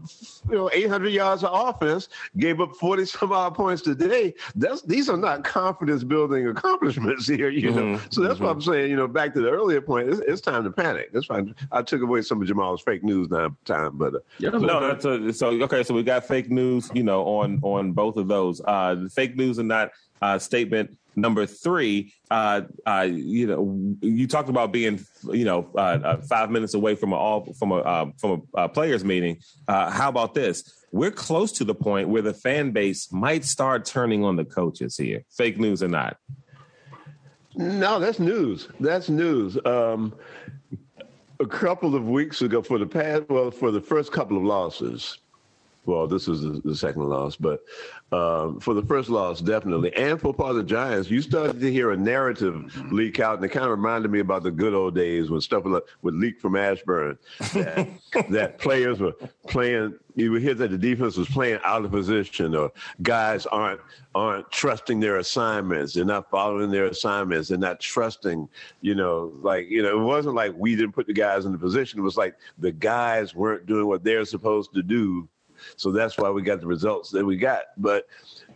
you 0.50 0.56
know, 0.56 0.70
800 0.72 1.10
yards 1.10 1.44
of 1.44 1.50
offense, 1.54 2.08
gave 2.38 2.62
up 2.62 2.78
40 2.78 3.04
some 3.04 3.34
odd 3.34 3.56
points 3.56 3.82
today. 3.82 4.34
That's 4.56 4.84
these 4.84 5.10
are 5.10 5.18
not 5.18 5.44
confidence 5.44 6.06
building 6.06 6.48
accomplishments 6.48 7.28
here, 7.28 7.50
you 7.50 7.72
know. 7.72 7.82
Mm-hmm. 7.82 8.06
So 8.10 8.22
that's 8.22 8.36
mm-hmm. 8.36 8.44
what 8.46 8.52
I'm 8.52 8.62
saying. 8.62 8.90
You 8.90 8.96
know, 8.96 9.06
back 9.06 9.34
to 9.34 9.42
the 9.42 9.50
earlier 9.50 9.82
point, 9.82 10.08
it's, 10.08 10.20
it's, 10.20 10.40
time 10.40 10.64
to 10.64 10.72
panic. 10.72 11.12
That's 11.12 11.26
fine. 11.26 11.54
I 11.74 11.82
took 11.82 12.02
away 12.02 12.22
some 12.22 12.42
of 12.42 12.48
Jamal's 12.48 12.82
fake 12.82 13.04
news 13.04 13.30
now 13.30 13.54
time, 13.66 13.98
but 13.98 14.16
uh, 14.16 14.20
yeah, 14.38 14.52
no, 14.52 14.80
that's 14.80 15.04
a, 15.04 15.34
so 15.34 15.50
okay. 15.64 15.84
So 15.84 15.94
we 15.94 16.04
got 16.04 16.26
fake 16.26 16.50
news, 16.50 16.90
you 16.94 17.04
know, 17.04 17.26
on 17.26 17.60
on 17.64 17.92
both 17.92 18.16
of 18.16 18.30
those. 18.30 18.62
Uh, 18.64 18.96
the 18.96 19.10
fake 19.10 19.36
news 19.36 19.58
and 19.58 19.70
that 19.72 19.92
uh, 20.22 20.40
statement 20.40 20.98
Number 21.18 21.48
three, 21.48 22.14
uh, 22.30 22.62
uh, 22.86 23.08
you 23.10 23.48
know, 23.48 23.98
you 24.02 24.28
talked 24.28 24.50
about 24.50 24.72
being, 24.72 25.04
you 25.32 25.46
know, 25.46 25.68
uh, 25.76 25.80
uh 25.80 26.18
five 26.22 26.52
minutes 26.52 26.76
away 26.76 26.94
from 26.94 27.12
a 27.12 27.16
all 27.16 27.52
from 27.58 27.72
a 27.72 27.78
uh, 27.78 28.06
from 28.20 28.44
a 28.54 28.58
uh, 28.60 28.68
players 28.68 29.04
meeting. 29.04 29.40
how 29.68 30.10
about 30.10 30.36
this? 30.36 30.86
We're 30.92 31.10
close 31.10 31.52
to 31.54 31.64
the 31.64 31.74
point 31.74 32.08
where 32.10 32.22
the 32.22 32.36
fan 32.36 32.70
base 32.70 33.12
might 33.12 33.46
start 33.46 33.84
turning 33.84 34.24
on 34.24 34.36
the 34.36 34.46
coaches 34.46 34.96
here. 34.96 35.24
Fake 35.36 35.58
news 35.60 35.82
or 35.82 35.88
not? 35.88 36.18
No, 37.56 38.00
that's 38.00 38.20
news. 38.20 38.70
That's 38.80 39.10
news. 39.10 39.58
Um, 39.66 40.14
a 41.40 41.48
couple 41.48 41.96
of 41.96 42.08
weeks 42.08 42.44
ago, 42.44 42.62
for 42.62 42.78
the 42.78 42.86
past, 42.86 43.24
well, 43.28 43.50
for 43.50 43.72
the 43.72 43.82
first 43.82 44.12
couple 44.12 44.38
of 44.38 44.44
losses, 44.44 45.18
well, 45.88 46.06
this 46.06 46.28
is 46.28 46.42
the, 46.42 46.62
the 46.64 46.76
second 46.76 47.04
loss, 47.04 47.38
but 47.38 47.64
um, 48.12 48.60
for 48.60 48.74
the 48.74 48.82
first 48.82 49.10
loss, 49.10 49.40
definitely. 49.40 49.96
And 49.96 50.20
for 50.20 50.34
part 50.34 50.52
of 50.52 50.58
the 50.58 50.64
Giants, 50.64 51.10
you 51.10 51.22
started 51.22 51.62
to 51.62 51.72
hear 51.72 51.92
a 51.92 51.98
narrative 51.98 52.76
leak 52.92 53.22
out, 53.22 53.38
and 53.38 53.46
it 53.46 53.50
kind 53.50 53.66
of 53.66 53.72
reminded 53.72 54.12
me 54.12 54.20
about 54.20 54.44
the 54.44 54.52
good 54.52 54.74
old 54.74 54.96
days 54.96 55.30
when 55.30 55.40
stuff 55.40 55.64
would 55.64 56.14
leak 56.14 56.42
from 56.42 56.58
Ashburn 56.58 57.18
that, 57.54 57.88
that 58.30 58.60
players 58.60 59.00
were 59.00 59.14
playing. 59.48 59.98
You 60.16 60.32
would 60.32 60.42
hear 60.42 60.56
that 60.56 60.72
the 60.72 60.78
defense 60.78 61.16
was 61.16 61.30
playing 61.30 61.60
out 61.64 61.86
of 61.86 61.92
position, 61.92 62.54
or 62.54 62.72
guys 63.02 63.46
aren't 63.46 63.80
aren't 64.14 64.52
trusting 64.52 65.00
their 65.00 65.18
assignments. 65.18 65.94
They're 65.94 66.04
not 66.04 66.30
following 66.30 66.70
their 66.70 66.86
assignments. 66.86 67.48
They're 67.48 67.58
not 67.58 67.80
trusting. 67.80 68.50
You 68.82 68.96
know, 68.96 69.32
like 69.42 69.70
you 69.70 69.84
know, 69.84 69.98
it 69.98 70.04
wasn't 70.04 70.36
like 70.36 70.54
we 70.58 70.76
didn't 70.76 70.94
put 70.94 71.08
the 71.08 71.14
guys 71.14 71.46
in 71.46 71.54
the 71.54 71.58
position. 71.58 72.00
It 72.00 72.04
was 72.04 72.18
like 72.18 72.36
the 72.58 72.74
guys 72.74 73.36
weren't 73.36 73.68
doing 73.68 73.86
what 73.88 74.04
they're 74.04 74.26
supposed 74.26 74.74
to 74.74 74.84
do 74.84 75.30
so 75.76 75.92
that's 75.92 76.18
why 76.18 76.30
we 76.30 76.42
got 76.42 76.62
the 76.62 76.68
results 76.68 77.10
that 77.12 77.26
we 77.26 77.38
got. 77.38 77.64
But 77.78 78.08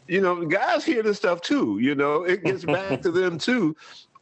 you 0.07 0.21
know, 0.21 0.45
guys 0.45 0.83
hear 0.83 1.03
this 1.03 1.17
stuff 1.17 1.41
too. 1.41 1.79
You 1.81 1.95
know, 1.95 2.23
it 2.23 2.43
gets 2.43 2.65
back 2.65 3.01
to 3.01 3.11
them 3.11 3.37
too. 3.39 3.75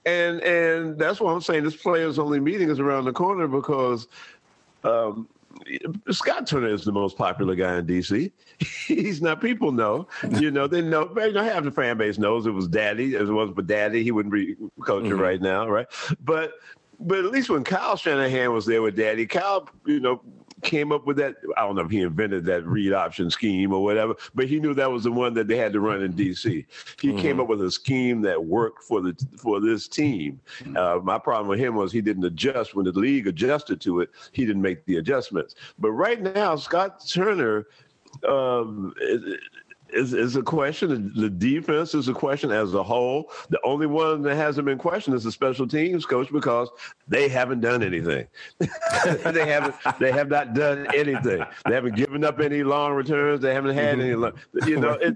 And 0.05 0.41
and 0.41 0.97
that's 0.97 1.19
why 1.19 1.33
I'm 1.33 1.41
saying 1.41 1.63
this 1.63 1.75
players 1.75 2.19
only 2.19 2.39
meeting 2.39 2.69
is 2.69 2.79
around 2.79 3.05
the 3.05 3.13
corner 3.13 3.47
because 3.47 4.07
um, 4.83 5.27
Scott 6.11 6.47
Turner 6.47 6.67
is 6.67 6.85
the 6.85 6.91
most 6.91 7.17
popular 7.17 7.55
guy 7.55 7.77
in 7.77 7.85
DC. 7.85 8.31
He's 8.59 9.21
not. 9.21 9.41
People 9.41 9.71
know. 9.71 10.07
You 10.39 10.51
know. 10.51 10.67
They 10.67 10.81
know. 10.81 11.11
You 11.17 11.33
know, 11.33 11.43
half 11.43 11.63
the 11.63 11.71
fan 11.71 11.97
base 11.97 12.17
knows 12.17 12.45
it 12.45 12.51
was 12.51 12.67
Daddy. 12.67 13.15
As 13.15 13.29
it 13.29 13.33
was 13.33 13.51
for 13.53 13.61
Daddy, 13.61 14.03
he 14.03 14.11
wouldn't 14.11 14.33
be 14.33 14.55
coaching 14.81 15.11
mm-hmm. 15.11 15.19
right 15.19 15.41
now, 15.41 15.67
right? 15.67 15.87
But 16.23 16.53
but 16.99 17.19
at 17.19 17.31
least 17.31 17.49
when 17.49 17.63
Kyle 17.63 17.95
Shanahan 17.95 18.53
was 18.53 18.65
there 18.65 18.81
with 18.81 18.95
Daddy, 18.95 19.25
Kyle, 19.25 19.67
you 19.85 19.99
know, 19.99 20.21
came 20.61 20.91
up 20.91 21.05
with 21.05 21.17
that. 21.17 21.35
I 21.57 21.61
don't 21.61 21.75
know 21.75 21.83
if 21.83 21.91
he 21.91 22.01
invented 22.01 22.45
that 22.45 22.65
read 22.65 22.93
option 22.93 23.29
scheme 23.29 23.73
or 23.73 23.83
whatever, 23.83 24.15
but 24.35 24.47
he 24.47 24.59
knew 24.59 24.73
that 24.73 24.91
was 24.91 25.03
the 25.03 25.11
one 25.11 25.33
that 25.35 25.47
they 25.47 25.57
had 25.57 25.73
to 25.73 25.79
run 25.79 26.01
in 26.01 26.13
DC. 26.13 26.65
He 27.01 27.07
mm-hmm. 27.07 27.17
came 27.17 27.39
up 27.39 27.47
with 27.47 27.61
a 27.61 27.71
scheme 27.71 28.21
that 28.21 28.43
worked 28.43 28.83
for 28.83 29.01
the 29.01 29.15
for 29.37 29.59
this 29.59 29.87
team. 29.87 30.39
Mm-hmm. 30.59 30.77
Uh, 30.77 30.99
my 30.99 31.17
problem 31.17 31.47
with 31.47 31.59
him 31.59 31.75
was 31.75 31.91
he 31.91 32.01
didn't 32.01 32.25
adjust 32.25 32.75
when 32.75 32.85
the 32.85 32.91
league 32.91 33.27
adjusted 33.27 33.81
to 33.81 34.01
it. 34.01 34.09
He 34.31 34.45
didn't 34.45 34.61
make 34.61 34.85
the 34.85 34.97
adjustments. 34.97 35.55
But 35.77 35.91
right 35.91 36.21
now, 36.21 36.55
Scott 36.55 37.03
Turner. 37.07 37.67
Um, 38.27 38.93
is, 39.93 40.13
is 40.13 40.35
a 40.35 40.41
question. 40.41 41.11
The 41.15 41.29
defense 41.29 41.93
is 41.93 42.07
a 42.07 42.13
question 42.13 42.51
as 42.51 42.73
a 42.73 42.83
whole. 42.83 43.31
The 43.49 43.59
only 43.63 43.87
one 43.87 44.21
that 44.23 44.35
hasn't 44.35 44.65
been 44.65 44.77
questioned 44.77 45.15
is 45.15 45.23
the 45.23 45.31
special 45.31 45.67
teams 45.67 46.05
coach 46.05 46.31
because 46.31 46.69
they 47.07 47.27
haven't 47.27 47.61
done 47.61 47.83
anything. 47.83 48.27
they 48.59 49.47
haven't. 49.47 49.75
They 49.99 50.11
have 50.11 50.29
not 50.29 50.53
done 50.53 50.87
anything. 50.93 51.43
They 51.65 51.73
haven't 51.73 51.95
given 51.95 52.23
up 52.23 52.39
any 52.39 52.63
long 52.63 52.93
returns. 52.93 53.41
They 53.41 53.53
haven't 53.53 53.75
had 53.75 53.99
any. 53.99 54.15
Long, 54.15 54.33
you 54.65 54.79
know, 54.79 54.97
it, 55.01 55.15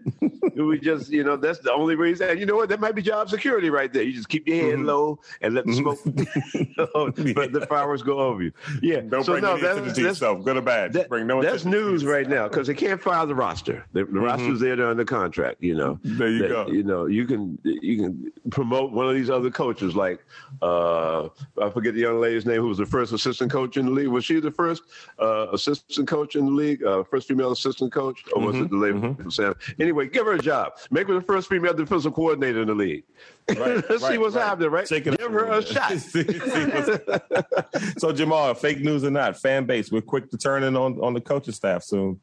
we 0.56 0.80
just 0.80 1.12
you 1.12 1.24
know 1.24 1.36
that's 1.36 1.60
the 1.60 1.72
only 1.72 1.96
reason. 1.96 2.30
And 2.30 2.40
you 2.40 2.46
know 2.46 2.56
what? 2.56 2.70
That 2.70 2.80
might 2.80 2.96
be 2.96 3.02
job 3.02 3.30
security 3.30 3.70
right 3.70 3.92
there. 3.92 4.04
You 4.04 4.14
just 4.14 4.30
keep 4.30 4.48
your 4.48 4.58
head 4.58 4.76
mm-hmm. 4.76 4.86
low 4.86 5.20
and 5.42 5.54
let 5.54 5.66
the 5.66 5.74
smoke, 5.74 6.00
but 7.36 7.52
the 7.52 7.66
fireworks 7.68 8.02
go 8.02 8.20
over 8.20 8.44
you. 8.44 8.52
Yeah. 8.82 9.02
Don't 9.02 9.24
so 9.24 9.34
bring 9.34 9.44
no, 9.44 9.58
that's, 9.58 9.96
to 9.96 10.02
yourself, 10.02 10.44
good 10.44 10.58
or 10.58 10.62
bad. 10.62 10.94
That, 10.94 11.10
bring 11.10 11.28
no 11.28 11.42
that's 11.42 11.66
news 11.66 12.06
right 12.06 12.28
now 12.28 12.48
because 12.48 12.68
they 12.68 12.74
can't 12.74 13.02
fire 13.02 13.26
the 13.26 13.36
roster. 13.36 13.86
The, 13.94 14.00
the 14.02 14.06
mm-hmm. 14.06 14.20
roster's 14.20 14.63
there 14.64 14.76
to 14.76 14.90
under 14.90 15.06
contract. 15.06 15.62
You 15.62 15.76
know. 15.76 16.00
There 16.04 16.30
you 16.30 16.40
that, 16.40 16.50
go. 16.50 16.68
You 16.68 16.84
know, 16.84 17.06
you 17.06 17.26
can 17.26 17.60
you 17.64 17.98
can 17.98 18.32
promote 18.50 18.92
one 18.92 19.08
of 19.08 19.16
these 19.16 19.30
other 19.30 19.52
coaches 19.52 19.96
like 19.96 20.24
uh, 20.62 21.30
I 21.62 21.70
forget 21.70 21.94
the 21.94 22.02
young 22.02 22.20
lady's 22.20 22.46
name 22.46 22.62
who 22.62 22.68
was 22.68 22.78
the 22.78 22.86
first 22.86 23.14
assistant 23.14 23.52
coach 23.52 23.78
in 23.78 23.86
the 23.86 23.92
league. 23.92 24.08
Was 24.08 24.26
she 24.26 24.40
the 24.40 24.52
first 24.52 24.84
uh, 25.20 25.48
assistant 25.52 26.08
coach 26.08 26.36
in 26.36 26.46
the 26.46 26.52
league? 26.52 26.84
Uh, 26.84 27.04
first 27.04 27.28
female 27.28 27.52
assistant 27.52 27.92
coach, 27.92 28.24
or 28.34 28.42
was 28.42 28.56
mm-hmm. 28.56 28.66
it 28.66 28.72
the 28.72 28.78
lady 28.78 28.98
mm-hmm. 28.98 29.22
from 29.22 29.32
Sam? 29.32 29.56
Anyway, 29.80 30.08
give 30.08 30.26
her 30.26 30.34
a 30.34 30.40
job. 30.40 30.74
Make 30.92 31.08
her 31.08 31.14
the 31.14 31.22
first 31.22 31.50
female 31.50 31.74
defensive 31.74 32.14
coordinator 32.14 32.62
in 32.62 32.68
the 32.68 32.76
league. 32.76 33.04
Right, 33.50 33.60
Let's 33.60 33.90
right, 33.90 34.14
see 34.14 34.18
what's 34.18 34.36
right. 34.36 34.46
happening, 34.46 34.70
right? 34.70 34.88
Give 34.88 35.18
her 35.18 35.52
a 35.52 35.66
shot. 35.66 35.92
so 37.98 38.14
Jamal, 38.14 38.54
fake 38.54 38.80
news 38.80 39.04
or 39.04 39.12
not, 39.12 39.40
fan 39.40 39.66
base, 39.66 39.92
we're 39.92 40.02
quick 40.02 40.30
to 40.32 40.38
turn 40.38 40.64
in 40.64 40.76
on 40.76 41.00
on 41.02 41.14
the 41.14 41.22
coaching 41.22 41.54
staff 41.54 41.84
soon. 41.84 42.20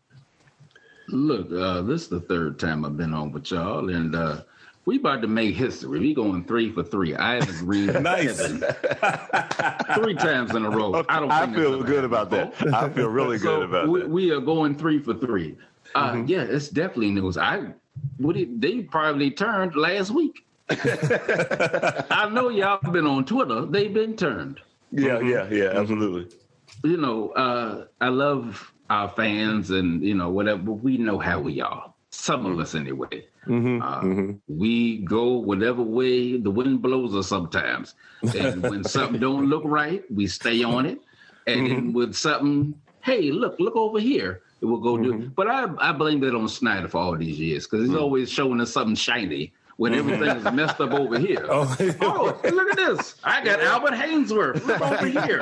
Look, 1.12 1.52
uh, 1.52 1.82
this 1.82 2.02
is 2.02 2.08
the 2.08 2.20
third 2.20 2.58
time 2.58 2.84
I've 2.84 2.96
been 2.96 3.12
on 3.12 3.32
with 3.32 3.50
y'all, 3.50 3.88
and 3.90 4.14
uh, 4.14 4.42
we 4.84 4.96
about 4.96 5.22
to 5.22 5.28
make 5.28 5.54
history. 5.54 5.98
We 5.98 6.14
going 6.14 6.44
three 6.44 6.70
for 6.72 6.82
three. 6.82 7.14
I 7.14 7.34
have 7.34 7.48
agreed 7.48 8.00
nice. 8.00 8.40
three 8.40 10.14
times 10.14 10.54
in 10.54 10.64
a 10.64 10.70
row. 10.70 11.04
I 11.08 11.20
don't. 11.20 11.30
I 11.30 11.52
feel 11.52 11.82
good 11.82 12.04
about 12.04 12.30
that. 12.30 12.54
I 12.72 12.88
feel 12.88 13.08
really 13.08 13.38
so 13.38 13.58
good 13.58 13.68
about 13.68 13.88
we, 13.88 14.00
that. 14.00 14.08
We 14.08 14.30
are 14.30 14.40
going 14.40 14.76
three 14.76 14.98
for 15.00 15.14
three. 15.14 15.56
Uh, 15.94 16.12
mm-hmm. 16.12 16.28
Yeah, 16.28 16.42
it's 16.42 16.68
definitely 16.68 17.10
news. 17.10 17.36
I 17.36 17.72
what 18.18 18.36
it, 18.36 18.60
they 18.60 18.82
probably 18.82 19.30
turned 19.30 19.74
last 19.74 20.10
week. 20.10 20.44
I 20.70 22.28
know 22.32 22.48
y'all 22.48 22.78
been 22.90 23.06
on 23.06 23.24
Twitter. 23.24 23.66
They've 23.66 23.92
been 23.92 24.16
turned. 24.16 24.60
Yeah, 24.92 25.18
mm-hmm. 25.18 25.28
yeah, 25.28 25.64
yeah, 25.64 25.80
absolutely. 25.80 26.36
You 26.84 26.96
know, 26.96 27.30
uh, 27.30 27.86
I 28.00 28.08
love 28.08 28.72
our 28.90 29.08
fans 29.08 29.70
and 29.70 30.04
you 30.04 30.14
know 30.14 30.28
whatever. 30.28 30.72
We 30.72 30.98
know 30.98 31.18
how 31.18 31.40
we 31.40 31.60
are. 31.60 31.92
Some 32.10 32.44
of 32.44 32.58
us 32.58 32.74
anyway. 32.74 33.26
Mm-hmm, 33.46 33.80
uh, 33.80 34.00
mm-hmm. 34.02 34.32
We 34.48 34.98
go 34.98 35.38
whatever 35.38 35.82
way 35.82 36.36
the 36.36 36.50
wind 36.50 36.82
blows 36.82 37.14
us 37.14 37.28
sometimes. 37.28 37.94
And 38.36 38.62
when 38.62 38.84
something 38.96 39.20
don't 39.20 39.46
look 39.46 39.62
right, 39.64 40.02
we 40.12 40.26
stay 40.26 40.62
on 40.64 40.86
it. 40.86 40.98
And 41.46 41.60
mm-hmm. 41.60 41.74
then 41.74 41.92
with 41.92 42.14
something, 42.14 42.74
hey, 43.02 43.30
look, 43.30 43.56
look 43.60 43.76
over 43.76 44.00
here. 44.00 44.42
It 44.60 44.66
will 44.66 44.80
go 44.80 44.98
do. 44.98 45.14
Mm-hmm. 45.14 45.28
But 45.28 45.48
I, 45.48 45.68
I 45.78 45.92
blame 45.92 46.20
that 46.20 46.34
on 46.34 46.48
Snyder 46.48 46.88
for 46.88 46.98
all 46.98 47.16
these 47.16 47.38
years 47.38 47.66
because 47.66 47.86
he's 47.86 47.96
mm. 47.96 48.00
always 48.00 48.30
showing 48.30 48.60
us 48.60 48.72
something 48.72 48.94
shiny 48.94 49.54
when 49.80 49.94
everything 49.94 50.36
is 50.36 50.44
messed 50.52 50.78
up 50.78 50.92
over 50.92 51.18
here. 51.18 51.46
Oh, 51.50 51.76
oh, 52.02 52.38
look 52.50 52.70
at 52.70 52.76
this. 52.76 53.14
I 53.24 53.42
got 53.42 53.60
Albert 53.60 53.92
Haynesworth. 53.92 54.64
Look 54.66 54.80
over 54.80 55.06
here. 55.26 55.40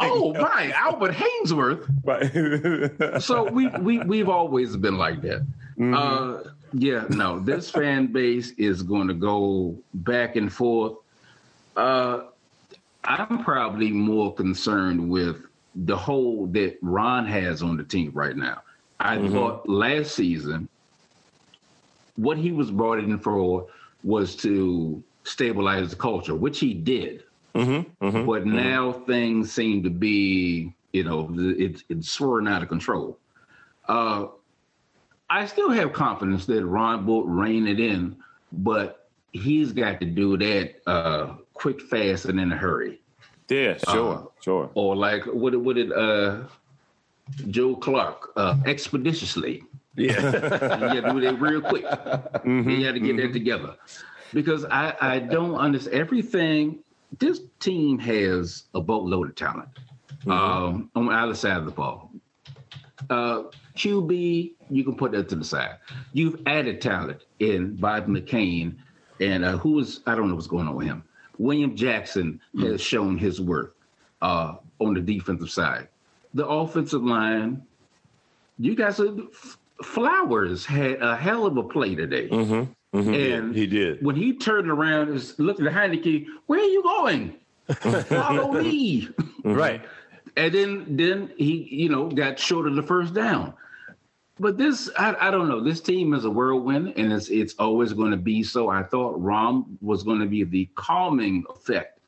oh 0.00 0.32
my, 0.32 0.72
Albert 0.74 1.12
Haynesworth. 1.12 1.86
so 3.22 3.50
we 3.50 3.68
we 3.68 3.98
we've 4.00 4.28
always 4.28 4.76
been 4.76 4.96
like 4.96 5.20
that. 5.22 5.42
Mm-hmm. 5.78 5.94
Uh, 5.94 6.50
yeah, 6.72 7.04
no, 7.10 7.38
this 7.38 7.70
fan 7.70 8.06
base 8.06 8.52
is 8.52 8.82
going 8.82 9.08
to 9.08 9.14
go 9.14 9.76
back 9.92 10.36
and 10.36 10.50
forth. 10.52 10.96
Uh, 11.76 12.22
I'm 13.04 13.44
probably 13.44 13.90
more 13.90 14.34
concerned 14.34 15.10
with 15.10 15.44
the 15.74 15.96
hold 15.96 16.54
that 16.54 16.78
Ron 16.80 17.26
has 17.26 17.62
on 17.62 17.76
the 17.76 17.84
team 17.84 18.12
right 18.14 18.36
now. 18.36 18.62
I 18.98 19.16
mm-hmm. 19.18 19.34
thought 19.34 19.68
last 19.68 20.14
season 20.14 20.68
what 22.16 22.38
he 22.38 22.52
was 22.52 22.70
brought 22.70 22.98
in 22.98 23.18
for 23.18 23.66
was 24.04 24.36
to 24.36 25.02
stabilize 25.24 25.90
the 25.90 25.96
culture, 25.96 26.34
which 26.34 26.58
he 26.58 26.74
did. 26.74 27.24
Mm-hmm, 27.54 28.04
mm-hmm, 28.04 28.26
but 28.26 28.42
mm-hmm. 28.42 28.56
now 28.56 28.92
things 28.92 29.52
seem 29.52 29.82
to 29.82 29.90
be, 29.90 30.74
you 30.92 31.04
know, 31.04 31.28
it's 31.38 31.84
it's 31.88 32.10
swirling 32.10 32.52
out 32.52 32.62
of 32.62 32.68
control. 32.68 33.18
Uh, 33.88 34.26
I 35.28 35.46
still 35.46 35.70
have 35.70 35.92
confidence 35.92 36.46
that 36.46 36.64
Ron 36.64 37.06
will 37.06 37.24
rein 37.24 37.66
it 37.66 37.80
in, 37.80 38.16
but 38.52 39.08
he's 39.32 39.72
got 39.72 40.00
to 40.00 40.06
do 40.06 40.36
that 40.38 40.74
uh, 40.86 41.34
quick, 41.54 41.80
fast, 41.80 42.26
and 42.26 42.40
in 42.40 42.52
a 42.52 42.56
hurry. 42.56 43.00
Yeah, 43.48 43.76
sure, 43.90 44.14
uh, 44.14 44.40
sure. 44.40 44.70
Or 44.74 44.96
like 44.96 45.24
what 45.24 45.54
what 45.56 45.76
did 45.76 45.92
uh, 45.92 46.44
Joe 47.48 47.76
Clark 47.76 48.30
uh, 48.36 48.56
expeditiously? 48.64 49.64
Yeah, 49.94 50.10
you 50.32 51.00
got 51.00 51.06
to 51.06 51.12
do 51.12 51.20
that 51.20 51.40
real 51.40 51.60
quick. 51.60 51.84
Mm-hmm, 51.84 52.70
you 52.70 52.84
got 52.84 52.92
to 52.92 53.00
get 53.00 53.16
mm-hmm. 53.16 53.16
that 53.18 53.32
together. 53.32 53.76
because 54.32 54.64
I, 54.66 54.94
I 55.00 55.18
don't 55.18 55.54
understand 55.54 55.96
everything. 55.96 56.78
This 57.18 57.40
team 57.60 57.98
has 57.98 58.64
a 58.74 58.80
boatload 58.80 59.30
of 59.30 59.34
talent 59.34 59.68
mm-hmm. 60.24 60.30
um, 60.30 60.90
on 60.94 61.10
either 61.10 61.34
side 61.34 61.58
of 61.58 61.66
the 61.66 61.70
ball. 61.70 62.10
Uh, 63.10 63.44
QB, 63.76 64.52
you 64.70 64.84
can 64.84 64.94
put 64.94 65.12
that 65.12 65.28
to 65.30 65.36
the 65.36 65.44
side. 65.44 65.76
You've 66.12 66.40
added 66.46 66.80
talent 66.80 67.22
in 67.40 67.76
Bob 67.76 68.06
McCain, 68.06 68.76
and 69.20 69.44
uh, 69.44 69.56
who 69.58 69.78
is 69.80 70.00
I 70.06 70.14
don't 70.14 70.28
know 70.28 70.34
what's 70.34 70.46
going 70.46 70.68
on 70.68 70.74
with 70.74 70.86
him. 70.86 71.02
William 71.38 71.74
Jackson 71.74 72.40
mm-hmm. 72.54 72.70
has 72.70 72.80
shown 72.80 73.18
his 73.18 73.40
worth 73.40 73.72
uh, 74.20 74.56
on 74.78 74.94
the 74.94 75.00
defensive 75.00 75.50
side. 75.50 75.88
The 76.34 76.46
offensive 76.46 77.02
line, 77.02 77.62
you 78.58 78.74
guys, 78.74 79.00
are, 79.00 79.14
Flowers 79.82 80.64
had 80.64 81.02
a 81.02 81.16
hell 81.16 81.46
of 81.46 81.56
a 81.56 81.62
play 81.62 81.94
today. 81.94 82.28
Mm-hmm. 82.28 82.98
Mm-hmm. 82.98 83.14
And 83.14 83.54
he 83.54 83.66
did. 83.66 84.04
When 84.04 84.16
he 84.16 84.34
turned 84.34 84.70
around 84.70 85.08
and 85.08 85.38
looked 85.38 85.60
at 85.60 85.72
Heinicke, 85.72 86.26
where 86.46 86.60
are 86.60 86.64
you 86.64 86.82
going? 86.82 87.34
Follow 88.04 88.52
me. 88.52 89.08
right. 89.44 89.82
And 90.36 90.54
then 90.54 90.96
then 90.96 91.32
he, 91.36 91.68
you 91.70 91.88
know, 91.88 92.08
got 92.08 92.38
short 92.38 92.66
of 92.66 92.74
the 92.74 92.82
first 92.82 93.14
down. 93.14 93.54
But 94.38 94.58
this, 94.58 94.90
I, 94.98 95.14
I 95.20 95.30
don't 95.30 95.48
know. 95.48 95.62
This 95.62 95.80
team 95.80 96.14
is 96.14 96.24
a 96.24 96.30
whirlwind, 96.30 96.94
and 96.96 97.12
it's 97.12 97.28
it's 97.28 97.54
always 97.58 97.92
going 97.92 98.10
to 98.10 98.16
be 98.16 98.42
so. 98.42 98.68
I 98.68 98.82
thought 98.82 99.20
Ron 99.20 99.78
was 99.80 100.02
going 100.02 100.20
to 100.20 100.26
be 100.26 100.42
the 100.44 100.68
calming 100.74 101.44
effect, 101.50 102.00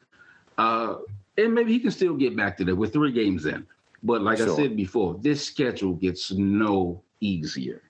uh, 0.58 0.96
and 1.36 1.54
maybe 1.54 1.72
he 1.72 1.78
can 1.78 1.90
still 1.90 2.14
get 2.14 2.34
back 2.36 2.56
to 2.56 2.64
that 2.64 2.74
with 2.74 2.92
three 2.92 3.12
games 3.12 3.46
in. 3.46 3.66
But 4.02 4.22
like 4.22 4.38
sure. 4.38 4.52
I 4.52 4.56
said 4.56 4.76
before, 4.76 5.18
this 5.20 5.44
schedule 5.44 5.94
gets 5.94 6.32
no 6.32 7.02
easier. 7.24 7.82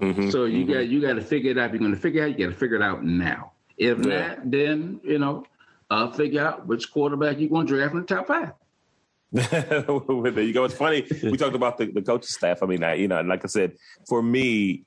Mm-hmm, 0.00 0.30
so 0.30 0.44
you 0.44 0.64
mm-hmm. 0.64 0.72
got 0.72 0.88
you 0.88 1.00
got 1.00 1.14
to 1.14 1.22
figure 1.22 1.52
it 1.52 1.58
out. 1.58 1.66
If 1.66 1.72
you're 1.72 1.80
going 1.80 1.94
to 1.94 2.00
figure 2.00 2.22
it 2.22 2.24
out, 2.24 2.38
you 2.38 2.46
got 2.46 2.52
to 2.52 2.58
figure 2.58 2.76
it 2.76 2.82
out 2.82 3.04
now. 3.04 3.52
If 3.76 4.04
yeah. 4.04 4.28
not, 4.28 4.50
then 4.50 5.00
you 5.04 5.18
know, 5.18 5.44
uh, 5.90 6.10
figure 6.10 6.44
out 6.44 6.66
which 6.66 6.90
quarterback 6.90 7.38
you're 7.38 7.48
going 7.48 7.66
to 7.66 7.74
draft 7.74 7.94
in 7.94 8.00
the 8.00 8.06
top 8.06 8.26
five. 8.26 8.52
there 9.32 10.40
you 10.42 10.52
go. 10.52 10.64
It's 10.64 10.74
funny. 10.74 11.06
We 11.22 11.36
talked 11.36 11.56
about 11.56 11.76
the, 11.76 11.86
the 11.86 12.02
coaching 12.02 12.28
staff. 12.28 12.62
I 12.62 12.66
mean, 12.66 12.84
I, 12.84 12.94
you 12.94 13.08
know, 13.08 13.18
and 13.18 13.28
like 13.28 13.44
I 13.44 13.48
said, 13.48 13.72
for 14.06 14.22
me, 14.22 14.84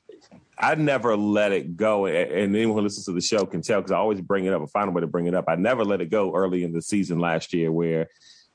I 0.58 0.76
never 0.76 1.18
let 1.18 1.52
it 1.52 1.76
go. 1.76 2.06
And 2.06 2.56
anyone 2.56 2.78
who 2.78 2.84
listens 2.84 3.06
to 3.08 3.12
the 3.12 3.22
show 3.22 3.46
can 3.46 3.62
tell 3.62 3.82
because 3.82 3.92
I 3.92 3.98
always 3.98 4.22
bring 4.22 4.46
it 4.46 4.54
up 4.54 4.62
and 4.62 4.72
find 4.72 4.88
a 4.88 4.92
way 4.92 5.02
to 5.02 5.08
bring 5.08 5.26
it 5.26 5.36
up. 5.36 5.46
I 5.50 5.56
never 5.56 5.84
let 5.84 6.00
it 6.00 6.10
go 6.10 6.34
early 6.34 6.64
in 6.64 6.72
the 6.72 6.82
season 6.82 7.20
last 7.20 7.54
year 7.54 7.72
where 7.74 8.08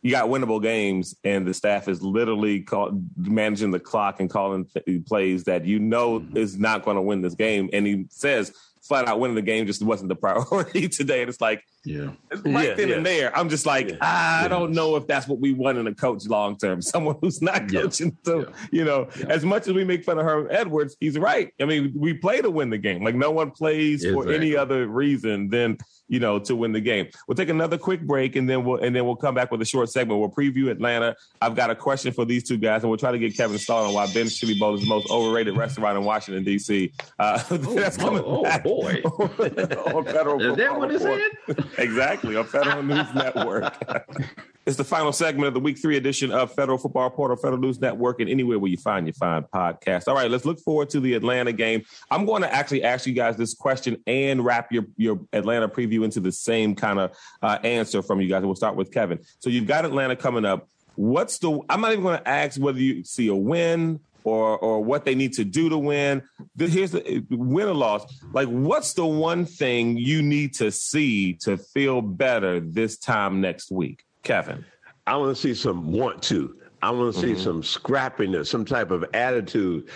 you 0.03 0.11
got 0.11 0.29
winnable 0.29 0.61
games 0.61 1.15
and 1.23 1.47
the 1.47 1.55
staff 1.55 1.87
is 1.87 2.03
literally 2.03 2.61
call, 2.61 3.01
managing 3.17 3.71
the 3.71 3.79
clock 3.79 4.19
and 4.19 4.29
calling 4.29 4.67
th- 4.67 5.07
plays 5.07 5.45
that 5.45 5.65
you 5.65 5.79
know 5.79 6.21
mm-hmm. 6.21 6.37
is 6.37 6.59
not 6.59 6.85
going 6.85 6.97
to 6.97 7.03
win 7.03 7.23
this 7.23 7.35
game. 7.35 7.71
And 7.73 7.87
he 7.87 8.07
says 8.11 8.53
flat 8.83 9.07
out 9.07 9.21
winning 9.21 9.37
the 9.37 9.43
game 9.43 9.67
just 9.67 9.83
wasn't 9.83 10.09
the 10.09 10.17
priority 10.17 10.89
today. 10.89 11.21
And 11.21 11.29
it's 11.29 11.41
like, 11.41 11.65
yeah, 11.85 12.11
right 12.45 12.69
yeah, 12.69 12.75
then 12.75 12.89
yeah. 12.89 12.95
and 12.97 13.07
there, 13.07 13.37
I'm 13.37 13.49
just 13.49 13.67
like, 13.67 13.91
yeah. 13.91 13.97
I 14.01 14.49
don't 14.49 14.73
know 14.73 14.97
if 14.97 15.07
that's 15.07 15.27
what 15.27 15.41
we 15.41 15.53
want 15.53 15.79
in 15.79 15.87
a 15.87 15.95
coach 15.95 16.27
long 16.27 16.57
term. 16.57 16.81
Someone 16.83 17.17
who's 17.21 17.43
not 17.43 17.71
coaching. 17.71 18.17
So, 18.25 18.53
you 18.71 18.85
know, 18.85 19.09
as 19.29 19.45
much 19.45 19.67
as 19.67 19.75
we 19.75 19.85
make 19.85 20.05
fun 20.05 20.19
of 20.19 20.25
Herm 20.25 20.49
Edwards, 20.51 20.97
he's 21.01 21.19
right. 21.19 21.53
I 21.61 21.65
mean, 21.65 21.93
we 21.97 22.15
play 22.15 22.41
to 22.41 22.51
win 22.51 22.71
the 22.71 22.79
game. 22.79 23.03
Like 23.03 23.15
no 23.15 23.31
one 23.31 23.51
plays 23.51 24.05
exactly. 24.05 24.27
for 24.27 24.33
any 24.33 24.57
other 24.57 24.87
reason 24.87 25.49
than 25.49 25.79
you 26.13 26.21
know, 26.21 26.39
to 26.39 26.55
win 26.55 26.73
the 26.73 26.81
game. 26.81 27.09
We'll 27.27 27.37
take 27.37 27.49
another 27.49 27.79
quick 27.79 28.03
break 28.03 28.37
and 28.37 28.49
then 28.49 28.65
we'll 28.65 28.83
and 28.83 28.95
then 28.95 29.07
we'll 29.07 29.17
come 29.17 29.35
back 29.35 29.51
with 29.51 29.63
a 29.63 29.65
short 29.65 29.89
segment. 29.89 30.21
We'll 30.21 30.31
preview 30.31 30.71
Atlanta. 30.71 31.17
I've 31.41 31.57
got 31.57 31.71
a 31.71 31.75
question 31.75 32.13
for 32.13 32.27
these 32.27 32.45
two 32.45 32.59
guys, 32.59 32.83
and 32.83 32.91
we'll 32.91 32.99
try 32.99 33.13
to 33.13 33.19
get 33.19 33.35
Kevin 33.35 33.57
started 33.57 33.89
on 33.89 33.95
why 33.95 34.13
Ben's 34.13 34.37
Chili 34.37 34.59
Bowl 34.59 34.75
is 34.75 34.83
the 34.83 34.89
most 34.89 35.11
overrated 35.11 35.57
restaurant 35.57 35.97
in 35.97 36.05
Washington 36.05 36.45
D.C. 36.45 36.93
Uh, 37.19 37.43
oh, 37.51 37.57
that's 37.57 37.97
coming 37.97 38.23
oh, 38.27 38.45
oh 38.45 38.59
boy, 38.59 39.01
on 39.05 40.05
federal. 40.05 40.43
Is 40.43 40.57
that 40.57 40.79
what 40.79 40.93
it 40.93 41.01
said? 41.01 41.65
Exactly 41.79 42.37
on 42.37 42.45
Federal 42.45 42.83
News 42.83 43.13
Network. 43.15 43.75
It's 44.65 44.77
the 44.77 44.85
final 44.85 45.11
segment 45.11 45.49
of 45.49 45.55
the 45.55 45.61
week 45.61 45.77
three 45.77 45.97
edition 45.97 46.31
of 46.31 46.55
Federal 46.55 46.79
Football 46.79 47.03
Report, 47.03 47.37
Federal 47.41 47.61
News 47.61 47.81
Network, 47.81 48.21
and 48.21 48.31
anywhere 48.31 48.61
where 48.61 48.71
you 48.71 48.77
find 48.77 49.09
your 49.09 49.15
fine 49.15 49.43
podcast. 49.53 50.07
All 50.07 50.15
right, 50.15 50.31
let's 50.31 50.45
look 50.45 50.61
forward 50.61 50.89
to 50.91 51.01
the 51.01 51.15
Atlanta 51.15 51.53
game. 51.53 51.83
I'm 52.13 52.25
going 52.25 52.43
to 52.43 52.55
actually 52.55 52.85
ask 52.85 53.05
you 53.05 53.13
guys 53.13 53.37
this 53.37 53.55
question 53.55 54.01
and 54.07 54.45
wrap 54.45 54.71
your, 54.71 54.85
your 54.97 55.19
Atlanta 55.33 55.69
preview 55.69 56.05
into 56.05 56.21
the 56.21 56.31
same 56.31 56.77
kind 56.77 57.01
of 57.01 57.17
uh, 57.43 57.59
answer 57.65 58.03
from 58.03 58.21
you 58.21 58.29
guys. 58.29 58.39
And 58.39 58.47
we'll 58.47 58.55
start 58.55 58.77
with 58.77 58.93
Kevin. 58.93 59.19
So 59.41 59.51
you've 59.51 59.67
got 59.67 59.85
Atlanta 59.85 60.15
coming 60.15 60.45
up. 60.45 60.69
What's 60.95 61.39
the, 61.39 61.59
I'm 61.69 61.81
not 61.81 61.91
even 61.91 62.05
going 62.05 62.19
to 62.19 62.29
ask 62.29 62.61
whether 62.61 62.79
you 62.79 63.03
see 63.03 63.27
a 63.27 63.35
win 63.35 63.99
or 64.25 64.59
or 64.59 64.83
what 64.83 65.05
they 65.05 65.15
need 65.15 65.33
to 65.35 65.45
do 65.45 65.69
to 65.69 65.79
win. 65.79 66.23
Here's 66.57 66.93
the 66.93 67.25
win 67.31 67.69
or 67.69 67.75
loss. 67.75 68.05
Like, 68.33 68.49
what's 68.49 68.95
the 68.95 69.07
one 69.07 69.45
thing 69.45 69.97
you 69.97 70.23
need 70.23 70.55
to 70.55 70.71
see 70.71 71.35
to 71.43 71.57
feel 71.57 72.01
better 72.03 72.61
this 72.61 72.99
time 72.99 73.41
next 73.41 73.71
week? 73.71 74.05
Kevin? 74.23 74.65
I 75.07 75.17
want 75.17 75.35
to 75.35 75.41
see 75.41 75.55
some 75.55 75.93
want 75.93 76.23
to. 76.25 76.57
I 76.83 76.91
want 76.91 77.15
to 77.15 77.21
see 77.21 77.33
mm-hmm. 77.33 77.43
some 77.43 77.63
scrappiness, 77.63 78.49
some 78.49 78.65
type 78.65 78.91
of 78.91 79.05
attitude. 79.15 79.89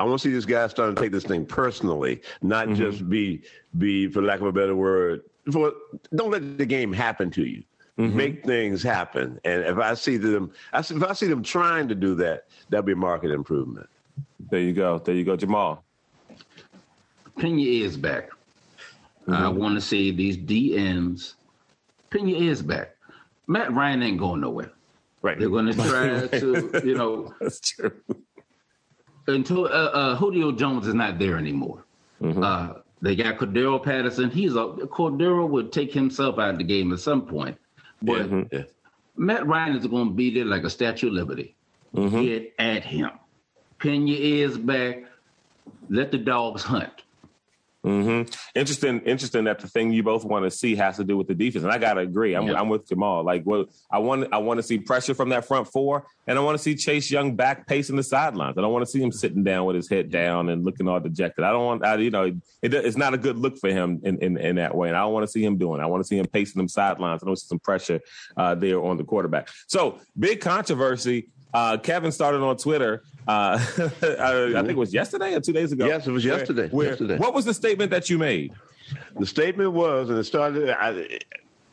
I 0.00 0.04
want 0.04 0.20
to 0.20 0.28
see 0.28 0.34
this 0.34 0.44
guy 0.44 0.66
starting 0.66 0.96
to 0.96 1.00
take 1.00 1.12
this 1.12 1.24
thing 1.24 1.46
personally, 1.46 2.22
not 2.42 2.66
mm-hmm. 2.66 2.76
just 2.76 3.08
be 3.08 3.42
be, 3.78 4.08
for 4.08 4.22
lack 4.22 4.40
of 4.40 4.46
a 4.46 4.52
better 4.52 4.74
word, 4.74 5.22
for 5.50 5.72
don't 6.14 6.30
let 6.30 6.58
the 6.58 6.66
game 6.66 6.92
happen 6.92 7.30
to 7.32 7.44
you. 7.44 7.62
Mm-hmm. 8.02 8.16
Make 8.16 8.44
things 8.44 8.82
happen. 8.82 9.40
And 9.44 9.62
if 9.62 9.78
I 9.78 9.94
see 9.94 10.16
them, 10.16 10.52
if 10.74 11.02
I 11.02 11.12
see 11.12 11.28
them 11.28 11.42
trying 11.42 11.86
to 11.88 11.94
do 11.94 12.16
that, 12.16 12.46
that'll 12.68 12.84
be 12.84 12.94
market 12.94 13.30
improvement. 13.30 13.88
There 14.50 14.60
you 14.60 14.72
go. 14.72 14.98
There 14.98 15.14
you 15.14 15.24
go, 15.24 15.36
Jamal. 15.36 15.84
Pin 17.38 17.58
your 17.58 17.72
ears 17.72 17.96
back. 17.96 18.30
I 19.28 19.30
mm-hmm. 19.30 19.58
want 19.58 19.74
to 19.76 19.80
see 19.80 20.10
these 20.10 20.36
DMs. 20.36 21.34
Pin 22.10 22.26
your 22.26 22.42
ears 22.42 22.60
back. 22.60 22.96
Matt 23.46 23.72
Ryan 23.72 24.02
ain't 24.02 24.18
going 24.18 24.40
nowhere. 24.40 24.72
Right. 25.22 25.38
They're 25.38 25.48
going 25.48 25.66
to 25.72 25.74
try 25.74 26.26
to, 26.40 26.82
you 26.84 26.96
know. 26.96 27.32
That's 27.40 27.60
true. 27.60 27.92
Until 29.28 29.66
uh, 29.66 29.68
uh, 29.68 30.16
Julio 30.16 30.50
Jones 30.50 30.88
is 30.88 30.94
not 30.94 31.20
there 31.20 31.38
anymore. 31.38 31.84
Mm-hmm. 32.20 32.42
Uh, 32.42 32.80
they 33.00 33.14
got 33.14 33.36
Cordarrelle 33.36 33.82
Patterson. 33.82 34.30
He's 34.30 34.54
a 34.54 34.74
Cordero 34.90 35.48
would 35.48 35.72
take 35.72 35.92
himself 35.92 36.40
out 36.40 36.50
of 36.50 36.58
the 36.58 36.64
game 36.64 36.92
at 36.92 36.98
some 36.98 37.22
point, 37.22 37.56
but 38.02 38.30
mm-hmm. 38.30 38.62
Matt 39.16 39.46
Ryan 39.46 39.76
is 39.76 39.86
going 39.86 40.08
to 40.08 40.14
be 40.14 40.32
there 40.32 40.44
like 40.44 40.64
a 40.64 40.70
Statue 40.70 41.08
of 41.08 41.14
Liberty. 41.14 41.54
Mm-hmm. 41.94 42.22
Get 42.22 42.54
at 42.58 42.84
him, 42.84 43.10
pin 43.78 44.06
your 44.06 44.18
ears 44.18 44.56
back, 44.56 45.04
let 45.90 46.10
the 46.10 46.18
dogs 46.18 46.62
hunt. 46.62 47.02
Mm-hmm. 47.84 48.30
Interesting. 48.54 49.00
Interesting 49.00 49.44
that 49.44 49.58
the 49.58 49.66
thing 49.66 49.92
you 49.92 50.04
both 50.04 50.24
want 50.24 50.44
to 50.44 50.50
see 50.52 50.76
has 50.76 50.98
to 50.98 51.04
do 51.04 51.16
with 51.16 51.26
the 51.26 51.34
defense, 51.34 51.64
and 51.64 51.72
I 51.72 51.78
gotta 51.78 52.00
agree. 52.00 52.34
I'm, 52.34 52.48
I'm 52.54 52.68
with 52.68 52.88
Jamal. 52.88 53.24
Like, 53.24 53.42
well, 53.44 53.64
I 53.90 53.98
want 53.98 54.32
I 54.32 54.38
want 54.38 54.58
to 54.58 54.62
see 54.62 54.78
pressure 54.78 55.14
from 55.14 55.30
that 55.30 55.46
front 55.46 55.66
four, 55.66 56.06
and 56.28 56.38
I 56.38 56.42
want 56.42 56.56
to 56.56 56.62
see 56.62 56.76
Chase 56.76 57.10
Young 57.10 57.34
back 57.34 57.66
pacing 57.66 57.96
the 57.96 58.04
sidelines. 58.04 58.56
I 58.56 58.60
don't 58.60 58.72
want 58.72 58.84
to 58.84 58.90
see 58.90 59.02
him 59.02 59.10
sitting 59.10 59.42
down 59.42 59.66
with 59.66 59.74
his 59.74 59.88
head 59.88 60.10
down 60.10 60.48
and 60.48 60.64
looking 60.64 60.86
all 60.86 61.00
dejected. 61.00 61.44
I 61.44 61.50
don't 61.50 61.64
want, 61.64 61.84
I, 61.84 61.96
you 61.96 62.10
know, 62.10 62.32
it, 62.62 62.72
it's 62.72 62.96
not 62.96 63.14
a 63.14 63.18
good 63.18 63.36
look 63.36 63.58
for 63.58 63.68
him 63.68 64.00
in, 64.04 64.18
in, 64.18 64.36
in 64.38 64.56
that 64.56 64.76
way, 64.76 64.86
and 64.86 64.96
I 64.96 65.00
don't 65.00 65.12
want 65.12 65.24
to 65.24 65.32
see 65.32 65.44
him 65.44 65.58
doing. 65.58 65.80
It. 65.80 65.82
I 65.82 65.86
want 65.86 66.04
to 66.04 66.06
see 66.06 66.18
him 66.18 66.26
pacing 66.26 66.60
them 66.60 66.68
sidelines. 66.68 67.22
I 67.22 67.26
want 67.26 67.38
to 67.38 67.42
see 67.42 67.48
some 67.48 67.58
pressure 67.58 68.00
uh, 68.36 68.54
there 68.54 68.80
on 68.80 68.96
the 68.96 69.04
quarterback. 69.04 69.48
So 69.66 69.98
big 70.16 70.40
controversy 70.40 71.30
uh, 71.54 71.78
Kevin 71.78 72.12
started 72.12 72.40
on 72.42 72.56
Twitter. 72.56 73.02
Uh, 73.26 73.58
I, 74.02 74.52
I, 74.56 74.62
think 74.62 74.70
it 74.70 74.76
was 74.76 74.92
yesterday 74.92 75.34
or 75.34 75.40
two 75.40 75.52
days 75.52 75.72
ago. 75.72 75.86
Yes, 75.86 76.06
it 76.06 76.10
was 76.10 76.24
yesterday. 76.24 76.68
Where, 76.68 76.88
yesterday. 76.88 77.18
What 77.18 77.34
was 77.34 77.44
the 77.44 77.54
statement 77.54 77.90
that 77.90 78.10
you 78.10 78.18
made? 78.18 78.52
The 79.18 79.26
statement 79.26 79.72
was, 79.72 80.10
and 80.10 80.18
it 80.18 80.24
started. 80.24 80.70
I, 80.70 81.18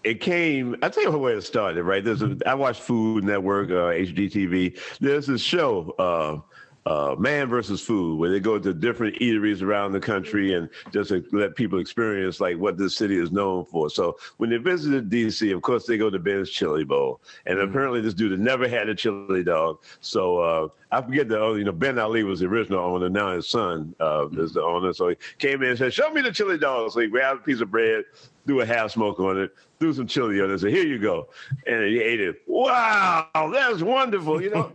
it 0.04 0.22
came. 0.22 0.76
I 0.82 0.90
tell 0.90 1.04
you 1.04 1.18
where 1.18 1.36
it 1.36 1.44
started. 1.44 1.84
Right. 1.84 2.04
There's 2.04 2.22
a. 2.22 2.38
I 2.46 2.54
watch 2.54 2.80
Food 2.80 3.24
Network, 3.24 3.70
uh, 3.70 3.92
HGTV. 3.92 4.80
There's 5.00 5.26
this 5.26 5.42
show. 5.42 6.46
Uh, 6.90 7.16
man 7.20 7.48
versus 7.48 7.80
food, 7.80 8.18
where 8.18 8.32
they 8.32 8.40
go 8.40 8.58
to 8.58 8.74
different 8.74 9.16
eateries 9.20 9.62
around 9.62 9.92
the 9.92 10.00
country 10.00 10.56
and 10.56 10.68
just 10.92 11.14
let 11.32 11.56
people 11.56 11.78
experience 11.78 12.42
like 12.42 12.58
what 12.58 12.80
this 12.80 12.96
city 12.96 13.16
is 13.16 13.32
known 13.32 13.64
for. 13.64 13.92
So 13.92 14.18
when 14.38 14.50
they 14.50 14.58
visited 14.58 15.08
DC, 15.08 15.54
of 15.54 15.62
course 15.62 15.86
they 15.86 16.00
go 16.00 16.10
to 16.10 16.18
Ben's 16.18 16.50
Chili 16.50 16.84
Bowl, 16.84 17.22
and 17.46 17.60
mm-hmm. 17.60 17.70
apparently 17.70 18.02
this 18.02 18.16
dude 18.16 18.32
had 18.32 18.40
never 18.40 18.68
had 18.68 18.90
a 18.90 18.96
chili 18.96 19.44
dog. 19.44 19.84
So 20.02 20.40
uh, 20.40 20.68
I 20.92 21.04
forget 21.04 21.30
the 21.30 21.54
you 21.54 21.64
know 21.64 21.72
Ben 21.72 22.00
Ali 22.00 22.24
was 22.24 22.40
the 22.40 22.48
original 22.48 22.80
owner. 22.80 23.08
Now 23.08 23.36
his 23.36 23.48
son 23.48 23.94
uh, 24.00 24.28
is 24.30 24.54
the 24.54 24.64
owner. 24.64 24.92
So 24.92 25.10
he 25.10 25.16
came 25.38 25.62
in 25.62 25.70
and 25.70 25.78
said, 25.78 25.94
"Show 25.94 26.10
me 26.10 26.22
the 26.22 26.32
chili 26.32 26.58
dog." 26.58 26.92
So 26.92 27.02
he 27.02 27.08
grabbed 27.08 27.42
a 27.42 27.44
piece 27.44 27.62
of 27.62 27.70
bread, 27.70 28.06
threw 28.48 28.62
a 28.62 28.66
half 28.66 28.90
smoke 28.90 29.20
on 29.20 29.40
it, 29.40 29.54
threw 29.80 29.94
some 29.94 30.08
chili 30.08 30.40
on 30.42 30.50
it, 30.50 30.52
and 30.52 30.62
said, 30.62 30.72
"Here 30.72 30.86
you 30.86 31.00
go," 31.00 31.30
and 31.66 31.84
he 31.86 32.02
ate 32.02 32.20
it. 32.20 32.42
Wow, 32.48 33.28
that's 33.54 33.82
wonderful, 33.82 34.42
you 34.42 34.50
know. 34.52 34.72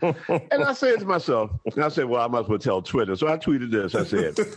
and 0.50 0.64
I 0.64 0.72
said 0.72 1.00
to 1.00 1.06
myself, 1.06 1.50
and 1.74 1.84
I 1.84 1.88
said, 1.88 2.06
"Well, 2.06 2.22
I 2.22 2.28
might 2.28 2.40
as 2.40 2.48
well 2.48 2.58
tell 2.58 2.82
Twitter." 2.82 3.14
So 3.16 3.28
I 3.28 3.36
tweeted 3.36 3.70
this. 3.70 3.94
I 3.94 4.04
said. 4.04 4.36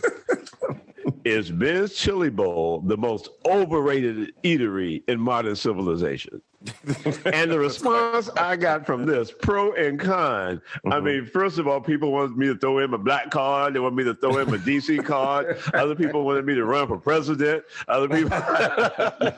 Is 1.24 1.50
Ben's 1.50 1.94
Chili 1.94 2.30
Bowl 2.30 2.80
the 2.86 2.96
most 2.96 3.28
overrated 3.46 4.32
eatery 4.44 5.02
in 5.08 5.20
modern 5.20 5.56
civilization? 5.56 6.40
And 7.24 7.50
the 7.50 7.58
response 7.58 8.28
I 8.30 8.56
got 8.56 8.86
from 8.86 9.06
this, 9.06 9.32
pro 9.32 9.72
and 9.72 9.98
con. 9.98 10.56
Mm-hmm. 10.56 10.92
I 10.92 11.00
mean, 11.00 11.26
first 11.26 11.58
of 11.58 11.66
all, 11.66 11.80
people 11.80 12.12
wanted 12.12 12.36
me 12.36 12.46
to 12.46 12.56
throw 12.56 12.78
in 12.78 12.90
my 12.90 12.96
black 12.96 13.30
card. 13.30 13.74
They 13.74 13.80
wanted 13.80 13.96
me 13.96 14.04
to 14.04 14.14
throw 14.14 14.38
in 14.38 14.50
my 14.50 14.58
DC 14.58 15.04
card. 15.04 15.58
Other 15.74 15.94
people 15.94 16.24
wanted 16.24 16.44
me 16.44 16.54
to 16.54 16.64
run 16.64 16.88
for 16.88 16.98
president. 16.98 17.64
Other 17.88 18.08
people, 18.08 18.38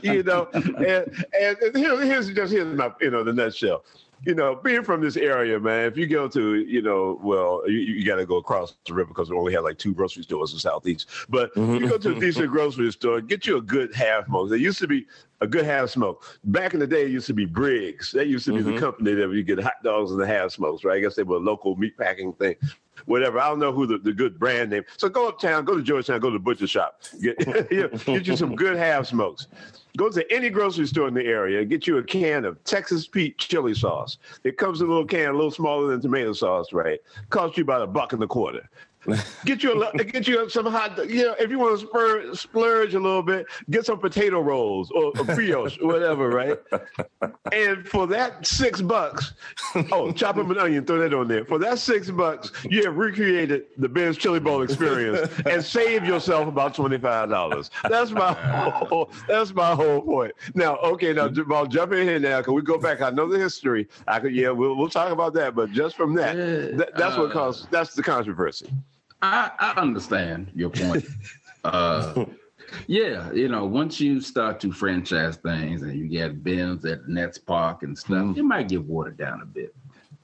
you 0.03 0.23
know, 0.23 0.49
and 0.53 1.27
and 1.41 1.77
here, 1.77 2.01
here's 2.01 2.31
just 2.31 2.53
here's 2.53 2.77
my 2.77 2.93
you 3.01 3.11
know 3.11 3.25
the 3.25 3.33
nutshell 3.33 3.85
you 4.27 4.35
know, 4.35 4.55
being 4.55 4.83
from 4.83 5.01
this 5.01 5.17
area, 5.17 5.59
man, 5.59 5.87
if 5.87 5.97
you 5.97 6.07
go 6.07 6.29
to, 6.29 6.57
you 6.57 6.83
know, 6.83 7.19
well, 7.23 7.63
you, 7.67 7.79
you 7.79 8.05
got 8.05 8.17
to 8.17 8.27
go 8.27 8.37
across 8.37 8.75
the 8.87 8.93
river 8.93 9.09
because 9.09 9.31
we 9.31 9.37
only 9.37 9.53
have 9.55 9.65
like 9.65 9.79
two 9.79 9.95
grocery 9.95 10.23
stores 10.23 10.53
in 10.53 10.59
Southeast. 10.59 11.09
But 11.29 11.55
mm-hmm. 11.55 11.83
you 11.83 11.89
go 11.89 11.99
to 11.99 12.17
a 12.17 12.21
decent 12.21 12.51
grocery 12.51 12.91
store, 12.93 13.21
get 13.21 13.47
you 13.47 13.57
a 13.57 13.63
good 13.63 13.95
half 13.95 14.27
smoke. 14.27 14.51
There 14.51 14.59
used 14.59 14.79
to 14.81 14.87
be 14.87 15.07
a 15.41 15.47
good 15.47 15.65
half 15.65 15.91
smoke. 15.91 16.25
Back 16.45 16.75
in 16.75 16.81
the 16.81 16.87
day, 16.87 17.05
it 17.05 17.11
used 17.11 17.27
to 17.29 17.35
be 17.35 17.47
Briggs. 17.47 18.13
That 18.13 18.27
used 18.27 18.45
to 18.45 18.53
be 18.53 18.59
mm-hmm. 18.59 18.75
the 18.75 18.81
company 18.81 19.15
that 19.15 19.31
you 19.31 19.43
get 19.43 19.59
hot 19.61 19.83
dogs 19.83 20.11
and 20.11 20.21
the 20.21 20.27
half 20.27 20.51
smokes, 20.53 20.85
right? 20.85 20.99
I 20.99 21.01
guess 21.01 21.15
they 21.15 21.23
were 21.23 21.37
a 21.37 21.41
local 21.41 21.77
meat 21.77 21.97
packing 21.97 22.35
thing. 22.35 22.57
Whatever. 23.07 23.39
I 23.39 23.49
don't 23.49 23.59
know 23.59 23.73
who 23.73 23.87
the, 23.87 23.99
the 23.99 24.13
good 24.13 24.39
brand 24.39 24.71
name. 24.71 24.85
So 24.97 25.09
go 25.09 25.29
uptown, 25.29 25.65
go 25.65 25.77
to 25.77 25.83
Georgetown, 25.83 26.21
go 26.21 26.31
to 26.31 26.35
the 26.35 26.43
butcher 26.43 26.67
shop. 26.67 27.03
Get, 27.21 27.39
get 27.71 28.27
you 28.27 28.37
some 28.37 28.55
good 28.55 28.77
half 28.77 29.07
smokes. 29.07 29.47
Go 29.97 30.09
to 30.09 30.33
any 30.33 30.51
grocery 30.51 30.87
store 30.87 31.09
in 31.09 31.15
the 31.15 31.25
area 31.25 31.65
get 31.65 31.87
you 31.87 31.99
a 31.99 32.03
can 32.03 32.45
of 32.45 32.63
Texas 32.65 33.07
Pete 33.07 33.39
chili 33.39 33.75
sauce. 33.75 34.19
It 34.45 34.57
comes 34.57 34.81
in 34.81 34.87
a 34.87 34.91
little 34.91 35.05
can, 35.05 35.31
a 35.31 35.33
little 35.33 35.51
smaller 35.51 35.89
than 35.89 36.01
tomato 36.01 36.33
sauce, 36.33 36.73
right? 36.73 37.01
Cost 37.31 37.57
you 37.57 37.65
about 37.65 37.83
a 37.83 37.87
buck 37.87 38.13
and 38.13 38.23
a 38.23 38.27
quarter 38.27 38.69
get 39.45 39.63
you 39.63 39.83
a 39.83 40.05
get 40.05 40.29
you 40.29 40.49
some 40.51 40.67
hot. 40.67 40.99
You 41.09 41.27
know, 41.27 41.35
if 41.39 41.51
you 41.51 41.59
want 41.59 41.81
to 41.81 41.87
spur, 41.87 42.35
splurge 42.35 42.95
a 42.95 43.01
little 43.01 43.23
bit, 43.23 43.47
get 43.71 43.87
some 43.87 43.99
potato 43.99 44.41
rolls 44.41 44.91
or, 44.91 45.13
or 45.19 45.25
brioche, 45.25 45.79
whatever, 45.81 46.29
right? 46.29 46.59
And 47.53 47.87
for 47.89 48.07
that 48.09 48.47
six 48.47 48.81
bucks, 48.81 49.33
oh, 49.93 50.13
chop 50.13 50.37
up 50.37 50.51
an 50.51 50.59
onion, 50.59 50.85
throw 50.85 50.99
that 50.99 51.15
on 51.15 51.29
there. 51.29 51.45
For 51.45 51.59
that 51.59 51.79
six 51.79 52.11
bucks, 52.11 52.53
you 52.65 52.85
have 52.85 52.97
recreated 52.97 53.67
the 53.79 53.89
Ben's 53.89 54.17
Chili 54.17 54.41
Bowl 54.41 54.63
experience 54.63 55.31
and 55.47 55.65
saved 55.65 56.07
yourself 56.07 56.49
about 56.49 56.75
twenty 56.75 56.99
five 56.99 57.31
dollars. 57.31 57.71
That's 57.89 58.11
my 58.11 58.33
whole, 58.33 59.11
that's 59.27 59.55
my 59.55 59.75
whole 59.75 60.03
point. 60.03 60.33
Now, 60.55 60.77
okay, 60.77 61.13
now 61.13 61.31
I'll 61.53 61.67
jump 61.67 61.93
in 61.93 62.07
here 62.07 62.19
now. 62.19 62.43
Can 62.43 62.55
we 62.55 62.63
go 62.63 62.79
back? 62.79 63.01
I 63.01 63.11
know 63.11 63.29
the 63.29 63.39
history. 63.39 63.89
I 64.07 64.21
could, 64.21 64.35
yeah, 64.35 64.51
we'll 64.51 64.77
we'll 64.77 64.89
talk 64.89 65.11
about 65.11 65.35
that. 65.35 65.55
But 65.55 65.73
just 65.73 65.97
from 65.97 66.15
that, 66.15 66.37
that 66.77 66.91
that's 66.97 67.17
what 67.17 67.31
uh, 67.31 67.33
caused. 67.33 67.71
That's 67.71 67.95
the 67.95 68.03
controversy. 68.03 68.71
I, 69.23 69.51
I 69.59 69.81
understand 69.81 70.51
your 70.55 70.71
point. 70.71 71.05
uh, 71.65 72.25
yeah, 72.87 73.33
you 73.33 73.49
know, 73.49 73.65
once 73.65 74.01
you 74.01 74.21
start 74.21 74.61
to 74.61 74.73
franchise 74.73 75.37
things 75.37 75.83
and 75.83 75.99
you 75.99 76.07
get 76.09 76.43
Ben's 76.43 76.85
at 76.85 77.09
Nats 77.09 77.39
Park 77.39 77.83
and 77.83 77.97
stuff, 77.97 78.19
mm. 78.19 78.37
it 78.37 78.43
might 78.43 78.69
get 78.69 78.85
watered 78.85 79.17
down 79.17 79.43
a 79.43 79.47
bit. 79.47 79.75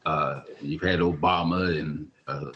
Uh, 0.05 0.43
you've 0.61 0.83
had 0.83 1.01
Obama 1.01 1.79
and 1.79 2.09
uh, 2.29 2.53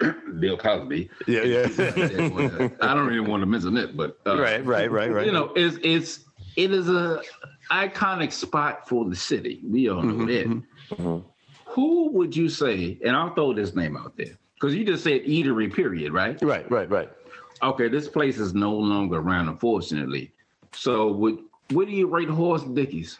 Bill 0.38 0.56
Cosby. 0.56 1.10
Yeah, 1.26 1.42
yeah. 1.42 1.68
I 2.80 2.94
don't 2.94 3.12
even 3.12 3.28
want 3.28 3.42
to 3.42 3.46
mention 3.46 3.76
it, 3.76 3.96
but 3.96 4.18
uh, 4.26 4.40
right, 4.40 4.64
right, 4.64 4.90
right, 4.90 5.12
right. 5.12 5.26
You 5.26 5.32
know, 5.32 5.52
it's 5.56 5.78
it's 5.82 6.20
it 6.56 6.72
is 6.72 6.88
a 6.88 7.22
iconic 7.70 8.32
spot 8.32 8.88
for 8.88 9.04
the 9.04 9.16
city. 9.16 9.60
We 9.64 9.88
all 9.88 10.02
know 10.02 10.24
mm-hmm, 10.24 10.26
that. 10.26 10.96
Mm-hmm. 10.96 11.28
Who 11.72 12.10
would 12.12 12.34
you 12.34 12.48
say? 12.48 12.98
And 13.04 13.16
I'll 13.16 13.34
throw 13.34 13.52
this 13.52 13.74
name 13.74 13.96
out 13.96 14.16
there 14.16 14.38
because 14.60 14.74
you 14.74 14.84
just 14.84 15.02
said 15.02 15.24
eatery, 15.24 15.72
period, 15.72 16.12
right? 16.12 16.40
Right, 16.42 16.70
right, 16.70 16.88
right. 16.90 17.10
Okay, 17.62 17.88
this 17.88 18.08
place 18.08 18.38
is 18.38 18.54
no 18.54 18.72
longer 18.72 19.18
around, 19.18 19.48
unfortunately. 19.48 20.32
So, 20.72 21.12
would 21.12 21.38
what 21.70 21.86
do 21.86 21.92
you 21.92 22.06
rate 22.06 22.28
Horace 22.28 22.62
Dickies? 22.62 23.18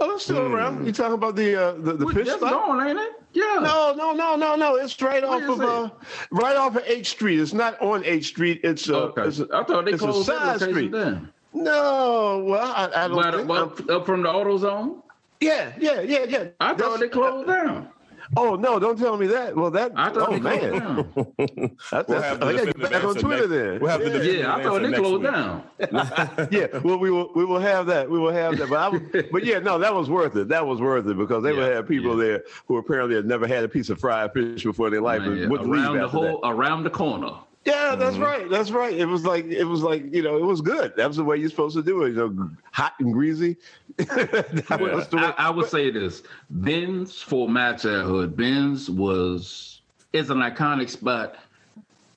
Oh, 0.00 0.14
it's 0.14 0.24
still 0.24 0.36
mm. 0.36 0.52
around. 0.52 0.86
You 0.86 0.92
talking 0.92 1.14
about 1.14 1.36
the 1.36 1.54
uh, 1.54 1.72
the, 1.72 1.92
the 1.94 2.06
fish 2.08 2.28
spot? 2.28 2.50
gone, 2.50 2.88
ain't 2.88 2.98
it? 2.98 3.12
Yeah. 3.32 3.60
No, 3.62 3.94
no, 3.96 4.12
no, 4.12 4.34
no, 4.34 4.56
no. 4.56 4.76
It's 4.76 5.00
right 5.00 5.22
off 5.22 5.42
of 5.42 5.60
uh, 5.60 5.90
right 6.30 6.56
off 6.56 6.76
of 6.76 6.84
H 6.86 7.10
Street. 7.10 7.38
It's 7.38 7.52
not 7.52 7.80
on 7.80 8.04
H 8.04 8.26
Street. 8.26 8.60
It's 8.64 8.88
uh, 8.88 9.04
okay. 9.04 9.28
It's 9.28 9.40
a, 9.40 9.48
I 9.52 9.64
thought 9.64 9.84
they 9.84 9.92
closed 9.92 10.28
a 10.28 10.32
side 10.32 10.60
street. 10.60 10.92
Then. 10.92 11.30
No, 11.52 12.44
well, 12.46 12.72
I, 12.74 13.04
I 13.04 13.08
don't. 13.08 13.16
But, 13.16 13.34
think 13.76 13.86
but, 13.86 13.94
up 13.94 14.06
from 14.06 14.22
the 14.22 14.28
AutoZone. 14.28 15.02
Yeah, 15.40 15.72
yeah, 15.78 16.00
yeah, 16.00 16.24
yeah. 16.28 16.44
I 16.60 16.74
thought 16.74 17.00
they 17.00 17.08
closed 17.08 17.48
down. 17.48 17.88
Oh 18.36 18.54
no! 18.54 18.78
Don't 18.78 18.96
tell 18.96 19.16
me 19.16 19.26
that. 19.26 19.56
Well, 19.56 19.70
that. 19.72 19.92
I 19.96 20.10
thought 20.10 20.28
oh, 20.28 20.32
they 20.32 20.40
man. 20.40 20.58
closed 20.58 21.26
down. 21.46 21.76
That's, 21.90 22.08
we'll 22.08 22.22
have 22.22 22.42
I 22.42 22.64
got 22.64 22.78
back 22.78 23.04
on 23.04 23.14
Twitter 23.16 23.48
next, 23.48 23.50
then. 23.50 23.80
We'll 23.80 23.90
have 23.90 24.02
yeah, 24.02 24.08
the 24.08 24.38
yeah 24.38 24.54
I 24.54 24.62
thought 24.62 24.82
they 24.82 24.92
closed 24.92 25.22
week. 25.22 25.32
down. 25.32 25.64
yeah, 26.52 26.78
well, 26.78 26.98
we 26.98 27.10
will. 27.10 27.32
We 27.34 27.44
will 27.44 27.58
have 27.58 27.86
that. 27.86 28.08
We 28.08 28.20
will 28.20 28.32
have 28.32 28.56
that. 28.58 28.68
But 28.68 28.94
I, 28.94 29.22
but 29.32 29.44
yeah, 29.44 29.58
no, 29.58 29.78
that 29.78 29.92
was 29.92 30.08
worth 30.08 30.36
it. 30.36 30.48
That 30.48 30.64
was 30.64 30.80
worth 30.80 31.08
it 31.08 31.18
because 31.18 31.42
they 31.42 31.50
yeah, 31.50 31.58
would 31.58 31.72
have 31.72 31.88
people 31.88 32.16
yeah. 32.16 32.28
there 32.28 32.44
who 32.68 32.76
apparently 32.76 33.16
had 33.16 33.26
never 33.26 33.48
had 33.48 33.64
a 33.64 33.68
piece 33.68 33.90
of 33.90 33.98
fried 33.98 34.32
fish 34.32 34.62
before 34.62 34.86
in 34.86 34.92
their 34.92 35.02
life 35.02 35.22
man, 35.22 35.32
and 35.32 35.50
would 35.50 35.62
around 35.62 35.98
the 35.98 36.08
whole 36.08 36.40
that. 36.40 36.48
around 36.48 36.84
the 36.84 36.90
corner. 36.90 37.32
Yeah, 37.64 37.94
that's 37.94 38.14
mm-hmm. 38.14 38.22
right. 38.22 38.50
That's 38.50 38.70
right. 38.70 38.94
It 38.94 39.04
was 39.04 39.24
like 39.24 39.44
it 39.44 39.64
was 39.64 39.82
like 39.82 40.14
you 40.14 40.22
know 40.22 40.38
it 40.38 40.44
was 40.44 40.62
good. 40.62 40.94
That 40.96 41.08
was 41.08 41.18
the 41.18 41.24
way 41.24 41.36
you're 41.36 41.50
supposed 41.50 41.76
to 41.76 41.82
do 41.82 42.04
it. 42.04 42.10
You 42.10 42.14
know, 42.16 42.50
hot 42.72 42.94
and 43.00 43.12
greasy. 43.12 43.56
well, 43.98 45.06
I, 45.12 45.34
I, 45.36 45.50
would 45.50 45.68
say 45.68 45.90
this: 45.90 46.22
Ben's 46.48 47.20
for 47.20 47.48
my 47.50 47.74
childhood, 47.74 48.34
Ben's 48.34 48.88
was 48.88 49.82
is 50.14 50.30
an 50.30 50.38
iconic 50.38 50.88
spot. 50.88 51.36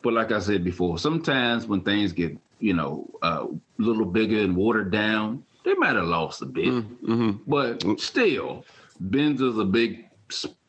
But 0.02 0.14
like 0.14 0.32
I 0.32 0.40
said 0.40 0.64
before, 0.64 0.98
sometimes 0.98 1.66
when 1.66 1.82
things 1.82 2.14
get 2.14 2.38
you 2.60 2.74
know 2.74 3.10
uh, 3.22 3.48
a 3.48 3.82
little 3.82 4.06
bigger 4.06 4.40
and 4.40 4.56
watered 4.56 4.92
down, 4.92 5.44
they 5.66 5.74
might 5.74 5.98
have 5.98 6.06
lost 6.06 6.42
a 6.42 6.46
bit. 6.46 6.68
Mm-hmm. 6.68 7.32
But 7.48 8.00
still, 8.00 8.64
Ben's 9.02 9.42
is 9.42 9.58
a 9.58 9.66
big 9.66 10.08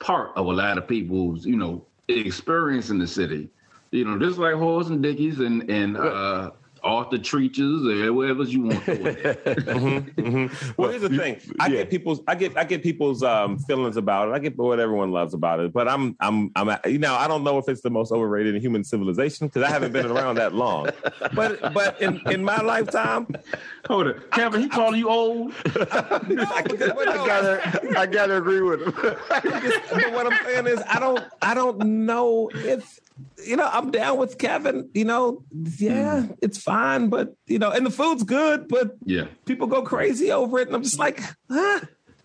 part 0.01 0.33
of 0.35 0.47
a 0.47 0.53
lot 0.53 0.79
of 0.79 0.89
people's 0.89 1.47
you 1.47 1.57
know 1.57 1.87
experience 2.09 2.91
in 2.91 2.99
the 2.99 3.07
city 3.07 3.51
you 3.95 4.05
know, 4.05 4.19
just 4.19 4.39
like 4.39 4.55
Horace 4.55 4.89
and 4.89 5.03
Dickies 5.03 5.41
and 5.41 5.71
and 5.71 5.97
uh, 5.97 6.51
Arthur 6.85 7.19
Treacher's 7.19 7.87
or 7.87 8.13
whatever 8.13 8.43
you 8.43 8.63
want. 8.63 8.81
mm-hmm, 8.85 10.21
mm-hmm. 10.21 10.73
Well, 10.77 10.91
here's 10.91 11.03
the 11.03 11.09
thing: 11.09 11.41
I 11.59 11.67
yeah. 11.67 11.79
get 11.79 11.91
people's, 11.91 12.21
I 12.29 12.35
get, 12.35 12.57
I 12.59 12.65
get 12.65 12.83
people's 12.83 13.23
um, 13.23 13.59
feelings 13.59 13.97
about 13.97 14.29
it. 14.29 14.33
I 14.33 14.39
get 14.39 14.57
what 14.59 14.79
everyone 14.79 15.11
loves 15.11 15.33
about 15.33 15.61
it. 15.61 15.73
But 15.73 15.89
I'm, 15.89 16.15
I'm, 16.21 16.51
I'm, 16.55 16.79
you 16.85 16.99
know, 16.99 17.15
I 17.15 17.27
don't 17.27 17.43
know 17.43 17.57
if 17.57 17.69
it's 17.69 17.81
the 17.81 17.91
most 17.91 18.13
overrated 18.13 18.55
in 18.55 18.61
human 18.61 18.85
civilization 18.85 19.47
because 19.47 19.63
I 19.63 19.71
haven't 19.71 19.93
been 19.93 20.07
around 20.07 20.37
that 20.37 20.55
long. 20.55 20.91
But, 21.33 21.73
but 21.73 22.01
in, 22.03 22.21
in 22.31 22.45
my 22.45 22.61
lifetime, 22.61 23.29
hold 23.87 24.09
it, 24.09 24.31
Kevin, 24.33 24.61
he 24.61 24.69
calling 24.69 24.99
you 24.99 25.09
old. 25.09 25.55
I, 25.67 26.63
gotta, 26.67 27.99
I 27.99 28.07
gotta 28.07 28.37
agree 28.37 28.61
with 28.61 28.83
him. 28.83 28.93
but 28.99 30.13
what 30.13 30.31
I'm 30.31 30.45
saying 30.45 30.67
is, 30.67 30.83
I 30.87 31.01
don't, 31.01 31.25
I 31.41 31.55
don't 31.55 31.79
know 31.79 32.51
if 32.53 33.01
you 33.45 33.57
know, 33.57 33.69
I'm 33.71 33.91
down 33.91 34.19
with 34.19 34.39
Kevin. 34.39 34.91
You 34.95 35.05
know, 35.05 35.45
yeah, 35.79 36.23
mm. 36.23 36.37
it's 36.43 36.59
fine, 36.59 37.09
but 37.09 37.35
you 37.47 37.59
know, 37.59 37.71
and 37.71 37.87
the 37.87 37.91
food's 37.91 38.23
good, 38.23 38.69
but 38.69 38.97
yeah, 39.05 39.27
people 39.45 39.67
go 39.67 39.83
crazy 39.83 40.31
over 40.33 40.59
it, 40.59 40.69
and 40.69 40.77
I'm 40.77 40.83
just 40.83 40.99
like, 40.99 41.21
ah, 41.51 41.81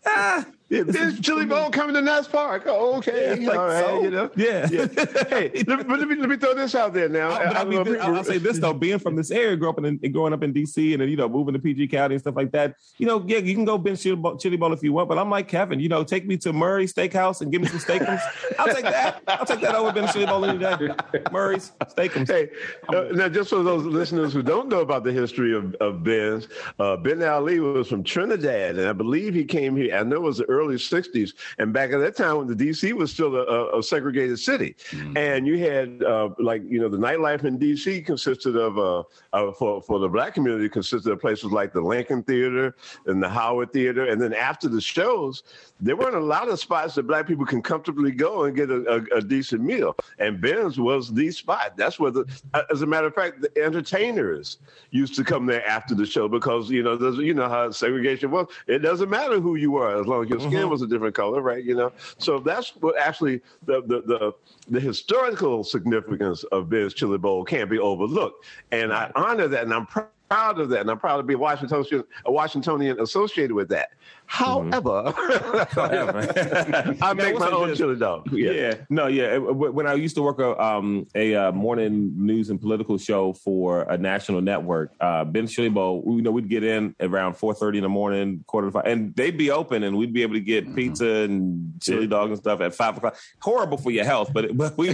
ah. 0.05 0.45
Yeah, 0.69 0.83
There's 0.85 1.19
chili 1.19 1.47
bowl 1.47 1.71
coming 1.71 1.95
to 1.95 2.01
Nats 2.01 2.27
Park. 2.27 2.63
Oh, 2.67 2.97
okay. 2.97 3.41
Yeah, 3.41 3.47
like, 3.47 3.57
all 3.57 3.65
right, 3.65 3.85
so, 3.85 4.03
you 4.03 4.11
know. 4.11 4.29
Yeah. 4.35 4.67
yeah. 4.71 4.85
hey, 5.29 5.63
let, 5.65 5.89
let, 5.89 6.07
me, 6.07 6.15
let 6.15 6.29
me 6.29 6.37
throw 6.37 6.53
this 6.53 6.75
out 6.75 6.93
there 6.93 7.09
now. 7.09 7.31
I, 7.31 7.61
I, 7.61 7.63
mean, 7.63 7.83
this, 7.83 7.99
I'll 7.99 8.23
say 8.23 8.37
this 8.37 8.59
though: 8.59 8.73
being 8.73 8.99
from 8.99 9.15
this 9.15 9.31
area, 9.31 9.55
grew 9.55 9.69
up 9.69 9.83
in, 9.83 9.97
growing 10.11 10.31
up 10.31 10.43
in 10.43 10.53
DC, 10.53 10.93
and 10.93 11.01
then 11.01 11.09
you 11.09 11.17
know 11.17 11.27
moving 11.27 11.53
to 11.55 11.59
PG 11.59 11.87
County 11.87 12.15
and 12.15 12.21
stuff 12.21 12.35
like 12.35 12.51
that. 12.51 12.75
You 12.99 13.07
know, 13.07 13.23
yeah, 13.25 13.39
you 13.39 13.55
can 13.55 13.65
go 13.65 13.79
Ben's 13.79 14.03
Chili 14.03 14.15
Bowl, 14.15 14.37
chili 14.37 14.57
bowl 14.57 14.71
if 14.71 14.83
you 14.83 14.93
want, 14.93 15.09
but 15.09 15.17
I'm 15.17 15.31
like 15.31 15.47
Kevin. 15.47 15.79
You 15.79 15.89
know, 15.89 16.03
take 16.03 16.27
me 16.27 16.37
to 16.37 16.53
Murray 16.53 16.85
Steakhouse 16.85 17.41
and 17.41 17.51
give 17.51 17.61
me 17.61 17.67
some 17.67 17.79
steakums. 17.79 18.21
I'll 18.59 18.67
take 18.73 18.83
that. 18.83 19.23
I'll 19.27 19.45
take 19.47 19.61
that 19.61 19.73
over 19.73 19.91
Ben's 19.91 20.13
Chili 20.13 20.27
Bowl 20.27 20.45
any 20.45 20.59
day. 20.59 20.93
Murray's 21.31 21.71
steakums. 21.81 22.27
Hey, 22.27 22.49
uh, 22.89 23.05
now 23.11 23.27
just 23.27 23.49
for 23.49 23.63
those 23.63 23.85
listeners 23.85 24.33
who 24.33 24.43
don't 24.43 24.69
know 24.69 24.81
about 24.81 25.03
the 25.03 25.11
history 25.11 25.55
of, 25.55 25.73
of 25.75 26.03
Ben's, 26.03 26.47
uh, 26.77 26.95
Ben 26.95 27.23
Ali 27.23 27.59
was 27.59 27.87
from 27.87 28.03
Trinidad, 28.03 28.77
and 28.77 28.87
I 28.87 28.93
believe 28.93 29.33
he 29.33 29.45
came 29.45 29.75
here. 29.75 29.97
I 29.97 30.03
know 30.03 30.17
it 30.17 30.21
was 30.21 30.37
the 30.37 30.45
early 30.45 30.58
'60s 30.67 31.33
and 31.57 31.73
back 31.73 31.91
at 31.91 31.99
that 31.99 32.15
time, 32.15 32.37
when 32.37 32.47
the 32.47 32.55
DC 32.55 32.93
was 32.93 33.11
still 33.11 33.35
a, 33.35 33.77
a 33.77 33.83
segregated 33.83 34.39
city, 34.39 34.75
mm-hmm. 34.91 35.17
and 35.17 35.47
you 35.47 35.57
had 35.57 36.03
uh, 36.03 36.29
like 36.39 36.61
you 36.67 36.79
know 36.79 36.89
the 36.89 36.97
nightlife 36.97 37.43
in 37.43 37.57
DC 37.57 38.05
consisted 38.05 38.55
of 38.55 38.77
uh, 38.77 39.03
uh, 39.33 39.51
for 39.53 39.81
for 39.81 39.99
the 39.99 40.07
black 40.07 40.33
community 40.33 40.69
consisted 40.69 41.11
of 41.11 41.19
places 41.19 41.51
like 41.51 41.73
the 41.73 41.81
Lincoln 41.81 42.23
Theater 42.23 42.75
and 43.05 43.21
the 43.21 43.29
Howard 43.29 43.73
Theater, 43.73 44.05
and 44.05 44.21
then 44.21 44.33
after 44.33 44.67
the 44.67 44.81
shows, 44.81 45.43
there 45.79 45.95
weren't 45.95 46.15
a 46.15 46.19
lot 46.19 46.49
of 46.49 46.59
spots 46.59 46.95
that 46.95 47.03
black 47.03 47.27
people 47.27 47.45
can 47.45 47.61
comfortably 47.61 48.11
go 48.11 48.43
and 48.43 48.55
get 48.55 48.69
a, 48.69 49.05
a, 49.13 49.17
a 49.17 49.21
decent 49.21 49.61
meal, 49.61 49.95
and 50.19 50.41
Ben's 50.41 50.79
was 50.79 51.13
the 51.13 51.31
spot. 51.31 51.77
That's 51.77 51.99
where 51.99 52.11
the, 52.11 52.25
uh, 52.53 52.63
as 52.71 52.81
a 52.81 52.85
matter 52.85 53.07
of 53.07 53.15
fact, 53.15 53.41
the 53.41 53.51
entertainers 53.63 54.57
used 54.91 55.15
to 55.15 55.23
come 55.23 55.45
there 55.45 55.65
after 55.65 55.95
the 55.95 56.05
show 56.05 56.27
because 56.27 56.69
you 56.69 56.83
know 56.83 56.97
you 57.11 57.33
know 57.33 57.47
how 57.49 57.71
segregation 57.71 58.31
was. 58.31 58.47
It 58.67 58.79
doesn't 58.79 59.09
matter 59.09 59.39
who 59.39 59.55
you 59.55 59.77
are 59.77 59.99
as 59.99 60.07
long 60.07 60.23
as 60.23 60.29
your 60.29 60.48
skin 60.49 60.61
mm-hmm. 60.61 60.69
was 60.69 60.81
a 60.81 60.87
different 60.87 61.15
color 61.15 61.41
right? 61.41 61.63
You 61.63 61.75
know, 61.75 61.91
so 62.17 62.39
that's 62.39 62.69
what 62.79 62.97
actually 62.97 63.41
the 63.65 63.81
the 63.81 64.01
the, 64.01 64.33
the 64.69 64.79
historical 64.79 65.63
significance 65.63 66.43
of 66.45 66.69
Ben's 66.69 66.93
Chili 66.93 67.17
Bowl 67.17 67.43
can't 67.43 67.69
be 67.69 67.79
overlooked, 67.79 68.45
and 68.71 68.93
I 68.93 69.11
honor 69.15 69.47
that, 69.47 69.63
and 69.63 69.73
I'm 69.73 69.85
proud 69.85 70.09
proud 70.29 70.59
of 70.59 70.69
that, 70.69 70.81
and 70.81 70.91
I'm 70.91 70.99
proud 70.99 71.17
to 71.17 71.23
be 71.23 71.33
a 71.33 71.37
Washingtonian, 71.37 72.03
a 72.25 72.31
Washingtonian 72.31 72.99
associated 72.99 73.53
with 73.53 73.67
that. 73.69 73.89
However, 74.29 75.11
mm-hmm. 75.17 77.03
I 77.03 77.13
make 77.13 77.39
my 77.39 77.49
own 77.49 77.73
chili 77.73 77.95
dog. 77.95 78.31
Yeah. 78.31 78.51
yeah. 78.51 78.73
no, 78.87 79.07
yeah. 79.07 79.37
When 79.39 79.87
I 79.87 79.95
used 79.95 80.15
to 80.17 80.21
work 80.21 80.37
a, 80.37 80.57
um, 80.63 81.07
a 81.15 81.33
uh, 81.33 81.51
morning 81.51 82.13
news 82.15 82.51
and 82.51 82.61
political 82.61 82.99
show 82.99 83.33
for 83.33 83.81
a 83.81 83.97
national 83.97 84.41
network, 84.41 84.93
uh, 85.01 85.25
Ben 85.25 85.47
Chili 85.47 85.69
Bowl, 85.69 86.03
you 86.05 86.21
know, 86.21 86.29
we'd 86.29 86.47
get 86.47 86.63
in 86.63 86.95
around 86.99 87.37
four 87.37 87.55
thirty 87.55 87.79
in 87.79 87.81
the 87.81 87.89
morning, 87.89 88.43
quarter 88.45 88.67
to 88.67 88.71
five, 88.71 88.85
and 88.85 89.15
they'd 89.15 89.35
be 89.35 89.49
open, 89.49 89.81
and 89.81 89.97
we'd 89.97 90.13
be 90.13 90.21
able 90.21 90.35
to 90.35 90.41
get 90.41 90.63
mm-hmm. 90.63 90.75
pizza 90.75 91.07
and 91.07 91.73
chili 91.81 92.05
dog 92.05 92.29
and 92.29 92.37
stuff 92.37 92.61
at 92.61 92.75
five 92.75 92.97
o'clock. 92.97 93.17
Horrible 93.41 93.77
for 93.77 93.89
your 93.89 94.05
health, 94.05 94.31
but 94.31 94.55
but 94.55 94.77
we 94.77 94.89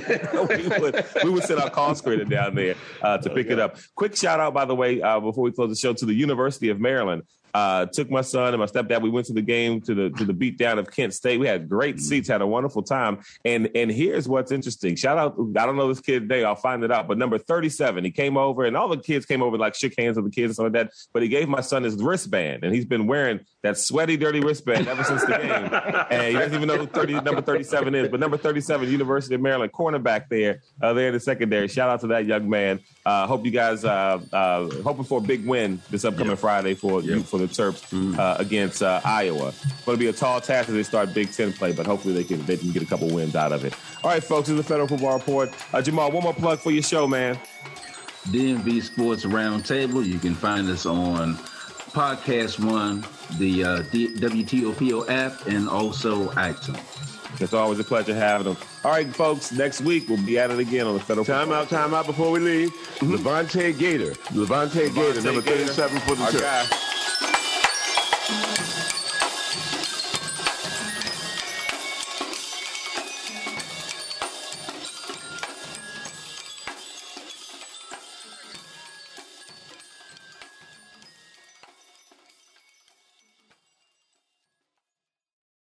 we 0.49 0.67
would 0.79 1.05
we 1.25 1.29
would 1.29 1.43
send 1.43 1.59
our 1.59 1.69
call 1.69 1.91
screener 1.91 2.27
down 2.27 2.55
there 2.55 2.75
uh, 3.01 3.17
to 3.17 3.29
pick 3.29 3.47
okay. 3.47 3.53
it 3.53 3.59
up. 3.59 3.75
Quick 3.95 4.15
shout 4.15 4.39
out, 4.39 4.53
by 4.53 4.63
the 4.63 4.75
way, 4.75 5.01
uh, 5.01 5.19
before 5.19 5.43
we 5.43 5.51
close 5.51 5.69
the 5.69 5.75
show, 5.75 5.91
to 5.91 6.05
the 6.05 6.13
University 6.13 6.69
of 6.69 6.79
Maryland. 6.79 7.23
Uh, 7.55 7.85
took 7.85 8.11
my 8.11 8.19
son 8.19 8.53
and 8.53 8.59
my 8.59 8.65
stepdad. 8.65 9.01
We 9.01 9.09
went 9.09 9.27
to 9.27 9.33
the 9.33 9.41
game 9.41 9.79
to 9.83 9.95
the 9.95 10.09
to 10.09 10.25
the 10.25 10.33
beatdown 10.33 10.77
of 10.77 10.91
Kent 10.91 11.13
State. 11.13 11.39
We 11.39 11.47
had 11.47 11.69
great 11.69 12.01
seats, 12.01 12.27
had 12.27 12.41
a 12.41 12.47
wonderful 12.47 12.83
time. 12.83 13.19
And 13.45 13.69
and 13.73 13.89
here's 13.89 14.27
what's 14.27 14.51
interesting. 14.51 14.97
Shout 14.97 15.17
out, 15.17 15.37
I 15.39 15.65
don't 15.65 15.77
know 15.77 15.87
this 15.87 16.01
kid 16.01 16.27
today. 16.27 16.43
I'll 16.43 16.57
find 16.57 16.83
it 16.83 16.91
out. 16.91 17.07
But 17.07 17.17
number 17.17 17.37
37, 17.37 18.03
he 18.03 18.11
came 18.11 18.35
over, 18.35 18.65
and 18.65 18.75
all 18.75 18.89
the 18.89 18.97
kids 18.97 19.25
came 19.25 19.41
over 19.41 19.57
like 19.57 19.73
shook 19.73 19.93
hands 19.97 20.17
with 20.17 20.25
the 20.25 20.31
kids 20.31 20.47
and 20.47 20.55
stuff 20.55 20.63
like 20.65 20.73
that. 20.73 20.91
But 21.13 21.23
he 21.23 21.29
gave 21.29 21.47
my 21.47 21.61
son 21.61 21.83
his 21.83 21.95
wristband, 21.95 22.65
and 22.65 22.75
he's 22.75 22.83
been 22.83 23.07
wearing 23.07 23.39
that 23.61 23.77
sweaty, 23.77 24.17
dirty 24.17 24.41
wristband 24.41 24.89
ever 24.89 25.05
since 25.05 25.23
the 25.23 25.37
game. 25.37 26.07
and 26.11 26.27
he 26.27 26.33
doesn't 26.33 26.55
even 26.55 26.67
know 26.67 26.77
who 26.77 26.87
30, 26.87 27.21
number 27.21 27.41
37 27.41 27.95
is. 27.95 28.09
But 28.09 28.19
number 28.19 28.35
37, 28.35 28.89
University 28.89 29.35
of 29.35 29.41
Maryland 29.41 29.71
cornerback 29.71 30.27
there, 30.29 30.61
uh, 30.81 30.91
there 30.91 31.07
in 31.07 31.13
the 31.13 31.21
secondary. 31.21 31.69
Shout 31.69 31.89
out 31.89 32.01
to 32.01 32.07
that 32.07 32.25
young 32.25 32.49
man. 32.49 32.81
Uh, 33.05 33.25
hope 33.27 33.45
you 33.45 33.51
guys 33.51 33.85
uh, 33.85 34.19
uh, 34.33 34.69
hoping 34.83 35.05
for 35.05 35.19
a 35.19 35.21
big 35.21 35.45
win 35.45 35.81
this 35.89 36.03
upcoming 36.05 36.31
yep. 36.31 36.39
Friday 36.39 36.73
for 36.73 37.01
yep. 37.01 37.23
for 37.23 37.37
the 37.37 37.44
Terps 37.47 37.89
mm-hmm. 37.89 38.19
uh, 38.19 38.35
against 38.39 38.81
uh, 38.81 39.01
Iowa. 39.03 39.49
It's 39.49 39.85
going 39.85 39.97
to 39.97 39.99
be 39.99 40.07
a 40.07 40.13
tall 40.13 40.41
task 40.41 40.69
as 40.69 40.75
they 40.75 40.83
start 40.83 41.13
Big 41.13 41.31
Ten 41.31 41.53
play, 41.53 41.71
but 41.71 41.85
hopefully 41.85 42.13
they 42.13 42.23
can 42.23 42.45
they 42.45 42.57
can 42.57 42.71
get 42.71 42.83
a 42.83 42.85
couple 42.85 43.07
wins 43.09 43.35
out 43.35 43.51
of 43.51 43.65
it. 43.65 43.73
All 44.03 44.11
right, 44.11 44.23
folks, 44.23 44.47
this 44.47 44.57
is 44.57 44.63
the 44.63 44.67
Federal 44.67 44.87
Football 44.87 45.17
Report. 45.17 45.53
Uh, 45.73 45.81
Jamal, 45.81 46.11
one 46.11 46.23
more 46.23 46.33
plug 46.33 46.59
for 46.59 46.71
your 46.71 46.83
show, 46.83 47.07
man. 47.07 47.39
DMV 48.27 48.81
Sports 48.81 49.25
Roundtable. 49.25 50.05
You 50.05 50.19
can 50.19 50.33
find 50.33 50.69
us 50.69 50.85
on 50.85 51.35
Podcast 51.95 52.59
One, 52.59 53.05
the 53.37 53.63
uh, 53.63 53.83
WTOPO 53.83 55.09
app, 55.09 55.45
and 55.47 55.69
also 55.69 56.29
iTunes. 56.31 57.41
It's 57.41 57.53
always 57.53 57.79
a 57.79 57.83
pleasure 57.83 58.13
having 58.15 58.53
them. 58.53 58.57
All 58.83 58.91
right, 58.91 59.07
folks, 59.13 59.51
next 59.51 59.81
week 59.81 60.07
we'll 60.07 60.23
be 60.25 60.39
at 60.39 60.51
it 60.51 60.59
again 60.59 60.87
on 60.87 60.93
the 60.93 60.99
federal. 60.99 61.25
Time 61.25 61.51
out, 61.51 61.69
time 61.69 61.93
out 61.93 62.05
before 62.05 62.31
we 62.31 62.39
leave. 62.39 62.69
Mm-hmm. 62.69 63.15
Lavonte 63.15 63.77
Gator. 63.77 64.15
Levante 64.33 64.89
Gator, 64.89 65.21
number 65.21 65.41
37 65.41 65.99
for 66.01 66.15
the 66.15 66.23
Our 66.23 66.31